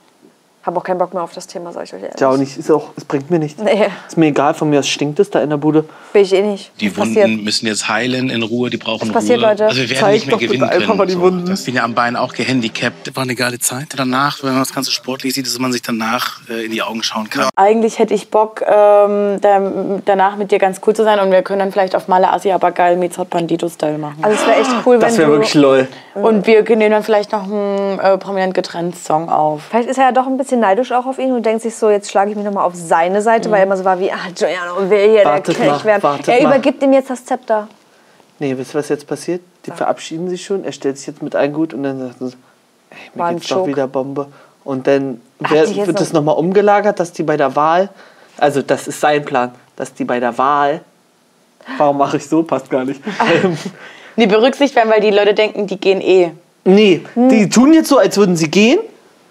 Habe 0.62 0.79
auch 0.79 0.85
keinen 0.85 0.98
Bock 0.98 1.12
mehr 1.12 1.22
auf 1.22 1.33
das 1.33 1.46
Thema, 1.46 1.72
sag 1.72 1.85
ich 1.85 1.94
euch 1.94 2.03
ehrlich. 2.03 2.20
Ja 2.20 2.29
auch 2.31 2.37
nicht, 2.37 2.57
ist 2.57 2.70
auch, 2.70 2.90
es 2.96 3.05
bringt 3.05 3.31
mir 3.31 3.38
nichts. 3.38 3.61
Nee, 3.61 3.88
Ist 4.07 4.16
mir 4.16 4.27
egal, 4.27 4.55
von 4.55 4.70
mir 4.70 4.79
aus 4.79 4.88
stinkt 4.88 5.18
es 5.18 5.31
da 5.31 5.40
in 5.40 5.51
der 5.51 5.57
Bude. 5.57 5.85
Bin 6.12 6.22
ich 6.22 6.33
eh 6.33 6.42
nicht. 6.42 6.70
Die 6.81 6.96
Wunden 6.96 7.14
passiert? 7.14 7.42
müssen 7.42 7.66
jetzt 7.66 7.88
heilen 7.88 8.31
in 8.31 8.42
Ruhe, 8.42 8.70
die 8.70 8.77
brauchen 8.77 9.09
Was 9.09 9.12
passiert, 9.12 9.40
Ruhe. 9.40 9.48
Leute? 9.48 9.66
Also 9.66 9.81
wir 9.81 9.90
werden 9.90 10.01
Zeig 10.01 10.12
nicht 10.14 10.27
mehr 10.27 10.37
gewinnen 10.38 10.64
einfach 10.64 10.87
können. 10.87 10.98
mal 10.98 11.07
die 11.07 11.12
so. 11.14 11.20
Wunden. 11.20 11.46
Das 11.46 11.64
bin 11.64 11.75
ja 11.75 11.85
am 11.85 11.94
Bein 11.94 12.16
auch 12.16 12.33
gehandicapt. 12.33 13.14
War 13.14 13.22
eine 13.22 13.35
geile 13.35 13.59
Zeit. 13.59 13.88
Danach, 13.96 14.42
wenn 14.42 14.51
man 14.53 14.61
das 14.61 14.72
Ganze 14.72 14.90
sportlich 14.92 15.35
sieht, 15.35 15.46
dass 15.46 15.59
man 15.59 15.72
sich 15.72 15.83
danach 15.83 16.40
äh, 16.48 16.64
in 16.64 16.72
die 16.72 16.83
Augen 16.83 17.03
schauen 17.03 17.29
kann. 17.31 17.48
Eigentlich 17.57 17.98
hätte 17.98 18.14
ich 18.14 18.29
Bock, 18.29 18.62
ähm, 18.62 19.40
da, 19.40 19.61
danach 20.05 20.37
mit 20.37 20.51
dir 20.51 20.59
ganz 20.59 20.81
cool 20.87 20.94
zu 20.94 21.05
sein 21.05 21.18
und 21.20 21.31
wir 21.31 21.42
können 21.42 21.61
dann 21.61 21.72
vielleicht 21.72 21.94
auf 21.96 22.09
Malle 22.09 22.33
Assi 22.33 22.51
aber 22.53 22.70
geil 22.72 22.96
Meets 22.96 23.18
Hot 23.18 23.31
Bandito-Style 23.31 23.98
machen. 23.98 24.18
Also 24.22 24.37
es 24.40 24.46
wäre 24.46 24.61
echt 24.61 24.70
cool, 24.87 24.98
Das 24.98 25.12
wenn 25.12 25.18
wäre 25.18 25.31
du... 25.31 25.37
wirklich 25.37 25.55
lol. 25.55 25.88
Und 26.14 26.46
wir 26.46 26.62
nehmen 26.62 26.90
dann 26.90 27.03
vielleicht 27.03 27.33
noch 27.33 27.44
einen 27.44 27.98
äh, 27.98 28.18
prominent 28.18 28.55
getrennt 28.55 28.96
Song 28.96 29.31
auf. 29.31 29.62
Vielleicht 29.70 29.88
ist 29.88 29.96
er 29.98 30.05
ja 30.05 30.12
doch 30.12 30.27
ein 30.27 30.37
bisschen 30.37 30.61
neidisch 30.61 30.92
auch 30.92 31.07
auf 31.07 31.18
ihn 31.18 31.33
und 31.33 31.46
denkt 31.46 31.62
sich 31.62 31.75
so, 31.75 31.88
jetzt 31.90 32.11
schlage 32.11 32.31
ich 32.31 32.37
mich 32.37 32.44
nochmal 32.44 32.64
auf 32.64 32.75
seine 32.75 33.22
Seite, 33.22 33.51
weil 33.51 33.61
er 33.61 33.64
immer 33.64 33.77
so 33.77 33.85
war 33.85 33.98
wie, 33.98 34.12
ah, 34.12 34.16
Giuliano 34.35 34.90
will 34.90 35.11
hier 35.11 35.25
Wartet 35.25 35.48
der 35.48 35.55
Kelch 35.55 35.79
mal, 35.79 35.85
werden. 35.85 36.01
Wartet 36.02 36.28
Er 36.28 36.42
mal. 36.42 36.50
übergibt 36.50 36.82
ihm 36.82 36.92
jetzt 36.92 37.10
das 37.10 37.24
Zepter. 37.24 37.68
Nee, 38.38 38.56
wisst 38.56 38.74
ihr, 38.74 38.78
was 38.78 38.88
jetzt 38.88 39.06
passiert? 39.06 39.40
Die 39.66 39.70
verabschieden 39.70 40.28
sich 40.28 40.44
schon, 40.44 40.64
er 40.64 40.72
stellt 40.72 40.98
sich 40.98 41.06
jetzt 41.06 41.22
mit 41.22 41.36
allen 41.36 41.52
gut 41.52 41.72
und 41.74 41.82
dann 41.84 41.98
sagt 42.00 42.20
er 42.20 42.26
so, 42.28 42.32
ey, 42.90 42.96
War 43.14 43.26
mir 43.26 43.30
ein 43.30 43.36
geht's 43.36 43.48
doch 43.48 43.66
wieder 43.66 43.86
Bombe. 43.86 44.26
Und 44.64 44.86
dann 44.86 45.20
wer, 45.38 45.68
wird 45.74 45.88
noch- 45.88 45.94
das 45.94 46.12
nochmal 46.12 46.36
umgelagert, 46.36 46.98
dass 47.00 47.12
die 47.12 47.22
bei 47.22 47.36
der 47.36 47.54
Wahl, 47.56 47.88
also 48.38 48.62
das 48.62 48.88
ist 48.88 49.00
sein 49.00 49.24
Plan, 49.24 49.52
dass 49.76 49.92
die 49.94 50.04
bei 50.04 50.18
der 50.20 50.36
Wahl, 50.38 50.80
warum 51.78 51.98
mache 51.98 52.16
ich 52.16 52.26
so, 52.26 52.42
passt 52.42 52.68
gar 52.70 52.84
nicht. 52.84 53.00
Ähm, 53.44 53.56
Die 54.16 54.26
berücksichtigt 54.26 54.76
werden, 54.76 54.90
weil 54.90 55.00
die 55.00 55.10
Leute 55.10 55.32
denken, 55.34 55.66
die 55.66 55.78
gehen 55.80 56.00
eh. 56.00 56.32
nee, 56.64 57.00
die 57.16 57.48
tun 57.48 57.72
jetzt 57.72 57.88
so, 57.88 57.96
als 57.98 58.16
würden 58.18 58.36
sie 58.36 58.50
gehen, 58.50 58.78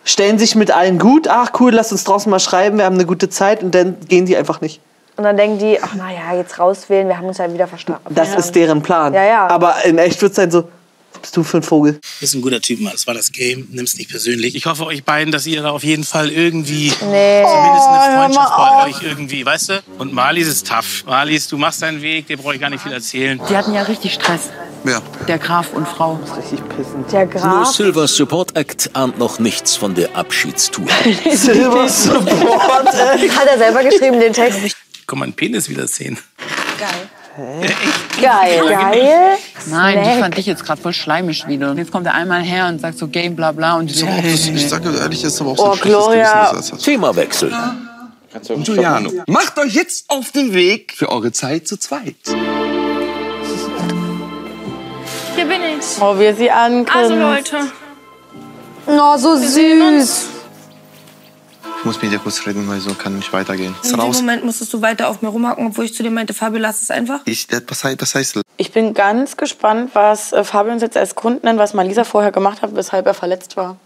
stellen 0.06 0.40
sich 0.40 0.56
mit 0.56 0.72
allen 0.76 0.98
gut, 0.98 1.28
ach 1.28 1.52
cool, 1.60 1.72
lass 1.72 1.92
uns 1.92 2.04
draußen 2.04 2.30
mal 2.32 2.40
schreiben, 2.40 2.78
wir 2.80 2.86
haben 2.86 2.96
eine 2.96 3.06
gute 3.06 3.30
Zeit 3.30 3.62
und 3.62 3.76
dann 3.76 3.98
gehen 4.08 4.26
die 4.26 4.36
einfach 4.36 4.60
nicht. 4.62 4.82
Und 5.18 5.24
dann 5.26 5.38
denken 5.38 5.60
die, 5.60 5.78
ach 5.82 5.94
naja, 5.96 6.36
jetzt 6.36 6.58
rauswählen, 6.58 7.08
wir 7.08 7.18
haben 7.18 7.28
uns 7.28 7.38
ja 7.38 7.52
wieder 7.54 7.68
verstanden. 7.68 8.02
Das 8.16 8.34
ist 8.36 8.54
deren 8.56 8.82
Plan. 8.82 9.14
Ja, 9.14 9.24
ja. 9.26 9.48
Aber 9.48 9.76
in 9.86 9.98
echt 9.98 10.22
wird 10.22 10.32
es 10.32 10.36
sein 10.38 10.50
so, 10.50 10.64
was 11.14 11.22
bist 11.22 11.38
du 11.38 11.44
für 11.44 11.58
ein 11.58 11.64
Vogel? 11.64 12.00
Bist 12.22 12.34
ein 12.34 12.42
guter 12.42 12.62
Typ, 12.62 12.80
Mann. 12.80 12.94
Das 12.94 13.06
war 13.06 13.14
das 13.14 13.32
Game. 13.32 13.68
Nimm's 13.72 13.96
nicht 13.98 14.10
persönlich. 14.10 14.56
Ich 14.56 14.66
hoffe 14.66 14.86
euch 14.86 15.04
beiden, 15.04 15.32
dass 15.32 15.46
ihr 15.46 15.62
da 15.62 15.72
auf 15.72 15.84
jeden 15.84 16.06
Fall 16.06 16.30
irgendwie 16.32 16.88
Nee. 16.88 17.44
zumindest 17.44 17.88
Oh, 17.88 17.90
eine 18.00 18.18
Freundschaft 18.18 18.58
bei 18.58 18.86
euch 18.88 19.04
irgendwie, 19.04 19.46
weißt 19.46 19.70
du? 19.70 19.74
Und 20.00 20.14
Marlies 20.14 20.48
ist 20.48 20.66
tough. 20.68 21.04
Marlies, 21.06 21.48
du 21.50 21.58
machst 21.58 21.82
deinen 21.82 22.02
Weg, 22.02 22.28
dir 22.28 22.38
brauche 22.38 22.56
ich 22.56 22.62
gar 22.62 22.70
nicht 22.70 22.82
viel 22.82 22.94
erzählen. 22.94 23.40
Die 23.50 23.56
hatten 23.58 23.74
ja 23.74 23.84
richtig 23.84 24.14
Stress. 24.14 24.50
Ja. 24.86 25.00
Der 25.28 25.38
Graf 25.38 25.74
und 25.74 25.88
Frau. 25.88 26.20
Richtig 26.38 26.60
pissend. 26.70 27.12
Der 27.12 27.26
Nur 27.26 27.34
Graf. 27.34 27.68
Silvers 27.68 28.16
Support 28.16 28.56
Act 28.58 28.90
ahnt 28.94 29.20
noch 29.20 29.38
nichts 29.38 29.76
von 29.76 29.94
der 29.94 30.16
Abschiedstour. 30.16 30.88
Silver 31.36 31.88
Support, 31.88 32.88
ey. 33.22 33.30
Hat 33.30 33.48
er 33.48 33.58
selber 33.60 33.84
geschrieben, 33.84 34.20
den 34.20 34.34
Text. 34.34 34.76
Komm, 35.12 35.20
meinen 35.20 35.34
Penis 35.34 35.68
wieder 35.68 35.88
sehen. 35.88 36.18
Geil. 36.80 37.76
Geil. 38.22 39.38
Nein, 39.70 39.98
die 39.98 40.04
Snack. 40.06 40.20
fand 40.22 40.38
ich 40.38 40.46
jetzt 40.46 40.64
gerade 40.64 40.82
voll 40.82 40.94
schleimig 40.94 41.50
wieder. 41.50 41.72
Und 41.72 41.80
jetzt 41.80 41.92
kommt 41.92 42.06
er 42.06 42.14
einmal 42.14 42.42
her 42.42 42.68
und 42.70 42.80
sagt 42.80 42.98
so 42.98 43.10
Game, 43.10 43.36
bla 43.36 43.52
bla. 43.52 43.76
Und 43.76 43.88
die 43.90 43.94
so, 43.94 44.08
Ich 44.08 44.70
sage 44.70 44.90
ehrlich, 44.98 45.22
ist 45.22 45.42
aber 45.42 45.50
auch 45.52 45.58
so 45.58 45.64
Oh, 45.66 45.72
ein 45.72 45.78
schlechtes 45.80 45.92
Gloria. 46.06 46.54
Das. 46.54 46.72
Themawechsel. 46.78 47.54
Giuliano, 48.64 49.12
macht 49.28 49.60
euch 49.60 49.74
jetzt 49.74 50.06
auf 50.10 50.32
den 50.32 50.54
Weg 50.54 50.94
für 50.96 51.10
eure 51.10 51.34
Zeit 51.34 51.68
zu 51.68 51.76
zweit. 51.76 52.16
Hier 55.36 55.46
bin 55.46 55.62
ich. 55.78 55.86
Oh, 56.02 56.18
wir 56.18 56.34
sie 56.36 56.50
angrinsen. 56.50 56.94
Also 56.96 57.16
Leute, 57.16 57.58
Oh, 58.86 59.18
so 59.18 59.36
süß. 59.36 60.28
Ich 61.82 61.86
muss 61.86 62.00
mit 62.00 62.12
dir 62.12 62.20
kurz 62.20 62.46
reden, 62.46 62.70
weil 62.70 62.80
so 62.80 62.94
kann 62.94 63.16
nicht 63.16 63.34
weitergehen. 63.34 63.74
In 63.84 63.90
dem. 63.90 64.12
Moment 64.12 64.46
musstest 64.46 64.72
du 64.72 64.84
weiter 64.84 65.10
auf 65.10 65.24
mir 65.24 65.30
rumhacken, 65.30 65.66
obwohl 65.66 65.86
ich 65.86 65.96
zu 65.96 66.04
dir 66.04 66.12
meinte, 66.12 66.32
Fabio, 66.32 66.60
lass 66.60 66.84
es 66.84 66.92
einfach. 66.92 67.22
Ich, 67.26 67.48
das, 67.48 67.84
heißt, 67.84 68.00
das 68.00 68.14
heißt, 68.14 68.40
Ich 68.58 68.72
bin 68.72 68.94
ganz 68.94 69.36
gespannt, 69.36 69.90
was 69.94 70.32
äh, 70.32 70.44
Fabio 70.44 70.74
uns 70.74 70.84
jetzt 70.84 70.96
als 70.96 71.16
Grund 71.16 71.44
nennt, 71.44 71.58
was 71.58 71.74
Malisa 71.74 72.04
vorher 72.04 72.32
gemacht 72.32 72.62
hat, 72.62 72.76
weshalb 72.76 73.08
er 73.08 73.16
verletzt 73.16 73.58
war. 73.58 73.78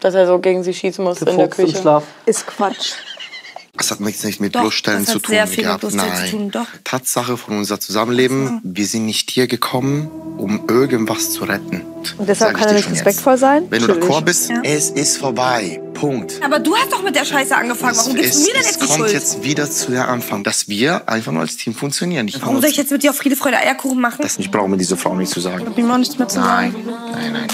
Dass 0.00 0.14
er 0.14 0.26
so 0.26 0.38
gegen 0.40 0.62
sie 0.62 0.74
schießen 0.74 1.02
musste 1.02 1.24
in 1.24 1.38
der 1.38 1.46
Fuchs 1.46 1.58
im 1.58 1.64
Küche. 1.68 1.78
Schlaf. 1.80 2.04
Ist 2.26 2.46
Quatsch. 2.46 2.92
das 3.78 3.90
hat 3.90 4.00
nichts 4.00 4.22
nicht 4.22 4.40
mit 4.40 4.54
Doch, 4.54 4.60
Bloßstellen 4.60 5.06
zu 5.06 5.18
tun 5.18 5.34
sehr 5.34 5.46
viel 5.46 5.56
mit 5.56 5.64
gehabt. 5.64 5.80
Bloßstellen 5.80 6.12
Nein. 6.12 6.24
zu 6.26 6.30
tun, 6.36 6.50
doch. 6.50 6.66
Tatsache 6.84 7.38
von 7.38 7.56
unser 7.56 7.80
Zusammenleben, 7.80 8.60
wir 8.62 8.86
sind 8.86 9.06
nicht 9.06 9.30
hier 9.30 9.46
gekommen, 9.46 10.10
um 10.36 10.68
irgendwas 10.68 11.30
zu 11.30 11.44
retten. 11.44 11.80
Und 12.18 12.28
deshalb 12.28 12.58
kann 12.58 12.68
er 12.68 12.74
nicht 12.74 12.84
schon 12.84 12.92
jetzt. 12.92 13.06
respektvoll 13.06 13.38
sein? 13.38 13.64
Wenn 13.70 13.80
du 13.80 13.88
Natürlich. 13.88 14.10
d'accord 14.10 14.20
bist, 14.22 14.52
es 14.64 14.90
ist 14.90 15.16
vorbei. 15.16 15.80
Punkt. 16.00 16.40
Aber 16.44 16.58
du 16.58 16.74
hast 16.76 16.92
doch 16.92 17.02
mit 17.02 17.14
der 17.16 17.24
Scheiße 17.24 17.56
angefangen. 17.56 17.96
Warum 17.96 18.14
gibst 18.14 18.34
es, 18.34 18.40
du 18.40 18.46
mir 18.46 18.52
denn 18.52 18.60
es 18.62 18.66
jetzt 18.70 18.82
die 18.82 18.86
kommt 18.86 18.98
Schuld? 18.98 19.12
jetzt 19.12 19.42
wieder 19.42 19.70
zu 19.70 19.90
der 19.90 20.08
Anfang, 20.08 20.44
dass 20.44 20.68
wir 20.68 21.08
einfach 21.08 21.32
nur 21.32 21.42
als 21.42 21.56
Team 21.56 21.74
funktionieren. 21.74 22.28
Ich, 22.28 22.40
Warum 22.42 22.60
soll 22.60 22.70
ich 22.70 22.76
jetzt 22.76 22.90
mit 22.92 23.02
dir 23.02 23.10
auf 23.10 23.16
Friede, 23.16 23.36
Freude, 23.36 23.56
Eierkuchen 23.58 24.00
machen? 24.00 24.18
das 24.22 24.38
ich 24.38 24.50
brauche 24.50 24.68
mir 24.68 24.76
diese 24.76 24.96
Frau 24.96 25.14
nicht 25.14 25.30
zu 25.30 25.40
sagen. 25.40 25.66
Ich 25.76 25.84
auch 25.84 25.96
nichts 25.98 26.18
mehr 26.18 26.28
zu 26.28 26.38
Nein, 26.40 26.72
sagen. 26.72 26.84
nein, 27.12 27.32
nein. 27.32 27.46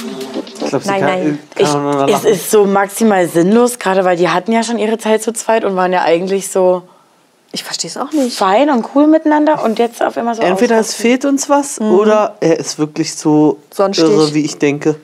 Ich 0.46 0.68
glaube, 0.68 0.84
sie 0.84 0.90
Nein, 0.90 1.00
kann, 1.00 1.10
nein. 1.10 1.38
kann 1.56 2.08
Ich, 2.08 2.14
es 2.14 2.24
ist 2.24 2.50
so 2.50 2.64
maximal 2.64 3.28
sinnlos, 3.28 3.78
gerade 3.78 4.04
weil 4.04 4.16
die 4.16 4.28
hatten 4.28 4.52
ja 4.52 4.62
schon 4.62 4.78
ihre 4.78 4.98
Zeit 4.98 5.22
zu 5.22 5.32
zweit 5.32 5.64
und 5.64 5.76
waren 5.76 5.92
ja 5.92 6.02
eigentlich 6.02 6.48
so 6.50 6.82
Ich 7.52 7.62
verstehe 7.64 7.90
es 7.90 7.96
auch 7.96 8.12
nicht. 8.12 8.36
fein 8.36 8.70
und 8.70 8.86
cool 8.94 9.06
miteinander 9.06 9.62
und 9.64 9.78
jetzt 9.78 10.02
auf 10.02 10.16
einmal 10.16 10.34
so 10.34 10.42
Entweder 10.42 10.78
es 10.78 10.94
fehlt 10.94 11.24
uns 11.24 11.48
was 11.48 11.80
oder 11.80 12.36
er 12.40 12.58
ist 12.58 12.78
wirklich 12.78 13.14
so 13.14 13.58
So 13.70 13.82
ein 13.82 13.92
Stich. 13.94 14.04
irre, 14.06 14.34
wie 14.34 14.44
ich 14.44 14.58
denke. 14.58 14.96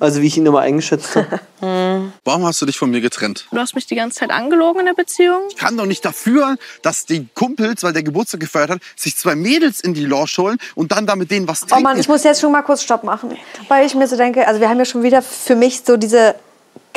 Also 0.00 0.22
wie 0.22 0.26
ich 0.28 0.36
ihn 0.36 0.46
immer 0.46 0.60
eingeschätzt 0.60 1.16
habe. 1.16 1.40
Warum 2.24 2.44
hast 2.46 2.62
du 2.62 2.66
dich 2.66 2.78
von 2.78 2.90
mir 2.90 3.00
getrennt? 3.00 3.46
Du 3.50 3.58
hast 3.58 3.74
mich 3.74 3.86
die 3.86 3.96
ganze 3.96 4.20
Zeit 4.20 4.30
angelogen 4.30 4.80
in 4.80 4.86
der 4.86 4.94
Beziehung. 4.94 5.42
Ich 5.48 5.56
kann 5.56 5.76
doch 5.76 5.86
nicht 5.86 6.04
dafür, 6.04 6.56
dass 6.82 7.04
die 7.04 7.26
Kumpels, 7.34 7.82
weil 7.82 7.92
der 7.92 8.04
Geburtstag 8.04 8.38
gefeiert 8.38 8.70
hat, 8.70 8.80
sich 8.94 9.16
zwei 9.16 9.34
Mädels 9.34 9.80
in 9.80 9.92
die 9.92 10.04
Lounge 10.04 10.30
holen 10.38 10.58
und 10.76 10.92
dann 10.92 11.04
da 11.04 11.16
mit 11.16 11.32
denen 11.32 11.48
was 11.48 11.64
Oh 11.64 11.66
trinken. 11.66 11.82
Mann, 11.82 11.98
ich 11.98 12.06
muss 12.06 12.22
jetzt 12.22 12.40
schon 12.40 12.52
mal 12.52 12.62
kurz 12.62 12.84
Stopp 12.84 13.02
machen. 13.02 13.36
Weil 13.66 13.84
ich 13.86 13.96
mir 13.96 14.06
so 14.06 14.16
denke, 14.16 14.46
also 14.46 14.60
wir 14.60 14.68
haben 14.68 14.78
ja 14.78 14.84
schon 14.84 15.02
wieder 15.02 15.20
für 15.20 15.56
mich 15.56 15.82
so 15.84 15.96
diese 15.96 16.36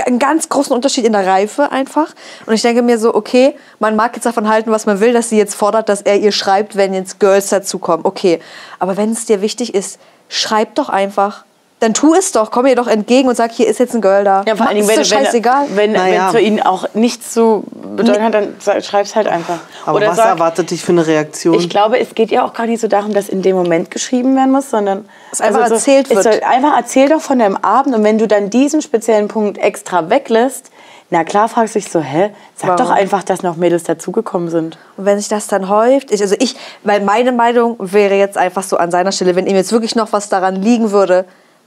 einen 0.06 0.20
ganz 0.20 0.50
großen 0.50 0.76
Unterschied 0.76 1.06
in 1.06 1.14
der 1.14 1.26
Reife 1.26 1.72
einfach. 1.72 2.14
Und 2.46 2.54
ich 2.54 2.62
denke 2.62 2.84
mir 2.84 3.00
so, 3.00 3.16
okay, 3.16 3.56
man 3.80 3.96
mag 3.96 4.16
jetzt 4.16 4.26
davon 4.26 4.48
halten, 4.48 4.70
was 4.70 4.86
man 4.86 5.00
will, 5.00 5.14
dass 5.14 5.30
sie 5.30 5.38
jetzt 5.38 5.56
fordert, 5.56 5.90
dass 5.90 6.02
er 6.02 6.20
ihr 6.20 6.34
schreibt, 6.34 6.76
wenn 6.76 6.94
jetzt 6.94 7.20
Girls 7.20 7.50
dazukommen. 7.50 8.06
Okay, 8.06 8.42
aber 8.78 8.98
wenn 8.98 9.12
es 9.12 9.26
dir 9.26 9.42
wichtig 9.42 9.74
ist, 9.74 9.98
schreib 10.30 10.76
doch 10.76 10.90
einfach. 10.90 11.46
Dann 11.82 11.94
tu 11.94 12.14
es 12.16 12.32
doch, 12.32 12.52
komm 12.52 12.68
ihr 12.68 12.76
doch 12.76 12.88
entgegen 12.88 13.28
und 13.28 13.36
sag, 13.36 13.52
hier 13.52 13.68
ist 13.68 13.80
jetzt 13.80 13.94
ein 13.94 14.02
Girl 14.02 14.24
da. 14.24 14.44
Ja, 14.48 14.56
vor 14.56 14.66
allen 14.68 14.78
Dingen, 14.78 14.88
wenn, 14.88 14.96
doch 14.96 15.12
wenn, 15.12 15.26
scheißegal. 15.26 15.66
wenn, 15.76 15.92
Naja. 15.92 16.14
wenn 16.14 16.26
es 16.28 16.32
für 16.32 16.40
ihn 16.40 16.62
auch 16.62 16.86
nichts 16.94 17.34
zu 17.34 17.64
bedeuten 17.98 18.24
hat, 18.24 18.34
dann 18.34 18.56
sa- 18.60 18.80
schreib's 18.82 19.14
halt 19.14 19.28
einfach. 19.28 19.58
Aber 19.86 19.98
Oder 19.98 20.08
was 20.08 20.16
sag, 20.16 20.30
erwartet 20.30 20.72
dich 20.72 20.82
für 20.84 20.94
eine 20.94 21.06
Reaktion? 21.06 21.54
ich 21.56 21.70
glaube, 21.70 22.00
es 22.00 22.16
geht 22.16 22.32
ja 22.32 22.46
auch 22.46 22.54
gar 22.54 22.66
nicht 22.66 22.80
so 22.80 22.88
darum, 22.88 23.14
dass 23.14 23.28
in 23.28 23.42
dem 23.42 23.58
Moment 23.58 23.92
geschrieben 23.92 24.36
werden 24.38 24.52
muss, 24.52 24.70
sondern 24.70 25.04
Es 25.34 25.42
einfach 25.42 25.68
so, 25.68 25.74
erzählt 25.74 26.08
es 26.10 26.16
wird. 26.16 26.24
Soll 26.24 26.42
einfach 26.50 26.78
erzähl 26.78 27.10
doch 27.10 27.20
von 27.22 27.40
deinem 27.40 27.58
Abend 27.58 27.94
und 27.94 28.04
wenn 28.06 28.18
du 28.18 28.28
dann 28.28 28.50
diesen 28.50 28.82
speziellen 28.82 29.28
Punkt 29.28 29.58
extra 29.58 30.10
weglässt, 30.10 30.72
na 31.10 31.24
klar 31.26 31.50
fragst 31.50 31.76
du 31.76 31.80
dich 31.80 31.92
so, 31.92 32.00
hä, 32.00 32.32
sag 32.56 32.70
Warum? 32.70 32.86
doch 32.86 32.90
einfach, 32.90 33.22
dass 33.22 33.44
noch 33.44 33.58
Mädels 33.58 33.84
dazugekommen 33.84 34.50
sind. 34.50 34.78
Und 34.96 35.06
wenn 35.06 35.20
sich 35.20 35.28
das 35.28 35.48
dann 35.48 35.68
häuft, 35.70 36.10
ich, 36.12 36.22
also 36.22 36.36
ich, 36.40 36.56
weil 36.84 37.02
meine 37.02 37.32
Meinung 37.34 37.76
wäre 37.80 38.16
jetzt 38.16 38.38
einfach 38.38 38.64
so 38.64 38.78
an 38.78 38.90
seiner 38.92 39.12
Stelle, 39.12 39.36
wenn 39.36 39.46
ihm 39.46 39.56
jetzt 39.58 39.72
wirklich 39.74 39.96
noch 39.96 40.14
was 40.14 40.30
daran 40.30 40.56
liegen 40.56 40.92
würde, 40.92 41.26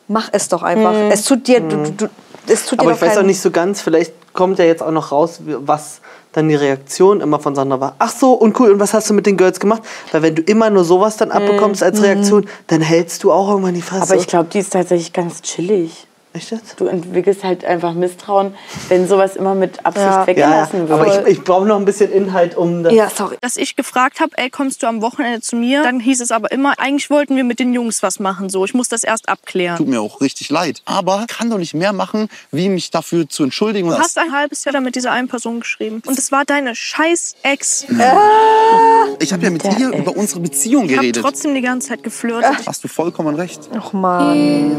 mach 0.08 0.30
es 0.32 0.48
doch 0.48 0.62
einfach. 0.62 0.92
Mhm. 0.92 1.10
Es 1.10 1.24
tut 1.24 1.46
dir, 1.46 1.60
du, 1.60 1.76
du, 1.76 1.90
du, 1.92 2.08
es 2.46 2.66
tut 2.66 2.80
dir 2.80 2.82
Aber 2.82 2.90
doch 2.92 2.96
ich 2.96 3.02
weiß 3.02 3.18
auch 3.18 3.22
nicht 3.22 3.40
so 3.40 3.50
ganz, 3.50 3.80
vielleicht 3.80 4.12
kommt 4.32 4.58
ja 4.58 4.64
jetzt 4.64 4.82
auch 4.82 4.90
noch 4.90 5.12
raus, 5.12 5.40
was 5.44 6.00
dann 6.32 6.48
die 6.48 6.54
Reaktion 6.54 7.20
immer 7.20 7.38
von 7.38 7.54
Sandra 7.54 7.80
war. 7.80 7.96
Ach 7.98 8.10
so, 8.10 8.32
und 8.32 8.58
cool, 8.60 8.72
und 8.72 8.80
was 8.80 8.94
hast 8.94 9.08
du 9.10 9.14
mit 9.14 9.26
den 9.26 9.36
Girls 9.36 9.60
gemacht? 9.60 9.82
Weil 10.12 10.22
wenn 10.22 10.34
du 10.34 10.42
immer 10.42 10.70
nur 10.70 10.84
sowas 10.84 11.16
dann 11.16 11.30
abbekommst 11.30 11.82
als 11.82 12.02
Reaktion, 12.02 12.46
dann 12.66 12.80
hältst 12.80 13.24
du 13.24 13.32
auch 13.32 13.48
irgendwann 13.50 13.74
die 13.74 13.82
Fresse. 13.82 14.02
Aber 14.02 14.16
ich 14.16 14.26
glaube, 14.26 14.48
die 14.52 14.58
ist 14.58 14.72
tatsächlich 14.72 15.12
ganz 15.12 15.42
chillig. 15.42 16.07
Echt 16.38 16.52
jetzt? 16.52 16.78
Du 16.78 16.86
entwickelst 16.86 17.42
halt 17.42 17.64
einfach 17.64 17.94
Misstrauen, 17.94 18.54
wenn 18.88 19.08
sowas 19.08 19.34
immer 19.34 19.56
mit 19.56 19.84
Absicht 19.84 20.06
Ja. 20.06 20.12
Ja, 20.12 20.20
ja. 20.20 20.26
weggelassen 20.28 20.88
wird. 20.88 21.00
Aber 21.00 21.26
ich, 21.26 21.38
ich 21.38 21.42
brauche 21.42 21.66
noch 21.66 21.76
ein 21.76 21.84
bisschen 21.84 22.12
Inhalt, 22.12 22.56
um 22.56 22.84
das. 22.84 22.92
Ja, 22.92 23.10
sorry. 23.10 23.36
Dass 23.40 23.56
ich 23.56 23.74
gefragt 23.74 24.20
habe, 24.20 24.30
ey, 24.36 24.48
kommst 24.48 24.84
du 24.84 24.86
am 24.86 25.02
Wochenende 25.02 25.40
zu 25.40 25.56
mir? 25.56 25.82
Dann 25.82 25.98
hieß 25.98 26.20
es 26.20 26.30
aber 26.30 26.52
immer, 26.52 26.74
eigentlich 26.78 27.10
wollten 27.10 27.34
wir 27.34 27.42
mit 27.42 27.58
den 27.58 27.72
Jungs 27.74 28.04
was 28.04 28.20
machen. 28.20 28.50
So, 28.50 28.64
ich 28.64 28.72
muss 28.72 28.88
das 28.88 29.02
erst 29.02 29.28
abklären. 29.28 29.78
Tut 29.78 29.88
mir 29.88 30.00
auch 30.00 30.20
richtig 30.20 30.48
leid. 30.50 30.80
Aber 30.84 31.26
kann 31.26 31.50
doch 31.50 31.58
nicht 31.58 31.74
mehr 31.74 31.92
machen, 31.92 32.28
wie 32.52 32.68
mich 32.68 32.92
dafür 32.92 33.28
zu 33.28 33.42
entschuldigen. 33.42 33.88
Du 33.88 33.98
hast 33.98 34.16
ein 34.16 34.32
halbes 34.32 34.64
Jahr 34.64 34.80
mit 34.80 34.94
dieser 34.94 35.10
einen 35.10 35.26
Person 35.26 35.58
geschrieben. 35.58 36.02
Und 36.06 36.16
es 36.18 36.30
war 36.30 36.44
deine 36.44 36.76
scheiß 36.76 37.34
Ex. 37.42 37.84
ich 39.18 39.32
habe 39.32 39.42
ja 39.42 39.50
mit 39.50 39.64
ihr 39.64 39.88
über 39.90 40.16
unsere 40.16 40.38
Beziehung 40.38 40.84
Ich 40.84 40.92
habe 40.92 41.00
geredet. 41.00 41.20
trotzdem 41.22 41.54
die 41.56 41.62
ganze 41.62 41.88
Zeit 41.88 42.04
geflirtet. 42.04 42.64
Hast 42.64 42.84
du 42.84 42.88
vollkommen 42.88 43.34
recht. 43.34 43.68
Och 43.76 43.92
man. 43.92 44.76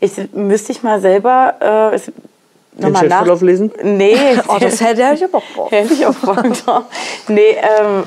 Ich 0.00 0.12
müsste 0.32 0.72
ich 0.72 0.82
mal 0.82 1.00
selber 1.00 1.54
äh, 1.94 2.80
nochmal 2.80 3.08
nach. 3.08 3.18
Chatverlauf 3.18 3.42
lesen? 3.42 3.72
Nee, 3.82 4.16
Oh, 4.48 4.56
das 4.60 4.80
hätte 4.80 5.04
hätte 5.04 5.14
ich 5.14 5.20
ja 5.22 5.26
Bock. 5.28 5.42
Hätte 5.70 5.94
ich 5.94 6.04
auch 6.06 6.14
Bock 6.14 6.42
drauf. 6.64 6.84
Nee, 7.28 7.56
ähm, 7.80 8.04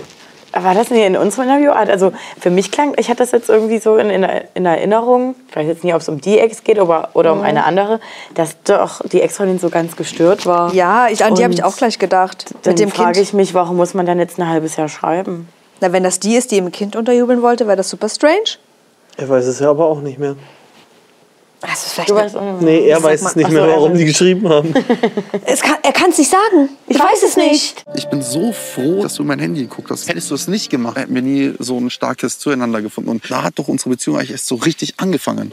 war 0.54 0.74
das 0.74 0.90
nicht 0.92 1.04
in 1.06 1.16
unserem 1.18 1.48
Interview? 1.50 1.72
Also 1.72 2.12
für 2.40 2.50
mich 2.52 2.72
klang, 2.72 2.94
ich 2.98 3.10
hatte 3.10 3.20
das 3.20 3.32
jetzt 3.32 3.50
irgendwie 3.50 3.80
so 3.80 3.98
in, 3.98 4.10
in, 4.10 4.26
in 4.56 4.66
Erinnerung, 4.66 5.36
ich 5.50 5.56
weiß 5.56 5.68
jetzt 5.68 5.84
nicht, 5.84 5.94
ob 5.94 6.02
es 6.02 6.10
um 6.10 6.22
die 6.22 6.40
Ex 6.40 6.64
geht 6.64 6.80
oder, 6.80 7.10
oder 7.14 7.34
um 7.34 7.40
Mhm. 7.40 7.46
eine 7.46 7.64
andere, 7.66 8.00
dass 8.36 8.56
doch 8.64 9.02
die 9.08 9.22
Ex-Freundin 9.22 9.60
so 9.60 9.70
ganz 9.70 9.96
gestört 9.96 10.46
war. 10.46 10.74
Ja, 10.74 11.08
ich, 11.10 11.24
an 11.24 11.36
die 11.36 11.44
habe 11.44 11.54
ich 11.54 11.64
auch 11.64 11.76
gleich 11.76 11.98
gedacht. 12.00 12.46
Dann 12.64 12.72
Mit 12.74 12.80
dem 12.80 12.92
frage 12.92 13.20
ich 13.20 13.34
mich, 13.34 13.54
warum 13.54 13.78
muss 13.78 13.94
man 13.96 14.06
dann 14.06 14.20
jetzt 14.20 14.40
ein 14.40 14.48
halbes 14.48 14.76
Jahr 14.76 14.90
schreiben? 14.90 15.48
Na, 15.82 15.92
wenn 15.92 16.04
das 16.04 16.20
die 16.20 16.36
ist, 16.36 16.52
die 16.52 16.58
ihm 16.58 16.66
ein 16.66 16.72
Kind 16.72 16.96
unterjubeln 16.96 17.42
wollte, 17.42 17.66
wäre 17.68 17.78
das 17.78 17.90
super 17.90 18.10
strange. 18.10 18.58
Er 19.18 19.30
weiß 19.30 19.46
es 19.46 19.60
ja 19.60 19.70
aber 19.70 19.86
auch 19.86 20.02
nicht 20.02 20.18
mehr. 20.20 20.36
Das 21.62 21.86
ist 21.86 21.94
vielleicht 21.94 22.10
Du 22.10 22.16
weißt 22.16 22.38
auch 22.38 22.54
nicht. 22.54 22.62
Nee, 22.62 22.88
er 22.88 23.04
weiß 23.04 23.22
es 23.22 23.36
nicht 23.36 23.50
mehr, 23.50 23.64
so, 23.66 23.70
warum 23.70 23.92
er- 23.92 23.98
die 23.98 24.06
geschrieben 24.06 24.48
haben. 24.48 24.74
es 25.46 25.62
kann, 25.62 25.76
er 25.84 25.92
kann 25.92 26.12
es 26.12 26.18
nicht 26.18 26.32
sagen. 26.32 26.70
Ich, 26.88 26.98
weiß 26.98 27.24
es 27.24 27.36
nicht. 27.36 27.84
Ich 27.96 28.08
bin 28.08 28.22
so 28.22 28.54
froh, 28.54 29.02
dass 29.04 29.16
du 29.16 29.24
in 29.24 29.28
mein 29.28 29.40
Handy 29.40 29.62
geguckt 29.64 29.90
hast. 29.92 30.08
Hättest 30.08 30.32
du 30.32 30.36
es 30.36 30.48
nicht 30.48 30.70
gemacht, 30.70 30.98
hätten 30.98 31.14
wir 31.14 31.22
nie 31.22 31.54
so 31.60 31.78
ein 31.78 31.90
starkes 31.90 32.40
Zueinander 32.40 32.82
gefunden. 32.82 33.10
Und 33.10 33.30
da 33.30 33.44
hat 33.44 33.60
doch 33.60 33.68
unsere 33.68 33.90
Beziehung 33.92 34.18
eigentlich 34.18 34.32
erst 34.32 34.48
so 34.48 34.56
richtig 34.56 34.94
angefangen. 34.98 35.52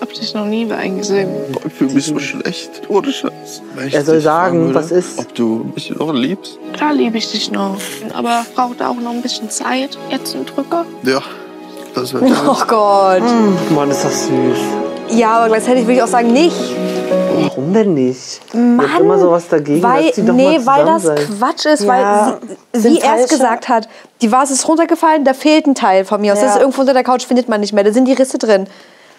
Hab 0.00 0.12
dich 0.12 0.34
noch 0.34 0.46
nie 0.46 0.64
bei 0.64 0.76
einem 0.76 0.98
gesehen. 0.98 1.28
Ich 1.64 1.72
fühle 1.74 1.94
mich 1.94 2.04
so 2.06 2.18
schlecht. 2.18 2.82
Ohne 2.88 3.12
Scheiß. 3.12 3.62
Ich 3.86 3.94
Er 3.94 4.04
soll 4.04 4.20
sagen, 4.20 4.62
würde, 4.62 4.74
was 4.74 4.90
ist. 4.90 5.18
Ob 5.18 5.32
du 5.34 5.70
mich 5.74 5.90
noch 5.90 6.12
liebst? 6.12 6.58
Klar 6.72 6.92
liebe 6.92 7.18
ich 7.18 7.30
dich 7.30 7.50
noch. 7.52 7.78
Aber 8.12 8.44
braucht 8.54 8.82
auch 8.82 8.96
noch 8.96 9.12
ein 9.12 9.22
bisschen 9.22 9.48
Zeit. 9.48 9.96
Jetzt 10.10 10.34
ein 10.34 10.44
Drücker. 10.44 10.84
Ja, 11.04 11.22
das 11.94 12.12
wäre 12.14 12.24
Oh 12.48 12.56
Gott. 12.66 13.22
Mann, 13.70 13.90
ist 13.90 14.04
das 14.04 14.26
süß. 14.26 14.58
Ja, 15.10 15.32
aber 15.38 15.48
gleichzeitig 15.48 15.82
würde 15.84 15.94
ich 15.94 16.02
auch 16.02 16.06
sagen, 16.08 16.32
nicht. 16.32 16.56
Warum 17.34 17.74
denn 17.74 17.94
nicht? 17.94 18.40
Mann, 18.54 18.80
Ihr 18.80 18.92
habt 18.92 19.00
immer 19.00 19.18
so 19.18 19.30
was 19.30 19.48
dagegen, 19.48 19.82
weil, 19.82 20.06
dass 20.06 20.14
die 20.14 20.24
doch 20.24 20.34
nee, 20.34 20.58
mal 20.58 20.66
weil 20.66 20.84
das 20.86 21.02
seid. 21.02 21.28
Quatsch 21.38 21.66
ist, 21.66 21.82
Ja, 21.84 22.38
weil 22.72 22.80
sie, 22.80 22.90
wie 22.90 22.98
er 23.00 23.16
es 23.16 23.28
gesagt 23.28 23.68
hat, 23.68 23.88
die 24.22 24.30
Vase 24.32 24.54
ist 24.54 24.66
runtergefallen, 24.68 25.24
da 25.24 25.34
fehlt 25.34 25.66
ein 25.66 25.74
Teil 25.74 26.04
von 26.04 26.20
mir 26.20 26.32
aus. 26.32 26.40
Das 26.40 26.48
Ja. 26.50 26.54
ist 26.54 26.60
irgendwo 26.60 26.80
unter 26.82 26.94
der 26.94 27.04
Couch, 27.04 27.26
findet 27.26 27.48
man 27.48 27.60
nicht 27.60 27.72
mehr. 27.72 27.84
Da 27.84 27.92
sind 27.92 28.06
die 28.06 28.12
Risse 28.14 28.38
drin. 28.38 28.66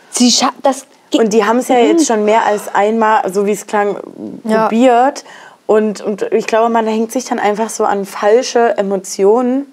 Sie 0.10 0.34
das 0.64 0.86
Und 1.16 1.34
die 1.34 1.44
haben 1.44 1.58
es 1.60 1.68
ja 1.68 1.78
jetzt 1.78 2.08
schon 2.08 2.26
mehr 2.26 2.46
als 2.46 2.74
einmal, 2.74 3.32
so 3.32 3.46
wie 3.46 3.52
es 3.52 3.68
klang, 3.68 3.98
Ja. 4.46 4.64
probiert. 4.64 5.24
Und, 5.68 6.02
und 6.02 6.24
ich 6.32 6.48
glaube, 6.48 6.70
man 6.70 6.88
hängt 6.88 7.12
sich 7.12 7.26
dann 7.26 7.40
einfach 7.40 7.70
so 7.70 7.84
an 7.86 8.06
falsche 8.06 8.78
Emotionen. 8.78 9.66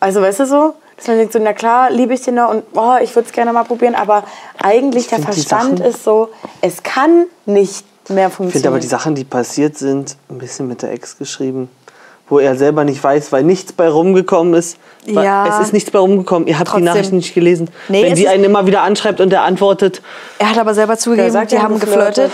Also, 0.00 0.20
weißt 0.20 0.40
du 0.40 0.46
so? 0.46 0.74
Dass 0.96 1.08
man 1.08 1.18
denkt 1.18 1.32
so, 1.32 1.38
na 1.38 1.52
klar, 1.52 1.90
liebe 1.90 2.14
ich 2.14 2.22
den 2.22 2.36
noch 2.36 2.50
und 2.50 2.62
oh, 2.74 2.94
ich 3.02 3.14
würde 3.14 3.26
es 3.26 3.32
gerne 3.32 3.52
mal 3.52 3.64
probieren. 3.64 3.94
Aber 3.94 4.24
eigentlich 4.62 5.08
der 5.08 5.18
find 5.18 5.28
die 5.36 5.40
Verstand 5.42 5.80
ist 5.80 6.04
so, 6.04 6.30
es 6.62 6.82
kann 6.82 7.26
nicht 7.44 7.84
mehr 8.08 8.28
Ich 8.28 8.34
finde 8.34 8.36
funktionieren. 8.36 8.72
aber 8.72 8.80
die 8.80 8.86
Sachen, 8.86 9.14
die 9.14 9.24
passiert 9.24 9.76
sind, 9.76 10.16
ein 10.30 10.38
bisschen 10.38 10.68
mit 10.68 10.82
der 10.82 10.92
Ex 10.92 11.18
geschrieben. 11.18 11.68
Wo 12.28 12.40
er 12.40 12.56
selber 12.56 12.82
nicht 12.82 13.04
weiß, 13.04 13.30
weil 13.30 13.44
nichts 13.44 13.72
bei 13.72 13.88
rumgekommen 13.88 14.54
ist. 14.54 14.78
Ja. 15.04 15.46
Es 15.60 15.66
ist 15.66 15.72
nichts 15.72 15.92
bei 15.92 16.00
rumgekommen. 16.00 16.48
Ihr 16.48 16.58
habt 16.58 16.66
Trotzdem. 16.70 16.82
die 16.86 16.90
Nachrichten 16.90 17.16
nicht 17.18 17.34
gelesen. 17.34 17.70
Nee, 17.88 18.02
Wenn 18.02 18.14
ist- 18.14 18.26
einen 18.26 18.42
immer 18.42 18.66
wieder 18.66 18.82
anschreibt 18.82 19.20
und 19.20 19.32
er 19.32 19.42
antwortet, 19.42 20.02
er 20.40 20.50
hat 20.50 20.58
aber 20.58 20.74
selber 20.74 20.96
zugegeben, 20.98 21.30
sagt, 21.30 21.52
die 21.52 21.56
er 21.56 21.62
haben 21.62 21.78
geflirtet. 21.78 22.32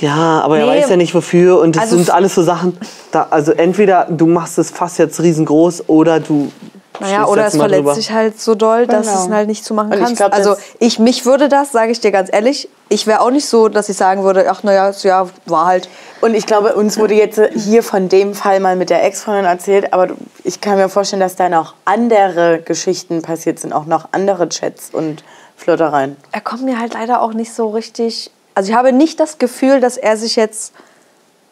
ja, 0.00 0.40
aber 0.40 0.58
er 0.58 0.64
Nee. 0.66 0.80
weiß 0.80 0.88
ja 0.88 0.96
nicht 0.96 1.14
wofür. 1.14 1.58
Und 1.60 1.76
das 1.76 1.82
Also 1.82 1.96
sind 1.96 2.10
alles 2.10 2.34
so 2.34 2.42
Sachen. 2.42 2.78
Da, 3.10 3.26
also 3.30 3.52
entweder 3.52 4.06
du 4.08 4.26
machst 4.26 4.56
das 4.56 4.70
Fass 4.70 4.96
jetzt 4.96 5.20
riesengroß 5.20 5.84
oder 5.88 6.18
du. 6.20 6.50
Naja, 7.00 7.26
oder 7.26 7.46
es 7.46 7.56
verletzt 7.56 7.78
drüber. 7.80 7.94
sich 7.94 8.10
halt 8.12 8.40
so 8.40 8.54
doll, 8.54 8.86
dass 8.86 9.06
Genau. 9.06 9.24
es 9.24 9.30
halt 9.30 9.48
nicht 9.48 9.64
zu 9.64 9.74
machen 9.74 9.88
Und 9.88 9.94
ich 9.98 10.00
kannst. 10.04 10.16
glaub, 10.16 10.32
also 10.32 10.56
ich, 10.78 10.98
mich 10.98 11.24
würde 11.26 11.48
das, 11.48 11.72
sage 11.72 11.92
ich 11.92 12.00
dir 12.00 12.10
ganz 12.12 12.28
ehrlich, 12.32 12.68
ich 12.88 13.06
wäre 13.06 13.20
auch 13.20 13.30
nicht 13.30 13.46
so, 13.46 13.68
dass 13.68 13.88
ich 13.88 13.96
sagen 13.96 14.22
würde, 14.22 14.46
ach 14.50 14.62
naja, 14.62 14.90
ja, 15.02 15.26
war 15.46 15.66
halt. 15.66 15.88
Und 16.20 16.34
ich 16.34 16.46
glaube, 16.46 16.74
uns 16.74 16.98
wurde 16.98 17.14
jetzt 17.14 17.40
hier 17.54 17.82
von 17.82 18.08
dem 18.08 18.34
Fall 18.34 18.60
mal 18.60 18.76
mit 18.76 18.90
der 18.90 19.04
Ex-Freundin 19.04 19.44
erzählt, 19.44 19.92
aber 19.92 20.08
ich 20.44 20.60
kann 20.60 20.76
mir 20.76 20.88
vorstellen, 20.88 21.20
dass 21.20 21.36
da 21.36 21.48
noch 21.48 21.74
andere 21.84 22.60
Geschichten 22.64 23.22
passiert 23.22 23.58
sind, 23.58 23.72
auch 23.72 23.86
noch 23.86 24.08
andere 24.12 24.48
Chats 24.48 24.90
und 24.92 25.24
Flirtereien. 25.56 26.16
Er 26.32 26.40
kommt 26.40 26.62
mir 26.64 26.78
halt 26.78 26.94
leider 26.94 27.20
auch 27.22 27.32
nicht 27.32 27.52
so 27.52 27.70
richtig. 27.70 28.30
Also 28.54 28.70
ich 28.70 28.76
habe 28.76 28.92
nicht 28.92 29.20
das 29.20 29.38
Gefühl, 29.38 29.80
dass 29.80 29.96
er 29.96 30.16
sich 30.16 30.36
jetzt 30.36 30.72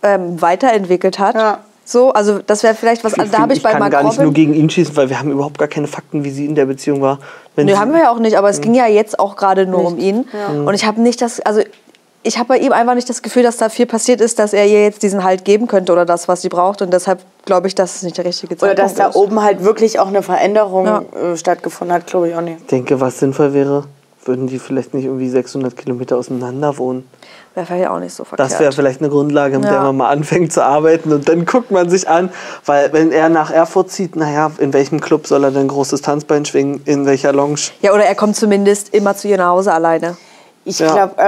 ähm, 0.02 0.40
weiterentwickelt 0.40 1.18
hat. 1.18 1.35
Ja. 1.35 1.59
So, 1.85 2.12
also 2.12 2.38
das 2.38 2.62
wäre 2.62 2.75
vielleicht 2.75 3.05
was. 3.05 3.16
Ich, 3.16 3.31
da 3.31 3.38
habe 3.40 3.53
ich 3.53 3.59
ich 3.59 3.62
bei 3.62 3.73
kann 3.73 3.81
Mark 3.81 3.92
gar 3.92 4.03
nicht 4.03 4.16
nur 4.16 4.27
Robin. 4.29 4.35
gegen 4.35 4.55
ihn 4.55 4.70
schießen, 4.70 4.97
weil 4.97 5.11
wir 5.11 5.18
haben 5.18 5.31
überhaupt 5.31 5.59
gar 5.59 5.68
keine 5.68 5.87
Fakten, 5.87 6.25
wie 6.25 6.31
sie 6.31 6.47
in 6.47 6.55
der 6.55 6.64
Beziehung 6.66 7.01
war. 7.03 7.18
Wenn 7.57 7.66
Nee, 7.66 7.77
haben 7.77 7.92
wir 7.92 8.01
ja 8.01 8.11
auch 8.11 8.18
nicht, 8.18 8.37
aber 8.37 8.49
es 8.49 8.61
ging 8.61 8.75
ja 8.75 8.87
jetzt 8.87 9.18
auch 9.18 9.37
gerade 9.37 9.66
nur 9.66 9.85
um 9.87 9.99
ihn. 9.99 10.27
Mhm. 10.53 10.66
Und 10.66 10.75
ich 10.75 10.87
habe 10.87 11.01
nicht 11.03 11.20
das, 11.20 11.40
also 11.40 11.61
ich 12.23 12.38
habe 12.38 12.49
bei 12.49 12.59
ihm 12.59 12.73
einfach 12.73 12.94
nicht 12.94 13.11
das 13.11 13.20
Gefühl, 13.20 13.42
dass 13.42 13.59
da 13.59 13.68
viel 13.68 13.85
passiert 13.85 14.23
ist, 14.23 14.38
dass 14.38 14.55
er 14.55 14.64
ihr 14.66 14.83
jetzt 14.83 15.03
diesen 15.03 15.23
Halt 15.25 15.44
geben 15.44 15.66
könnte 15.66 15.92
oder 15.92 16.07
das, 16.07 16.27
was 16.27 16.40
sie 16.40 16.49
braucht. 16.49 16.81
Und 16.81 16.90
deshalb 16.90 17.20
glaube 17.44 17.66
ich, 17.68 17.75
dass 17.75 17.97
es 17.97 18.03
nicht 18.03 18.16
der 18.16 18.25
richtige 18.25 18.55
Oder 18.55 18.61
Zeitpunkt 18.61 18.81
dass 18.81 18.94
da 18.94 19.09
ist. 19.09 19.16
oben 19.16 19.42
halt 19.42 19.62
wirklich 19.62 19.99
auch 19.99 20.09
eine 20.09 20.23
Veränderung 20.23 20.87
Ja. 20.87 21.03
äh, 21.20 21.37
stattgefunden 21.37 21.94
hat, 21.94 22.07
glaube 22.07 22.31
ich 22.31 22.35
auch 22.35 22.40
nicht. 22.40 22.61
Ich 22.61 22.66
denke, 22.68 22.99
was 22.99 23.18
sinnvoll 23.18 23.53
wäre, 23.53 23.85
würden 24.25 24.47
die 24.47 24.59
vielleicht 24.59 24.94
nicht 24.94 25.05
irgendwie 25.05 25.29
600 25.29 25.77
Kilometer 25.77 26.16
auseinander 26.16 26.79
wohnen. 26.79 27.07
Wäre 27.55 27.67
vielleicht 27.67 27.88
auch 27.88 28.01
nicht 28.01 28.12
so 28.14 28.25
verkehrt. 28.25 28.51
Das 28.51 28.59
wäre 28.59 28.73
vielleicht 28.73 29.01
eine 29.01 29.11
Grundlage, 29.11 29.57
mit 29.59 29.67
Ja. 29.67 29.75
der 29.75 29.83
man 29.83 29.97
mal 29.97 30.09
anfängt 30.11 30.53
zu 30.53 30.64
arbeiten 30.64 31.12
und 31.12 31.29
dann 31.29 31.45
guckt 31.45 31.71
man 31.71 31.88
sich 31.88 32.09
an, 32.09 32.31
weil 32.67 32.93
wenn 32.93 33.12
er 33.12 33.29
nach 33.29 33.51
Erfurt 33.53 33.90
zieht, 33.93 34.17
naja, 34.17 34.51
in 34.59 34.73
welchem 34.73 35.01
Club 35.01 35.27
soll 35.29 35.45
er 35.45 35.51
denn 35.53 35.69
großes 35.69 36.03
Tanzbein 36.03 36.45
schwingen, 36.45 36.83
in 36.85 37.07
welcher 37.07 37.33
Lounge? 37.33 37.61
ja, 37.81 37.93
oder 37.93 38.05
er 38.05 38.14
kommt 38.17 38.35
zumindest 38.37 38.93
immer 38.93 39.14
zu 39.17 39.29
ihr 39.29 39.37
nach 39.38 39.51
Hause 39.51 39.73
alleine. 39.73 40.17
Ich 40.64 40.81
Ja. 40.81 40.93
glaube, 41.12 41.23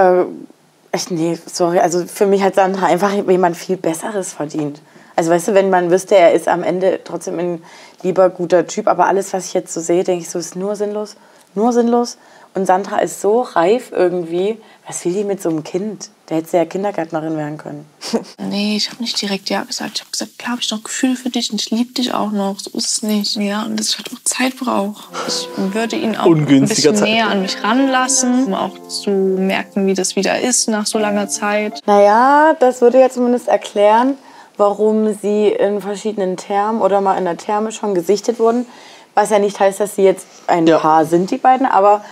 äh, 0.93 0.95
echt, 0.97 1.11
nee, 1.13 1.39
sorry, 1.47 1.79
also 1.79 2.05
für 2.07 2.27
mich 2.27 2.43
hat 2.43 2.57
Sandra 2.57 2.87
einfach 2.87 3.13
jemand 3.13 3.57
viel 3.57 3.77
Besseres 3.77 4.33
verdient. 4.33 4.81
Also 5.15 5.31
weißt 5.31 5.49
du, 5.49 5.55
wenn 5.55 5.71
man 5.71 5.91
wüsste, 5.91 6.17
er 6.17 6.33
ist 6.33 6.49
am 6.49 6.63
Ende 6.63 7.01
trotzdem 7.05 7.39
ein 7.39 7.63
lieber, 8.03 8.29
guter 8.31 8.67
Typ, 8.67 8.89
aber 8.89 9.07
alles, 9.07 9.33
was 9.33 9.47
ich 9.47 9.55
jetzt 9.55 9.73
so 9.73 9.81
sehe, 9.81 10.03
denke 10.05 10.23
ich 10.25 10.31
so, 10.31 10.39
ist 10.39 10.57
nur 10.57 10.75
sinnlos, 10.77 11.17
nur 11.55 11.73
sinnlos. 11.73 12.19
Und 12.57 12.65
Sandra 12.65 13.01
ist 13.01 13.21
so 13.21 13.43
reif 13.43 13.93
irgendwie. 13.93 14.57
Was 14.87 15.05
will 15.05 15.13
die 15.13 15.25
mit 15.25 15.43
so 15.43 15.51
einem 15.51 15.63
Kind? 15.63 16.09
Der 16.31 16.39
hätte 16.39 16.57
ja 16.57 16.65
Kindergärtnerin 16.65 17.37
werden 17.37 17.59
können. 17.59 17.85
Nee, 18.39 18.77
ich 18.77 18.91
habe 18.91 19.03
nicht 19.03 19.21
direkt 19.21 19.51
Ja 19.51 19.63
gesagt. 19.65 19.93
Ich 19.97 20.01
habe 20.01 20.11
gesagt, 20.11 20.39
klar 20.39 20.53
habe 20.53 20.63
ich 20.63 20.71
noch 20.71 20.83
Gefühl 20.83 21.17
für 21.17 21.29
dich 21.29 21.51
und 21.53 21.61
ich 21.61 21.71
liebe 21.71 21.93
dich 21.93 22.15
auch 22.15 22.31
noch. 22.31 22.59
So 22.59 22.71
ist 22.71 22.89
es 22.89 23.03
nicht. 23.03 23.37
Ja, 23.37 23.65
und 23.65 23.79
dass 23.79 23.91
ich 23.91 23.99
halt 23.99 24.11
auch 24.15 24.23
Zeit 24.25 24.57
brauche. 24.57 25.05
Ich 25.29 25.49
würde 25.57 25.97
ihn 25.97 26.17
auch 26.17 26.25
ein 26.25 26.47
bisschen 26.47 26.97
Zeit. 26.97 27.09
näher 27.09 27.29
an 27.29 27.43
mich 27.43 27.63
ranlassen, 27.63 28.47
um 28.47 28.55
auch 28.55 28.89
zu 28.89 29.11
merken, 29.11 29.87
wie 29.87 29.95
das 29.95 30.17
wieder 30.17 30.41
ist 30.41 30.71
nach 30.71 30.87
so 30.87 30.99
langer 30.99 31.29
Zeit. 31.29 31.81
Naja, 31.85 32.57
das 32.59 32.81
würde 32.81 33.01
ja 33.01 33.11
zumindest 33.11 33.49
erklären, 33.49 34.17
warum 34.57 35.13
sie 35.21 35.49
in 35.49 35.83
verschiedenen 35.83 36.39
Thermen 36.39 36.81
oder 36.81 37.03
mal 37.03 37.19
in 37.19 37.27
der 37.27 37.37
Therme 37.37 37.71
schon 37.71 37.95
gesichtet 37.95 38.39
wurden. 38.39 38.65
Was 39.15 39.29
ja 39.29 39.39
nicht 39.39 39.61
heißt, 39.61 39.81
dass 39.81 39.97
sie 39.97 40.05
jetzt 40.05 40.27
ein 40.47 40.65
Paar 40.65 41.05
sind, 41.05 41.31
die 41.31 41.39
beiden, 41.39 41.67
aber 41.67 42.03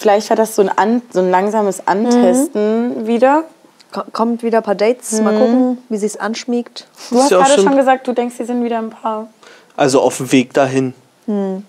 vielleicht 0.00 0.28
war 0.30 0.36
das 0.36 0.56
so 0.56 0.62
ein, 0.62 0.68
An 0.70 1.02
so 1.12 1.20
ein 1.20 1.30
langsames 1.30 1.86
Antesten 1.86 3.06
wieder. 3.06 3.44
Ko- 3.92 4.02
Kommt 4.12 4.42
wieder 4.42 4.58
ein 4.58 4.64
paar 4.64 4.74
Dates, 4.74 5.20
mal 5.20 5.32
Mhm. 5.32 5.38
gucken, 5.38 5.78
wie 5.88 5.96
sie 5.98 6.06
es 6.06 6.16
anschmiegt. 6.16 6.86
Du 7.10 7.18
hast 7.20 7.30
ja 7.30 7.38
gerade 7.42 7.62
schon- 7.62 7.76
gesagt, 7.76 8.06
du 8.08 8.12
denkst, 8.12 8.36
sie 8.38 8.44
sind 8.44 8.62
wieder 8.64 8.78
ein 8.78 8.90
Paar. 8.90 9.28
Also 9.76 10.00
auf 10.00 10.16
dem 10.18 10.30
Weg 10.32 10.52
dahin. 10.54 10.94
Hm. 11.26 11.64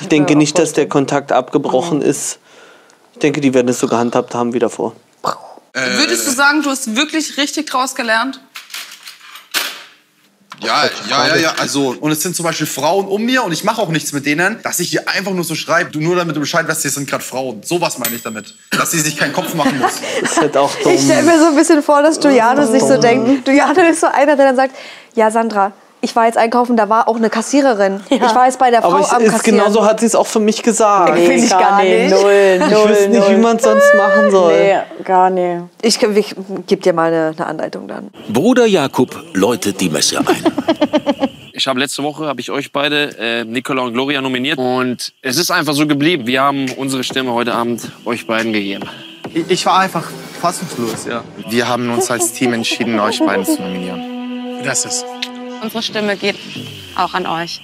Ich 0.00 0.08
denke 0.08 0.34
nicht, 0.36 0.58
dass 0.58 0.72
der 0.72 0.88
Kontakt 0.88 1.30
abgebrochen 1.30 2.00
ist. 2.02 2.38
Ich 3.12 3.18
denke, 3.20 3.40
die 3.40 3.54
werden 3.54 3.68
es 3.68 3.78
so 3.78 3.86
gehandhabt 3.86 4.34
haben 4.34 4.52
wie 4.54 4.58
davor. 4.58 4.92
Würdest 5.74 6.26
du 6.26 6.32
sagen, 6.32 6.62
du 6.62 6.70
hast 6.70 6.96
wirklich 6.96 7.36
richtig 7.36 7.66
draus 7.70 7.94
gelernt? 7.94 8.40
Ja, 10.60 10.84
ja, 11.08 11.28
ja, 11.28 11.36
ja. 11.36 11.54
Also, 11.58 11.94
und 12.00 12.10
es 12.10 12.22
sind 12.22 12.34
zum 12.34 12.44
Beispiel 12.44 12.66
Frauen 12.66 13.06
um 13.06 13.24
mir 13.24 13.44
und 13.44 13.52
ich 13.52 13.64
mache 13.64 13.80
auch 13.80 13.88
nichts 13.88 14.12
mit 14.12 14.26
denen, 14.26 14.60
dass 14.62 14.80
ich 14.80 14.90
dir 14.90 15.08
einfach 15.08 15.32
nur 15.32 15.44
so 15.44 15.54
schreibe, 15.54 15.90
du 15.90 16.00
nur 16.00 16.16
damit 16.16 16.34
du 16.36 16.40
Bescheid 16.40 16.66
weißt, 16.66 16.82
hier 16.82 16.90
sind 16.90 17.08
gerade 17.08 17.22
Frauen. 17.22 17.62
Sowas 17.62 17.98
meine 17.98 18.16
ich 18.16 18.22
damit. 18.22 18.54
Dass 18.70 18.90
sie 18.90 19.00
sich 19.00 19.16
keinen 19.16 19.32
Kopf 19.32 19.54
machen 19.54 19.78
muss. 19.78 19.92
Das 20.20 20.32
ist 20.32 20.40
halt 20.40 20.56
auch 20.56 20.74
dumm. 20.82 20.92
Ich 20.92 21.02
stelle 21.02 21.22
mir 21.22 21.38
so 21.38 21.46
ein 21.46 21.54
bisschen 21.54 21.82
vor, 21.82 22.02
dass 22.02 22.22
Juliane 22.22 22.66
sich 22.66 22.82
so 22.82 22.96
denkt. 23.00 23.46
Juliane 23.46 23.90
ist 23.90 24.00
so 24.00 24.08
einer, 24.08 24.36
der 24.36 24.46
dann 24.46 24.56
sagt, 24.56 24.74
ja 25.14 25.30
Sandra, 25.30 25.72
ich 26.00 26.14
war 26.14 26.26
jetzt 26.26 26.38
einkaufen, 26.38 26.76
da 26.76 26.88
war 26.88 27.08
auch 27.08 27.16
eine 27.16 27.30
Kassiererin. 27.30 28.00
Ich 28.08 28.20
war 28.20 28.46
jetzt 28.46 28.58
bei 28.58 28.70
der 28.70 28.82
Frau 28.82 28.90
Aber 28.90 29.00
ich, 29.00 29.12
am 29.12 29.22
ist, 29.22 29.32
Kassieren. 29.32 29.58
genauso 29.58 29.84
hat 29.84 30.00
sie 30.00 30.06
es 30.06 30.14
auch 30.14 30.26
für 30.26 30.40
mich 30.40 30.62
gesagt. 30.62 31.14
Nee, 31.14 31.26
Finde 31.26 31.44
ich 31.44 31.50
gar 31.50 31.82
nicht. 31.82 32.10
Null, 32.10 32.60
Ich 32.64 32.70
null, 32.70 32.88
wüsste 32.90 33.08
nicht, 33.08 33.30
wie 33.30 33.36
man 33.36 33.56
es 33.56 33.62
sonst 33.62 33.94
machen 33.96 34.30
soll. 34.30 34.52
Nee, 34.52 35.02
gar 35.04 35.30
nicht. 35.30 35.62
Ich, 35.82 36.02
ich 36.02 36.34
gebe 36.66 36.82
dir 36.82 36.92
mal 36.92 37.08
eine, 37.12 37.34
eine 37.36 37.46
Anleitung 37.46 37.88
dann. 37.88 38.10
Bruder 38.28 38.66
Jakob 38.66 39.10
läutet 39.34 39.80
die 39.80 39.88
Messe 39.90 40.18
ein. 40.18 40.26
Ich 41.58 41.66
habe 41.66 41.80
letzte 41.80 42.04
Woche 42.04 42.26
habe 42.26 42.40
ich 42.40 42.52
euch 42.52 42.70
beide, 42.70 43.18
äh, 43.18 43.44
Nicola 43.44 43.82
und 43.82 43.92
Gloria, 43.92 44.20
nominiert 44.20 44.58
und 44.58 45.12
es 45.22 45.38
ist 45.38 45.50
einfach 45.50 45.74
so 45.74 45.88
geblieben. 45.88 46.24
Wir 46.24 46.40
haben 46.42 46.66
unsere 46.76 47.02
Stimme 47.02 47.32
heute 47.32 47.52
Abend 47.52 47.90
euch 48.04 48.28
beiden 48.28 48.52
gegeben. 48.52 48.88
Ich, 49.34 49.50
ich 49.50 49.66
war 49.66 49.80
einfach 49.80 50.08
fassungslos, 50.40 51.06
ja. 51.10 51.24
Wir 51.50 51.68
haben 51.68 51.90
uns 51.90 52.12
als 52.12 52.32
Team 52.32 52.52
entschieden, 52.52 53.00
euch 53.00 53.18
beiden 53.18 53.44
zu 53.44 53.60
nominieren. 53.60 54.62
Das 54.62 54.84
ist. 54.84 55.04
Unsere 55.62 55.82
Stimme 55.82 56.16
geht 56.16 56.36
auch 56.96 57.14
an 57.14 57.26
euch. 57.26 57.60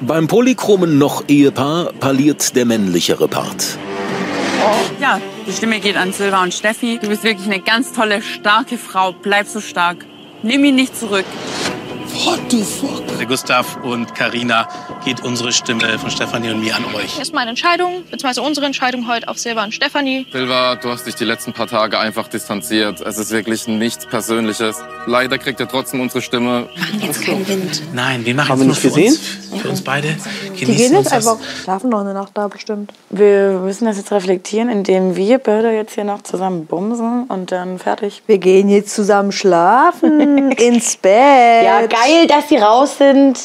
Beim 0.00 0.28
polychromen 0.28 0.98
Noch-Ehepaar 0.98 1.92
parliert 1.94 2.54
der 2.54 2.64
männlichere 2.64 3.28
Part. 3.28 3.78
Ja, 5.00 5.20
die 5.46 5.52
Stimme 5.52 5.80
geht 5.80 5.96
an 5.96 6.12
Silva 6.12 6.42
und 6.42 6.54
Steffi. 6.54 6.98
Du 7.00 7.08
bist 7.08 7.24
wirklich 7.24 7.46
eine 7.46 7.60
ganz 7.60 7.92
tolle, 7.92 8.22
starke 8.22 8.78
Frau. 8.78 9.12
Bleib 9.12 9.46
so 9.46 9.60
stark. 9.60 10.04
Nimm 10.42 10.64
ihn 10.64 10.74
nicht 10.74 10.96
zurück. 10.96 11.24
What 12.24 12.40
the 12.50 12.62
fuck? 12.64 13.06
Der 13.18 13.26
Gustav 13.26 13.78
und 13.84 14.14
Karina 14.14 14.66
geht 15.04 15.20
unsere 15.22 15.52
Stimme 15.52 15.98
von 15.98 16.10
Stefanie 16.10 16.50
und 16.50 16.60
mir 16.60 16.74
an 16.74 16.84
euch. 16.94 17.18
ist 17.20 17.32
meine 17.32 17.50
Entscheidung, 17.50 18.02
beziehungsweise 18.10 18.42
unsere 18.42 18.66
Entscheidung 18.66 19.06
heute 19.08 19.28
auf 19.28 19.38
Silva 19.38 19.64
und 19.64 19.72
Stefanie. 19.72 20.26
Silva, 20.32 20.76
du 20.76 20.88
hast 20.90 21.06
dich 21.06 21.14
die 21.14 21.24
letzten 21.24 21.52
paar 21.52 21.66
Tage 21.68 21.98
einfach 21.98 22.26
distanziert. 22.28 23.00
Es 23.00 23.18
ist 23.18 23.30
wirklich 23.30 23.68
nichts 23.68 24.06
Persönliches. 24.06 24.76
Leider 25.06 25.38
kriegt 25.38 25.60
er 25.60 25.68
trotzdem 25.68 26.00
unsere 26.00 26.22
Stimme. 26.22 26.68
Jetzt 27.00 27.22
kein 27.22 27.46
Wind. 27.46 27.82
Nein, 27.92 28.24
wir 28.24 28.34
machen 28.34 28.48
Haben 28.48 28.60
wir 28.60 28.66
nur 28.66 28.74
nicht 28.74 28.82
für 28.82 28.88
gesehen? 28.88 29.12
uns. 29.52 29.62
Für 29.62 29.68
uns 29.68 29.82
beide. 29.82 30.08
Die 30.56 30.64
Genießen 30.64 30.76
gehen 30.76 30.96
uns 30.96 31.10
jetzt 31.10 31.24
das. 31.24 31.26
einfach, 31.26 31.44
schlafen 31.62 31.90
noch 31.90 32.00
eine 32.00 32.14
Nacht 32.14 32.32
da 32.34 32.48
bestimmt. 32.48 32.92
Wir 33.10 33.60
müssen 33.64 33.84
das 33.86 33.96
jetzt 33.96 34.10
reflektieren, 34.12 34.68
indem 34.70 35.14
wir 35.16 35.38
beide 35.38 35.70
jetzt 35.72 35.94
hier 35.94 36.04
noch 36.04 36.22
zusammen 36.22 36.66
bumsen 36.66 37.24
und 37.28 37.52
dann 37.52 37.78
fertig. 37.78 38.22
Wir 38.26 38.38
gehen 38.38 38.68
jetzt 38.68 38.94
zusammen 38.94 39.30
schlafen, 39.32 40.50
ins 40.52 40.96
Bett. 40.96 41.64
Ja, 41.64 41.80
geil, 41.86 42.07
dass 42.28 42.48
sie 42.48 42.56
raus 42.56 42.98
sind. 42.98 43.38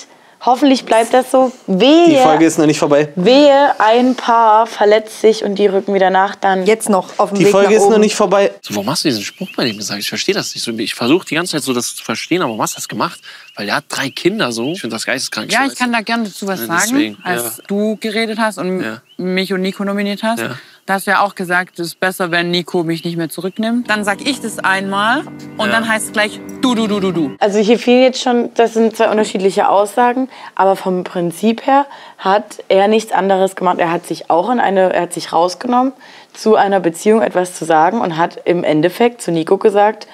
Hoffentlich 0.45 0.84
bleibt 0.84 1.14
das 1.14 1.32
so. 1.32 1.53
Wehe, 1.68 2.09
Die 2.09 2.18
Folge 2.18 2.43
ist 2.45 2.57
noch 2.59 2.66
nicht 2.66 2.78
vorbei. 2.78 3.07
wehe, 3.16 3.80
ein 3.80 4.14
Paar 4.16 4.68
verletzt 4.68 5.22
sich 5.22 5.41
und 5.45 5.55
die 5.55 5.68
rücken 5.68 5.93
wieder 5.93 6.09
nach. 6.09 6.36
Dann 6.36 6.66
Jetzt 6.66 6.89
noch 6.89 7.18
auf 7.18 7.30
dem 7.30 7.38
Die 7.39 7.45
Weg 7.45 7.51
Folge 7.53 7.70
nach 7.70 7.76
ist 7.78 7.84
oben. 7.84 7.91
noch 7.93 7.99
nicht 7.99 8.14
vorbei. 8.16 8.51
So, 8.61 8.76
warum 8.76 8.89
hast 8.89 9.05
du 9.05 9.07
diesen 9.07 9.24
Spruch 9.24 9.47
bei 9.55 9.64
dem 9.66 9.78
gesagt? 9.78 10.01
Ich 10.01 10.09
verstehe 10.09 10.36
das 10.36 10.53
nicht 10.53 10.61
so. 10.66 10.72
Ich 10.72 10.95
versuche 10.95 11.26
die 11.26 11.36
ganze 11.36 11.53
Zeit 11.53 11.64
so 11.64 11.72
das 11.72 11.95
zu 11.95 12.03
verstehen, 12.03 12.41
aber 12.41 12.49
warum 12.49 12.61
hast 12.61 12.74
du 12.74 12.76
das 12.76 12.89
gemacht? 12.89 13.22
Weil 13.55 13.70
er 13.70 13.78
hat 13.78 13.86
drei 13.88 14.09
Kinder 14.09 14.51
so. 14.51 14.74
Ich 14.74 14.82
finde 14.82 14.97
das 14.97 15.05
geisteskrank. 15.05 15.49
Ja, 15.49 15.66
ich 15.66 15.76
kann 15.80 15.93
da 15.93 16.01
gerne 16.01 16.26
dazu 16.26 16.45
was 16.45 16.59
Ja, 16.59 16.66
sagen. 16.78 17.18
Als 17.24 17.43
ja. 17.59 17.64
du 17.68 17.95
geredet 18.01 18.38
hast 18.38 18.57
und 18.57 18.82
Ja. 18.84 19.01
mich 19.16 19.53
und 19.53 19.61
Nico 19.61 19.86
nominiert 19.86 20.24
hast, 20.24 20.39
Ja. 20.41 20.55
Da 20.86 20.95
hast 20.95 21.07
du 21.07 21.11
ja 21.11 21.21
auch 21.21 21.34
gesagt, 21.36 21.79
es 21.79 21.88
ist 21.88 21.99
besser, 21.99 22.29
wenn 22.31 22.51
Nico 22.51 22.84
mich 22.84 23.05
nicht 23.05 23.15
mehr 23.15 23.29
zurücknimmt. 23.29 23.89
Dann 23.89 24.03
sag 24.03 24.21
ich 24.27 24.41
das 24.41 24.59
einmal 24.59 25.21
und 25.57 25.67
Ja. 25.67 25.71
dann 25.71 25.88
heißt 25.88 26.07
es 26.07 26.11
gleich 26.11 26.41
du, 26.61 26.75
du, 26.75 26.88
du, 26.88 26.99
du, 26.99 27.11
du. 27.11 27.36
Also 27.39 27.59
hier 27.59 27.79
fiel 27.79 28.01
jetzt 28.01 28.21
schon, 28.21 28.49
das 28.55 28.73
sind 28.73 28.95
zwei 28.95 29.09
unterschiedliche 29.09 29.69
Aussagen, 29.69 30.27
aber 30.55 30.75
vom 30.75 31.03
Prinzip 31.03 31.65
her 31.65 31.86
hat 32.17 32.63
er 32.67 32.88
nichts 32.89 33.11
anderes 33.13 33.55
gemacht. 33.55 33.79
Er 33.79 33.91
hat 33.91 34.05
sich 34.05 34.29
auch 34.29 34.49
in 34.49 34.59
eine, 34.59 34.91
er 34.93 35.03
hat 35.03 35.13
sich 35.13 35.31
rausgenommen, 35.31 35.93
zu 36.34 36.55
einer 36.55 36.79
Beziehung 36.79 37.21
etwas 37.21 37.53
zu 37.55 37.63
sagen 37.63 38.01
und 38.01 38.17
hat 38.17 38.41
im 38.45 38.63
Endeffekt 38.63 39.21
zu 39.21 39.31
Nico 39.31 39.57
gesagt, 39.57 40.07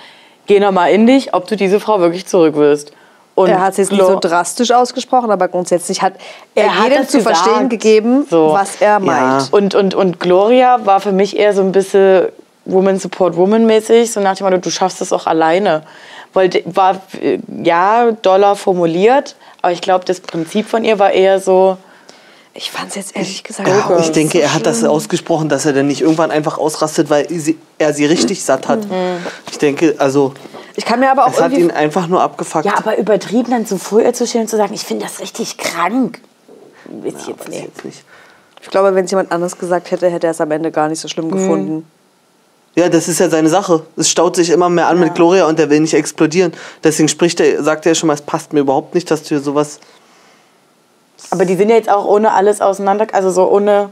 geh 0.46 0.60
noch 0.60 0.72
mal 0.72 0.88
in 0.92 1.08
dich, 1.08 1.34
ob 1.34 1.48
du 1.48 1.56
diese 1.56 1.80
Frau 1.80 2.00
wirklich 2.00 2.28
zurück 2.28 2.56
willst. 2.58 2.92
Und 3.40 3.50
er 3.50 3.62
hat 3.62 3.72
es 3.72 3.78
jetzt 3.78 3.92
nicht 3.94 4.06
so 4.06 4.20
drastisch 4.20 4.72
ausgesprochen, 4.72 5.32
aber 5.32 5.48
grundsätzlich 5.48 6.02
hat 6.02 6.14
er, 6.56 6.66
Er 6.66 6.76
hat 6.78 6.90
jedem 6.90 7.04
das 7.04 7.12
zu 7.12 7.22
verstehen 7.22 7.70
gegeben, 7.70 8.28
So. 8.30 8.52
was 8.52 8.82
er 8.82 9.00
meint. 9.00 9.54
Und, 9.54 9.76
und, 9.76 9.96
und 9.96 10.20
Gloria 10.20 10.86
war 10.86 11.00
für 11.00 11.14
mich 11.14 11.38
eher 11.40 11.54
so 11.54 11.62
ein 11.62 11.72
bisschen 11.72 12.28
Woman 12.66 13.00
Support 13.00 13.38
Woman 13.38 13.66
mäßig, 13.66 14.12
so 14.12 14.20
nach 14.20 14.36
dem 14.36 14.46
Motto, 14.46 14.58
du 14.58 14.70
schaffst 14.70 15.00
es 15.00 15.14
auch 15.14 15.26
alleine. 15.26 15.84
Wollte, 16.34 16.64
war, 16.66 17.02
ja, 17.64 18.12
doller 18.12 18.58
formuliert, 18.58 19.38
aber 19.62 19.72
ich 19.72 19.80
glaube, 19.80 20.04
das 20.04 20.20
Prinzip 20.20 20.68
von 20.68 20.84
ihr 20.84 21.00
war 21.00 21.12
eher 21.12 21.40
so... 21.40 21.78
Ich 22.54 22.72
fand 22.72 22.90
es 22.90 22.96
jetzt 22.96 23.16
ehrlich 23.16 23.42
gesagt 23.44 23.70
Ja, 23.70 24.00
ich 24.00 24.12
denke, 24.12 24.42
er 24.42 24.54
hat 24.54 24.66
das 24.66 24.84
ausgesprochen, 24.84 25.48
dass 25.48 25.66
er 25.66 25.72
dann 25.72 25.88
nicht 25.88 26.02
irgendwann 26.02 26.30
einfach 26.30 26.58
ausrastet, 26.58 27.10
weil 27.10 27.30
sie, 27.30 27.58
er 27.78 27.94
sie 27.94 28.06
richtig 28.06 28.44
satt 28.44 28.68
hat. 28.68 28.80
Ich 29.50 29.60
denke, 29.60 29.96
also. 29.98 30.34
Ich 30.80 30.86
kann 30.86 31.02
mir 31.02 31.12
aber 31.12 31.26
auch 31.26 31.34
Es 31.34 31.42
hat 31.42 31.52
ihn 31.52 31.72
einfach 31.72 32.08
nur 32.08 32.22
abgefuckt. 32.22 32.64
Ja, 32.64 32.78
aber 32.78 32.98
übertrieben 32.98 33.52
dann 33.52 33.66
zu 33.66 33.78
früh 33.78 34.10
zu 34.14 34.26
stehen 34.26 34.42
und 34.42 34.48
zu 34.48 34.56
sagen, 34.56 34.74
ich 34.74 34.86
finde 34.86 35.04
das 35.04 35.20
richtig 35.20 35.58
krank. 35.58 36.22
Weiß 36.86 37.16
ich 37.20 37.28
jetzt 37.28 37.84
nicht. 37.84 38.06
Ich 38.62 38.70
glaube, 38.70 38.96
wenn 38.96 39.04
es 39.04 39.12
jemand 39.12 39.30
anders 39.34 39.58
gesagt 39.58 39.92
hätte, 39.92 40.10
hätte 40.10 40.28
er 40.28 40.32
es 40.32 40.40
am 40.40 40.50
Ende 40.52 40.72
gar 40.72 40.88
nicht 40.88 41.02
so 41.02 41.10
schlimm 41.10 41.30
gefunden. 41.30 41.86
Ja, 42.76 42.88
das 42.88 43.10
ist 43.10 43.20
ja 43.20 43.30
seine 43.30 43.50
Sache. 43.50 43.84
Es 43.98 44.10
staut 44.10 44.38
sich 44.38 44.52
immer 44.52 44.70
mehr 44.70 44.88
an 44.88 45.02
mit 45.02 45.16
Gloria 45.16 45.48
und 45.48 45.60
er 45.60 45.70
will 45.70 45.82
nicht 45.82 45.94
explodieren. 45.94 46.54
Deswegen 46.82 47.10
spricht 47.10 47.42
er, 47.42 47.62
sagt 47.62 47.86
er 47.86 47.94
schon 47.94 48.08
mal, 48.08 48.14
es 48.14 48.22
passt 48.22 48.54
mir 48.54 48.62
überhaupt 48.62 48.96
nicht, 48.96 49.12
dass 49.12 49.24
du 49.24 49.30
hier 49.30 49.42
sowas. 49.42 49.82
Aber 51.30 51.44
die 51.44 51.58
sind 51.58 51.68
ja 51.68 51.76
jetzt 51.76 51.90
auch 51.90 52.06
ohne 52.06 52.32
alles 52.32 52.62
auseinander, 52.62 53.08
also 53.12 53.32
so 53.32 53.52
ohne... 53.52 53.90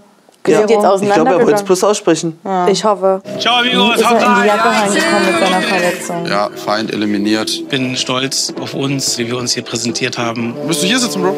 Die 0.47 0.53
sind 0.53 0.69
jetzt 0.69 0.71
ich 0.71 0.77
glaube, 0.77 0.89
er 0.89 1.05
wollte 1.05 1.05
es 1.05 1.11
auseinandergegangen. 1.13 1.65
bloß 1.65 1.83
aussprechen. 1.83 2.39
Ich 2.71 2.83
hoffe. 2.83 3.21
Ciao, 3.39 3.55
amigos. 3.57 3.95
Ist 3.95 4.01
er 4.01 4.09
Haut 4.09 4.15
in 4.15 4.19
die 4.21 4.25
rein. 4.25 4.47
Jacke 4.47 4.69
reingekommen 4.69 5.25
mit 5.25 5.39
seiner 5.39 5.61
Verletzung. 5.61 6.25
Ja, 6.25 6.49
Feind 6.55 6.93
eliminiert. 6.93 7.49
Ich 7.49 7.67
bin 7.67 7.95
stolz 7.97 8.53
auf 8.59 8.73
uns, 8.73 9.17
wie 9.17 9.27
wir 9.27 9.37
uns 9.37 9.53
hier 9.53 9.63
präsentiert 9.63 10.17
haben. 10.17 10.55
Müsst 10.65 10.81
du 10.83 10.87
hier 10.87 10.99
sitzen, 10.99 11.21
Bro? 11.21 11.35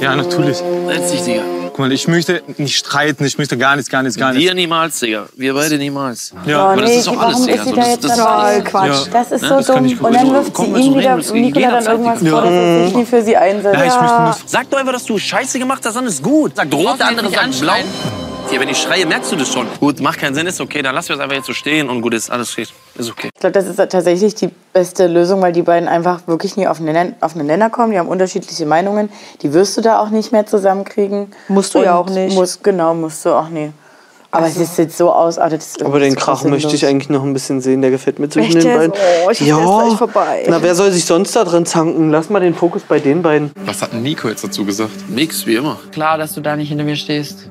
Ja, 0.00 0.14
natürlich. 0.14 0.58
Setz 0.86 1.10
dich, 1.10 1.22
Digga. 1.22 1.42
Guck 1.68 1.78
mal, 1.86 1.92
ich 1.92 2.08
möchte 2.08 2.42
nicht 2.56 2.76
streiten, 2.76 3.24
ich 3.24 3.38
möchte 3.38 3.56
gar 3.56 3.76
nichts, 3.76 3.88
gar 3.88 4.02
nichts, 4.02 4.18
gar 4.18 4.32
nichts. 4.32 4.44
Wir 4.44 4.54
niemals, 4.54 4.98
Digga. 4.98 5.26
Wir 5.36 5.54
beide 5.54 5.78
niemals. 5.78 6.32
Ja. 6.44 6.70
aber 6.70 6.82
das 6.82 6.90
ist 6.96 7.06
doch 7.06 7.16
warum 7.16 7.34
alles, 7.34 7.46
Digga. 7.46 7.54
ist 7.62 7.64
sie 7.68 7.72
da 7.74 7.88
jetzt 7.88 8.04
das, 8.04 8.16
dabei? 8.16 8.60
das, 8.60 8.64
Quatsch. 8.64 9.06
Das 9.12 9.30
ist 9.32 9.40
so 9.44 9.48
das 9.56 9.66
kann 9.68 9.76
dumm. 9.76 9.86
ich 9.86 10.00
Und 10.00 10.12
dann 10.14 10.32
wirft 10.32 10.46
sie 10.46 10.52
Komm, 10.52 10.76
ihm 10.76 10.94
wir 10.94 11.00
wieder, 11.00 11.16
Nicola 11.16 11.30
dann 11.30 11.52
jederzeit, 11.52 11.92
irgendwas 11.92 12.28
vor, 12.28 12.40
dass 12.42 12.50
er 12.50 12.84
sich 12.84 12.96
nie 12.96 13.04
für 13.04 13.22
sie 13.22 13.36
einsetzt. 13.36 14.42
Sag 14.46 14.70
doch 14.70 14.78
einfach, 14.78 14.92
dass 14.92 15.04
du 15.04 15.18
Scheiße 15.18 15.58
gemacht 15.60 15.82
hast, 15.84 15.94
dann 15.94 16.06
ist 16.06 16.20
gut. 16.22 16.52
Sag 16.56 16.72
rot, 16.72 16.98
der 16.98 17.06
andere 17.06 17.30
sagt 17.30 17.60
blau. 17.60 17.74
Hier, 18.50 18.60
wenn 18.60 18.68
ich 18.70 18.78
schreie, 18.78 19.04
merkst 19.04 19.30
du 19.30 19.36
das 19.36 19.52
schon. 19.52 19.66
Gut, 19.78 20.00
macht 20.00 20.20
keinen 20.20 20.34
Sinn, 20.34 20.46
ist 20.46 20.58
okay, 20.58 20.80
dann 20.80 20.94
lassen 20.94 21.10
wir 21.10 21.16
es 21.16 21.20
einfach 21.20 21.36
jetzt 21.36 21.46
so 21.46 21.52
stehen 21.52 21.90
und 21.90 22.00
gut 22.00 22.14
ist, 22.14 22.30
alles 22.30 22.50
steht. 22.50 22.72
Ist 22.96 23.10
okay. 23.10 23.28
Ich 23.34 23.40
glaube, 23.40 23.52
das 23.52 23.66
ist 23.66 23.76
tatsächlich 23.76 24.34
die 24.36 24.48
beste 24.72 25.06
Lösung, 25.06 25.42
weil 25.42 25.52
die 25.52 25.60
beiden 25.60 25.86
einfach 25.86 26.26
wirklich 26.26 26.56
nie 26.56 26.66
auf 26.66 26.78
einen, 26.78 26.92
Nenner, 26.92 27.12
auf 27.20 27.34
einen 27.36 27.46
Nenner 27.46 27.68
kommen. 27.68 27.92
Die 27.92 27.98
haben 27.98 28.08
unterschiedliche 28.08 28.64
Meinungen. 28.64 29.10
Die 29.42 29.52
wirst 29.52 29.76
du 29.76 29.82
da 29.82 29.98
auch 30.00 30.08
nicht 30.08 30.32
mehr 30.32 30.46
zusammenkriegen. 30.46 31.30
Musst 31.48 31.74
du 31.74 31.82
ja 31.82 31.96
auch 31.96 32.08
nicht. 32.08 32.34
Muss, 32.34 32.62
genau, 32.62 32.94
musst 32.94 33.22
du 33.26 33.30
auch 33.34 33.50
nie. 33.50 33.70
Aber 34.30 34.46
es 34.46 34.56
ist 34.56 34.76
jetzt 34.78 34.96
so 34.96 35.10
ausartet. 35.10 35.60
es 35.60 35.68
ist 35.68 35.82
Aber 35.82 36.00
den 36.00 36.14
Krach 36.14 36.40
sinnlos. 36.40 36.62
möchte 36.62 36.76
ich 36.76 36.86
eigentlich 36.86 37.08
noch 37.08 37.24
ein 37.24 37.32
bisschen 37.32 37.60
sehen. 37.60 37.80
Der 37.80 37.90
gefällt 37.90 38.18
mir 38.18 38.28
zwischen 38.28 38.56
Echt 38.56 38.66
den 38.66 38.76
beiden. 38.76 38.92
Oh, 39.26 39.30
ich 39.30 39.40
ist 39.40 39.46
gleich 39.46 39.96
vorbei. 39.96 40.44
Na, 40.48 40.62
wer 40.62 40.74
soll 40.74 40.90
sich 40.90 41.04
sonst 41.06 41.34
da 41.34 41.44
drin 41.44 41.64
zanken? 41.64 42.10
Lass 42.10 42.28
mal 42.28 42.40
den 42.40 42.54
Fokus 42.54 42.82
bei 42.82 42.98
den 42.98 43.22
beiden. 43.22 43.52
Was 43.64 43.80
hat 43.80 43.94
Nico 43.94 44.28
jetzt 44.28 44.44
dazu 44.44 44.64
gesagt? 44.66 45.08
Nix, 45.08 45.46
wie 45.46 45.54
immer. 45.56 45.78
Klar, 45.92 46.18
dass 46.18 46.34
du 46.34 46.42
da 46.42 46.56
nicht 46.56 46.68
hinter 46.68 46.84
mir 46.84 46.96
stehst. 46.96 47.48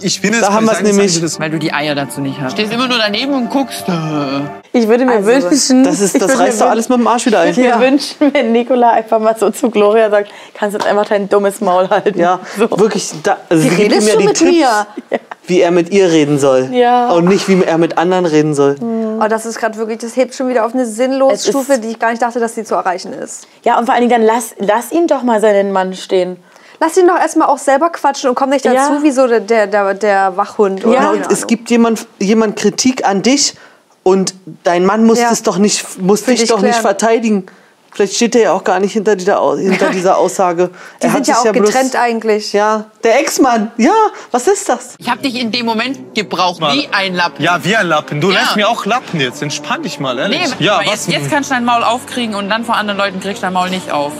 Ich 0.00 0.20
bin 0.20 0.32
Da 0.40 0.52
haben 0.52 0.66
wir 0.66 0.72
es 0.72 0.82
nämlich. 0.82 1.38
Weil 1.40 1.50
du 1.50 1.58
die 1.58 1.72
Eier 1.72 1.94
dazu 1.94 2.20
nicht 2.20 2.40
hast. 2.40 2.52
Stehst 2.52 2.72
immer 2.72 2.88
nur 2.88 2.98
daneben 2.98 3.32
und 3.34 3.50
guckst. 3.50 3.84
Ich 4.72 4.86
würde 4.86 5.04
mir 5.04 5.16
Also, 5.16 5.26
wünschen. 5.28 5.84
Das, 5.84 6.00
ist, 6.00 6.14
ich 6.14 6.20
das 6.20 6.30
würde 6.32 6.42
reißt 6.44 6.58
mir 6.58 6.64
doch 6.64 6.70
alles 6.70 6.88
mit 6.88 6.98
dem 6.98 7.06
Arsch 7.06 7.26
wieder 7.26 7.40
ein. 7.40 7.50
Ich 7.50 7.56
würde 7.56 7.78
mir 7.78 7.80
wünschen, 7.80 8.16
wenn 8.32 8.52
Nicola 8.52 8.90
einfach 8.90 9.18
mal 9.18 9.36
so 9.36 9.50
zu 9.50 9.70
Gloria 9.70 10.10
sagt, 10.10 10.30
kannst 10.54 10.74
du 10.74 10.78
jetzt 10.78 10.86
einfach 10.88 11.06
dein 11.06 11.28
dummes 11.28 11.60
Maul 11.60 11.88
halten. 11.88 12.18
Ja, 12.18 12.40
wirklich. 12.56 13.10
Da, 13.22 13.38
also 13.48 13.64
Wie 13.64 13.68
redest 13.82 14.08
ja 14.08 14.14
du 14.14 14.20
die 14.20 14.26
mit 14.26 14.36
Tipps, 14.36 14.50
mir? 14.52 14.86
wie 15.46 15.60
er 15.62 15.70
mit 15.70 15.90
ihr 15.90 16.10
reden 16.10 16.38
soll. 16.38 16.68
Ja. 16.72 17.10
Und 17.10 17.24
nicht, 17.26 17.48
wie 17.48 17.62
er 17.64 17.78
mit 17.78 17.96
anderen 17.96 18.26
reden 18.26 18.54
soll. 18.54 18.76
Oh, 19.20 19.26
das 19.28 19.46
ist 19.46 19.58
gerade 19.58 19.76
wirklich, 19.78 19.98
das 19.98 20.14
hebt 20.16 20.34
schon 20.34 20.48
wieder 20.48 20.66
auf 20.66 20.74
eine 20.74 20.86
sinnlose 20.86 21.34
Es 21.34 21.46
Stufe, 21.48 21.78
die 21.78 21.88
ich 21.88 21.98
gar 21.98 22.10
nicht 22.10 22.22
dachte, 22.22 22.38
dass 22.38 22.54
sie 22.54 22.64
zu 22.64 22.74
erreichen 22.74 23.12
ist. 23.12 23.48
Ja, 23.64 23.78
und 23.78 23.86
vor 23.86 23.94
allen 23.94 24.06
Dingen 24.08 24.20
dann 24.20 24.26
lass, 24.36 24.54
lass 24.58 24.92
ihn 24.92 25.06
doch 25.06 25.22
mal 25.22 25.40
seinen 25.40 25.72
Mann 25.72 25.94
stehen. 25.94 26.36
Lass 26.80 26.96
ihn 26.96 27.08
doch 27.08 27.18
erstmal 27.18 27.48
auch 27.48 27.58
selber 27.58 27.90
quatschen 27.90 28.28
und 28.30 28.36
komm 28.36 28.50
nicht 28.50 28.64
dazu 28.64 28.74
Ja. 28.94 29.02
wie 29.02 29.10
so 29.10 29.26
der, 29.26 29.40
der, 29.40 29.66
der, 29.66 29.94
der 29.94 30.36
Wachhund. 30.36 30.84
Oder 30.84 30.94
Ja, 30.94 31.10
und 31.10 31.30
es 31.32 31.46
gibt 31.46 31.70
jemand, 31.70 32.06
jemand 32.20 32.56
Kritik 32.56 33.04
an 33.04 33.22
dich 33.22 33.54
und 34.04 34.34
dein 34.64 34.86
Mann 34.86 35.04
muss 35.04 35.18
Ja. 35.18 35.30
es 35.32 35.42
doch 35.42 35.58
nicht, 35.58 35.98
muss 36.00 36.20
Für 36.22 36.30
dich 36.32 36.40
dich 36.40 36.48
doch 36.50 36.60
nicht 36.60 36.78
verteidigen. 36.78 37.46
Vielleicht 37.90 38.14
steht 38.14 38.36
er 38.36 38.42
ja 38.42 38.52
auch 38.52 38.62
gar 38.62 38.78
nicht 38.78 38.92
hinter 38.92 39.16
dieser, 39.16 39.56
hinter 39.56 39.90
dieser 39.90 40.18
Aussage. 40.18 40.70
Die 41.02 41.06
Er 41.06 41.12
hat 41.12 41.24
sind 41.24 41.26
ja 41.34 41.40
sich 41.40 41.48
auch 41.50 41.52
getrennt 41.52 41.96
eigentlich. 41.96 42.52
Ja, 42.52 42.84
der 43.02 43.18
Ex-Mann. 43.18 43.72
Ja, 43.76 43.90
was 44.30 44.46
ist 44.46 44.68
das? 44.68 44.94
Ich 44.98 45.10
hab 45.10 45.20
dich 45.22 45.34
in 45.34 45.50
dem 45.50 45.66
Moment 45.66 46.14
gebraucht, 46.14 46.60
wie 46.60 46.88
ein 46.92 47.14
Lappen. 47.14 47.42
Ja, 47.42 47.58
wie 47.64 47.74
ein 47.74 47.88
Lappen. 47.88 48.20
Du 48.20 48.30
Ja. 48.30 48.40
lässt 48.40 48.54
mir 48.56 48.68
auch 48.68 48.84
Lappen 48.86 49.18
jetzt. 49.18 49.42
Entspann 49.42 49.82
dich 49.82 49.98
mal, 49.98 50.16
ehrlich. 50.18 50.54
Nee, 50.60 50.64
ja, 50.66 50.80
jetzt, 50.82 51.08
jetzt 51.08 51.28
kannst 51.30 51.50
du 51.50 51.54
dein 51.54 51.64
Maul 51.64 51.82
aufkriegen 51.82 52.36
und 52.36 52.48
dann 52.50 52.64
vor 52.64 52.76
anderen 52.76 52.98
Leuten 52.98 53.18
kriegst 53.20 53.38
du 53.42 53.46
dein 53.46 53.54
Maul 53.54 53.70
nicht 53.70 53.90
auf. 53.90 54.12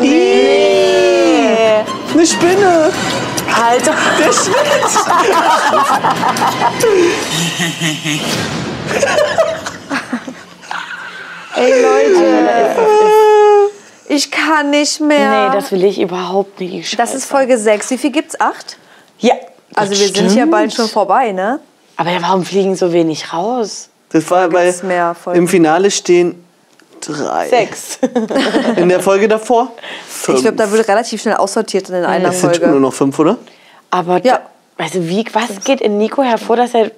Nee. 0.00 1.84
Eine 2.12 2.26
Spinne. 2.26 2.90
Alter. 3.54 3.94
Der 4.18 4.32
schwitzt. 4.32 5.06
Ey, 11.56 11.82
Leute. 11.82 13.70
Ich 14.08 14.30
kann 14.30 14.70
nicht 14.70 15.00
mehr. 15.00 15.48
Nee, 15.48 15.58
das 15.58 15.72
will 15.72 15.84
ich 15.84 16.00
überhaupt 16.00 16.60
nicht. 16.60 16.98
Das 16.98 17.14
ist 17.14 17.24
Folge 17.24 17.58
6. 17.58 17.90
Wie 17.90 17.98
viel 17.98 18.10
gibt's? 18.10 18.38
Acht? 18.40 18.76
Ja. 19.18 19.34
Also 19.74 19.92
wir 19.92 20.08
sind 20.08 20.34
ja 20.34 20.46
bald 20.46 20.72
schon 20.72 20.88
vorbei, 20.88 21.32
ne? 21.32 21.60
Aber 21.96 22.10
warum 22.20 22.44
fliegen 22.44 22.76
so 22.76 22.92
wenig 22.92 23.32
raus? 23.32 23.88
Das 24.10 24.30
war, 24.30 24.52
weil 24.52 24.72
im 25.34 25.48
Finale 25.48 25.90
stehen 25.90 26.45
drei. 27.00 27.48
Sechs. 27.48 27.98
In 28.76 28.88
der 28.88 29.00
Folge 29.00 29.28
davor 29.28 29.72
fünf. 30.08 30.38
Ich 30.38 30.42
glaube, 30.42 30.56
da 30.56 30.70
wird 30.70 30.86
relativ 30.88 31.22
schnell 31.22 31.36
aussortiert 31.36 31.88
in 31.88 31.96
einer 32.04 32.30
es 32.30 32.40
sind 32.40 32.50
Folge. 32.56 32.68
nur 32.68 32.80
noch 32.80 32.92
fünf, 32.92 33.18
oder? 33.18 33.38
Aber 33.90 34.24
ja. 34.24 34.40
also 34.76 35.08
wie, 35.08 35.24
was 35.32 35.64
geht 35.64 35.80
in 35.80 35.98
Nico 35.98 36.22
hervor, 36.22 36.56
dass 36.56 36.74
er 36.74 36.90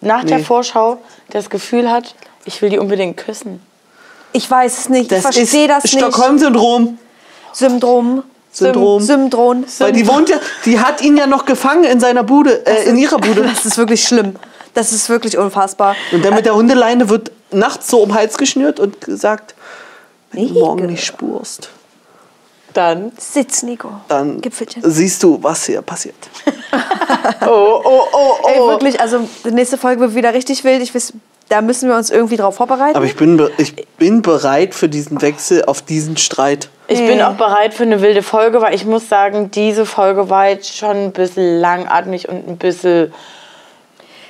nach 0.00 0.24
der 0.24 0.38
Nee. 0.38 0.44
Vorschau 0.44 0.98
das 1.30 1.48
Gefühl 1.50 1.90
hat, 1.90 2.14
ich 2.44 2.60
will 2.62 2.70
die 2.70 2.78
unbedingt 2.78 3.16
küssen? 3.16 3.60
Ich 4.32 4.50
weiß 4.50 4.78
es 4.78 4.88
nicht. 4.88 5.10
Das 5.10 5.18
ich 5.18 5.22
verstehe 5.22 5.64
ist 5.64 5.70
das 5.70 5.84
nicht. 5.84 5.98
Stockholm-Syndrom. 5.98 6.98
Syndrom. 7.52 8.22
Syndrom. 8.52 9.00
Syndrom. 9.00 9.64
Weil 9.78 9.92
die 9.92 10.06
wohnt 10.06 10.28
ja, 10.28 10.38
die 10.64 10.80
hat 10.80 11.02
ihn 11.02 11.16
ja 11.16 11.26
noch 11.26 11.44
gefangen 11.44 11.84
in 11.84 12.00
seiner 12.00 12.22
Bude, 12.22 12.66
äh, 12.66 12.88
in 12.88 12.96
ihrer 12.96 13.18
Bude. 13.18 13.42
Das 13.48 13.64
ist 13.64 13.78
wirklich 13.78 14.02
schlimm. 14.06 14.36
Das 14.74 14.92
ist 14.92 15.08
wirklich 15.08 15.38
unfassbar. 15.38 15.96
Und 16.12 16.24
dann 16.24 16.34
mit 16.34 16.44
der 16.44 16.54
Hundeleine 16.54 17.08
wird 17.08 17.32
nachts 17.50 17.88
so 17.88 18.02
um 18.02 18.08
den 18.10 18.14
Hals 18.18 18.36
geschnürt 18.38 18.80
und 18.80 19.00
gesagt, 19.00 19.54
wenn 20.32 20.48
du 20.48 20.54
morgen 20.54 20.86
nicht 20.86 21.04
spurst, 21.04 21.70
Dann. 22.74 23.12
Sitz, 23.18 23.62
Nico. 23.62 23.90
dann 24.08 24.40
Gipfelchen. 24.40 24.82
siehst 24.84 25.22
du, 25.22 25.38
was 25.42 25.66
hier 25.66 25.82
passiert. 25.82 26.16
Oh, 27.46 27.80
oh, 27.84 28.02
oh, 28.12 28.32
oh. 28.42 28.48
Ey, 28.48 28.58
wirklich, 28.68 29.00
also 29.00 29.20
die 29.44 29.50
nächste 29.50 29.78
Folge 29.78 30.00
wird 30.00 30.14
wieder 30.14 30.34
richtig 30.34 30.64
wild. 30.64 30.82
Ich 30.82 30.94
weiß, 30.94 31.12
da 31.48 31.60
müssen 31.62 31.88
wir 31.88 31.96
uns 31.96 32.10
irgendwie 32.10 32.36
drauf 32.36 32.56
vorbereiten. 32.56 32.96
Aber 32.96 33.04
ich 33.06 33.16
bin, 33.16 33.36
be- 33.36 33.50
ich 33.58 33.74
bin 33.96 34.22
bereit 34.22 34.74
für 34.74 34.88
diesen 34.88 35.22
Wechsel 35.22 35.64
auf 35.64 35.82
diesen 35.82 36.16
Streit. 36.16 36.68
Ich 36.88 36.98
bin 36.98 37.20
auch 37.22 37.34
bereit 37.34 37.74
für 37.74 37.84
eine 37.84 38.00
wilde 38.02 38.22
Folge, 38.22 38.60
weil 38.60 38.74
ich 38.74 38.84
muss 38.84 39.08
sagen, 39.08 39.50
diese 39.50 39.86
Folge 39.86 40.28
war 40.30 40.48
jetzt 40.48 40.76
schon 40.76 40.96
ein 40.96 41.12
bisschen 41.12 41.60
langatmig 41.60 42.28
und 42.28 42.46
ein 42.48 42.56
bisschen 42.58 43.12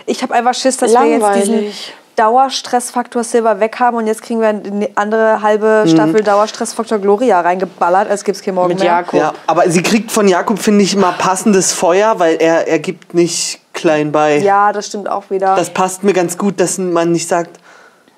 Ich 0.06 0.22
habe 0.22 0.34
einfach 0.34 0.54
Schiss, 0.54 0.76
dass 0.76 0.92
wir 0.92 1.04
jetzt 1.04 1.34
diesen 1.36 1.54
langweilig. 1.54 1.94
Dauerstressfaktor 2.16 3.22
Silver 3.24 3.60
weg 3.60 3.78
haben 3.78 3.96
und 3.96 4.06
jetzt 4.06 4.22
kriegen 4.22 4.40
wir 4.40 4.48
eine 4.48 4.88
andere 4.94 5.42
halbe 5.42 5.84
Mhm. 5.86 5.90
Staffel 5.90 6.22
Dauerstressfaktor 6.22 6.98
Gloria 6.98 7.40
reingeballert, 7.40 8.10
als 8.10 8.24
gibt's 8.24 8.42
kein 8.42 8.54
Morgen 8.54 8.68
Mit 8.70 8.78
mehr. 8.78 8.86
Jakob. 8.88 9.20
Ja, 9.20 9.34
aber 9.46 9.70
sie 9.70 9.82
kriegt 9.82 10.10
von 10.10 10.26
Jakob, 10.26 10.58
finde 10.58 10.82
ich, 10.82 10.96
mal 10.96 11.12
passendes 11.12 11.72
Feuer, 11.72 12.18
weil 12.18 12.36
er, 12.36 12.66
er 12.66 12.78
gibt 12.78 13.14
nicht 13.14 13.60
klein 13.74 14.12
bei. 14.12 14.38
Ja, 14.38 14.72
das 14.72 14.86
stimmt 14.86 15.08
auch 15.08 15.30
wieder. 15.30 15.54
Das 15.56 15.70
passt 15.70 16.02
mir 16.04 16.12
ganz 16.14 16.38
gut, 16.38 16.58
dass 16.58 16.78
man 16.78 17.12
nicht 17.12 17.28
sagt, 17.28 17.60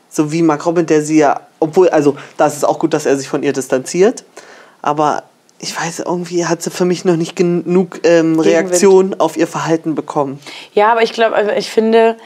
so 0.09 0.32
wie 0.32 0.42
Mark 0.42 0.64
Robin, 0.64 0.86
der 0.86 1.03
sie 1.03 1.18
ja, 1.18 1.40
obwohl, 1.61 1.88
also 1.90 2.16
das 2.36 2.57
ist 2.57 2.64
auch 2.64 2.78
gut, 2.78 2.94
dass 2.94 3.05
er 3.05 3.16
sich 3.16 3.28
von 3.28 3.42
ihr 3.42 3.53
distanziert, 3.53 4.24
aber 4.80 5.24
ich 5.59 5.76
weiß, 5.78 5.99
irgendwie 6.07 6.46
hat 6.46 6.62
sie 6.62 6.70
für 6.70 6.84
mich 6.84 7.05
noch 7.05 7.16
nicht 7.16 7.34
genug 7.34 8.01
ähm, 8.05 8.38
Reaktion 8.38 9.16
auf 9.18 9.36
ihr 9.36 9.49
Verhalten 9.49 9.96
bekommen. 9.96 10.38
Ja, 10.72 10.92
aber 10.92 11.03
ich 11.03 11.12
glaube, 11.12 11.34
also 11.34 11.51
ich 11.51 11.68
finde, 11.68 12.16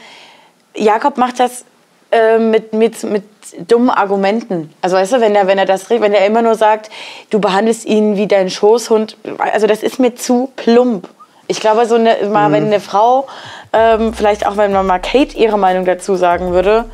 Jakob 0.75 1.17
macht 1.17 1.39
das 1.39 1.65
äh, 2.11 2.37
mit, 2.37 2.73
mit, 2.73 3.03
mit 3.03 3.23
dummen 3.67 3.89
Argumenten. 3.89 4.73
Also 4.81 4.95
weißt 4.95 5.13
du, 5.13 5.21
wenn 5.21 5.35
er, 5.35 5.47
wenn 5.47 5.57
er 5.57 5.65
das 5.65 5.89
redet, 5.89 6.03
wenn 6.03 6.13
er 6.13 6.25
immer 6.25 6.41
nur 6.41 6.55
sagt, 6.55 6.89
du 7.29 7.39
behandelst 7.39 7.85
ihn 7.85 8.15
wie 8.15 8.27
dein 8.27 8.49
Schoßhund, 8.49 9.17
also 9.37 9.67
das 9.67 9.83
ist 9.83 9.99
mir 9.99 10.15
zu 10.15 10.51
plump. 10.55 11.07
Ich 11.47 11.59
glaube, 11.59 11.85
so 11.85 11.95
eine, 11.95 12.15
mal, 12.31 12.49
Mhm. 12.49 12.53
wenn 12.53 12.65
eine 12.65 12.79
Frau, 12.79 13.27
ähm, 13.73 14.13
vielleicht 14.13 14.45
auch 14.45 14.57
wenn 14.57 14.71
man 14.71 14.85
mal 14.87 14.99
Kate 14.99 15.35
ihre 15.37 15.57
Meinung 15.57 15.85
dazu 15.85 16.15
sagen 16.15 16.51
würde, 16.51 16.85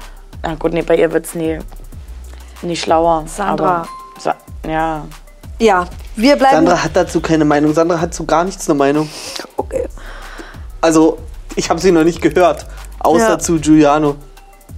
na 0.42 0.56
gut, 0.56 0.74
nee, 0.74 0.82
bei 0.82 0.96
ihr 0.98 1.12
wird's 1.14 1.36
nie, 1.36 1.60
nie 2.62 2.76
schlauer. 2.76 3.24
Sandra. 3.28 3.86
Aber, 4.24 4.36
ja. 4.70 5.06
Ja, 5.60 5.86
wir 6.16 6.38
bleiben. 6.38 6.56
Sandra 6.56 6.84
hat 6.84 6.92
dazu 6.96 7.20
keine 7.20 7.44
Meinung. 7.44 7.74
Sandra 7.74 8.00
hat 8.00 8.14
zu 8.14 8.26
gar 8.26 8.46
nichts 8.46 8.70
eine 8.70 8.78
Meinung. 8.78 9.10
Okay. 9.58 9.88
Also, 10.80 11.18
ich 11.56 11.70
habe 11.70 11.80
sie 11.80 11.91
noch 11.91 12.04
nicht 12.04 12.22
gehört. 12.22 12.66
Außer 13.00 13.30
Ja. 13.30 13.39
zu 13.39 13.60
Giuliano. 13.60 14.16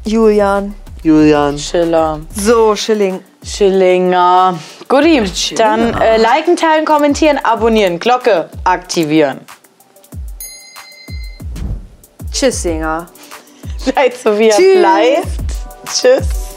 Julian. 0.06 0.74
Julian. 1.04 1.58
Schiller. 1.58 2.20
So, 2.36 2.76
Schilling. 2.76 3.20
Schillinger. 3.44 4.58
Guti, 4.88 5.24
dann 5.56 5.94
äh, 6.00 6.18
liken, 6.18 6.56
teilen, 6.56 6.86
kommentieren, 6.86 7.40
abonnieren, 7.44 8.00
Glocke 8.00 8.50
aktivieren. 8.64 9.40
Tschüss, 12.32 12.62
Singer. 12.62 13.08
Seid 13.78 14.16
so 14.18 14.38
wie 14.38 14.48
ihr 14.50 14.56
Tschüss. 14.56 14.78
bleibt. 14.80 15.28
Tschüss. 15.86 16.51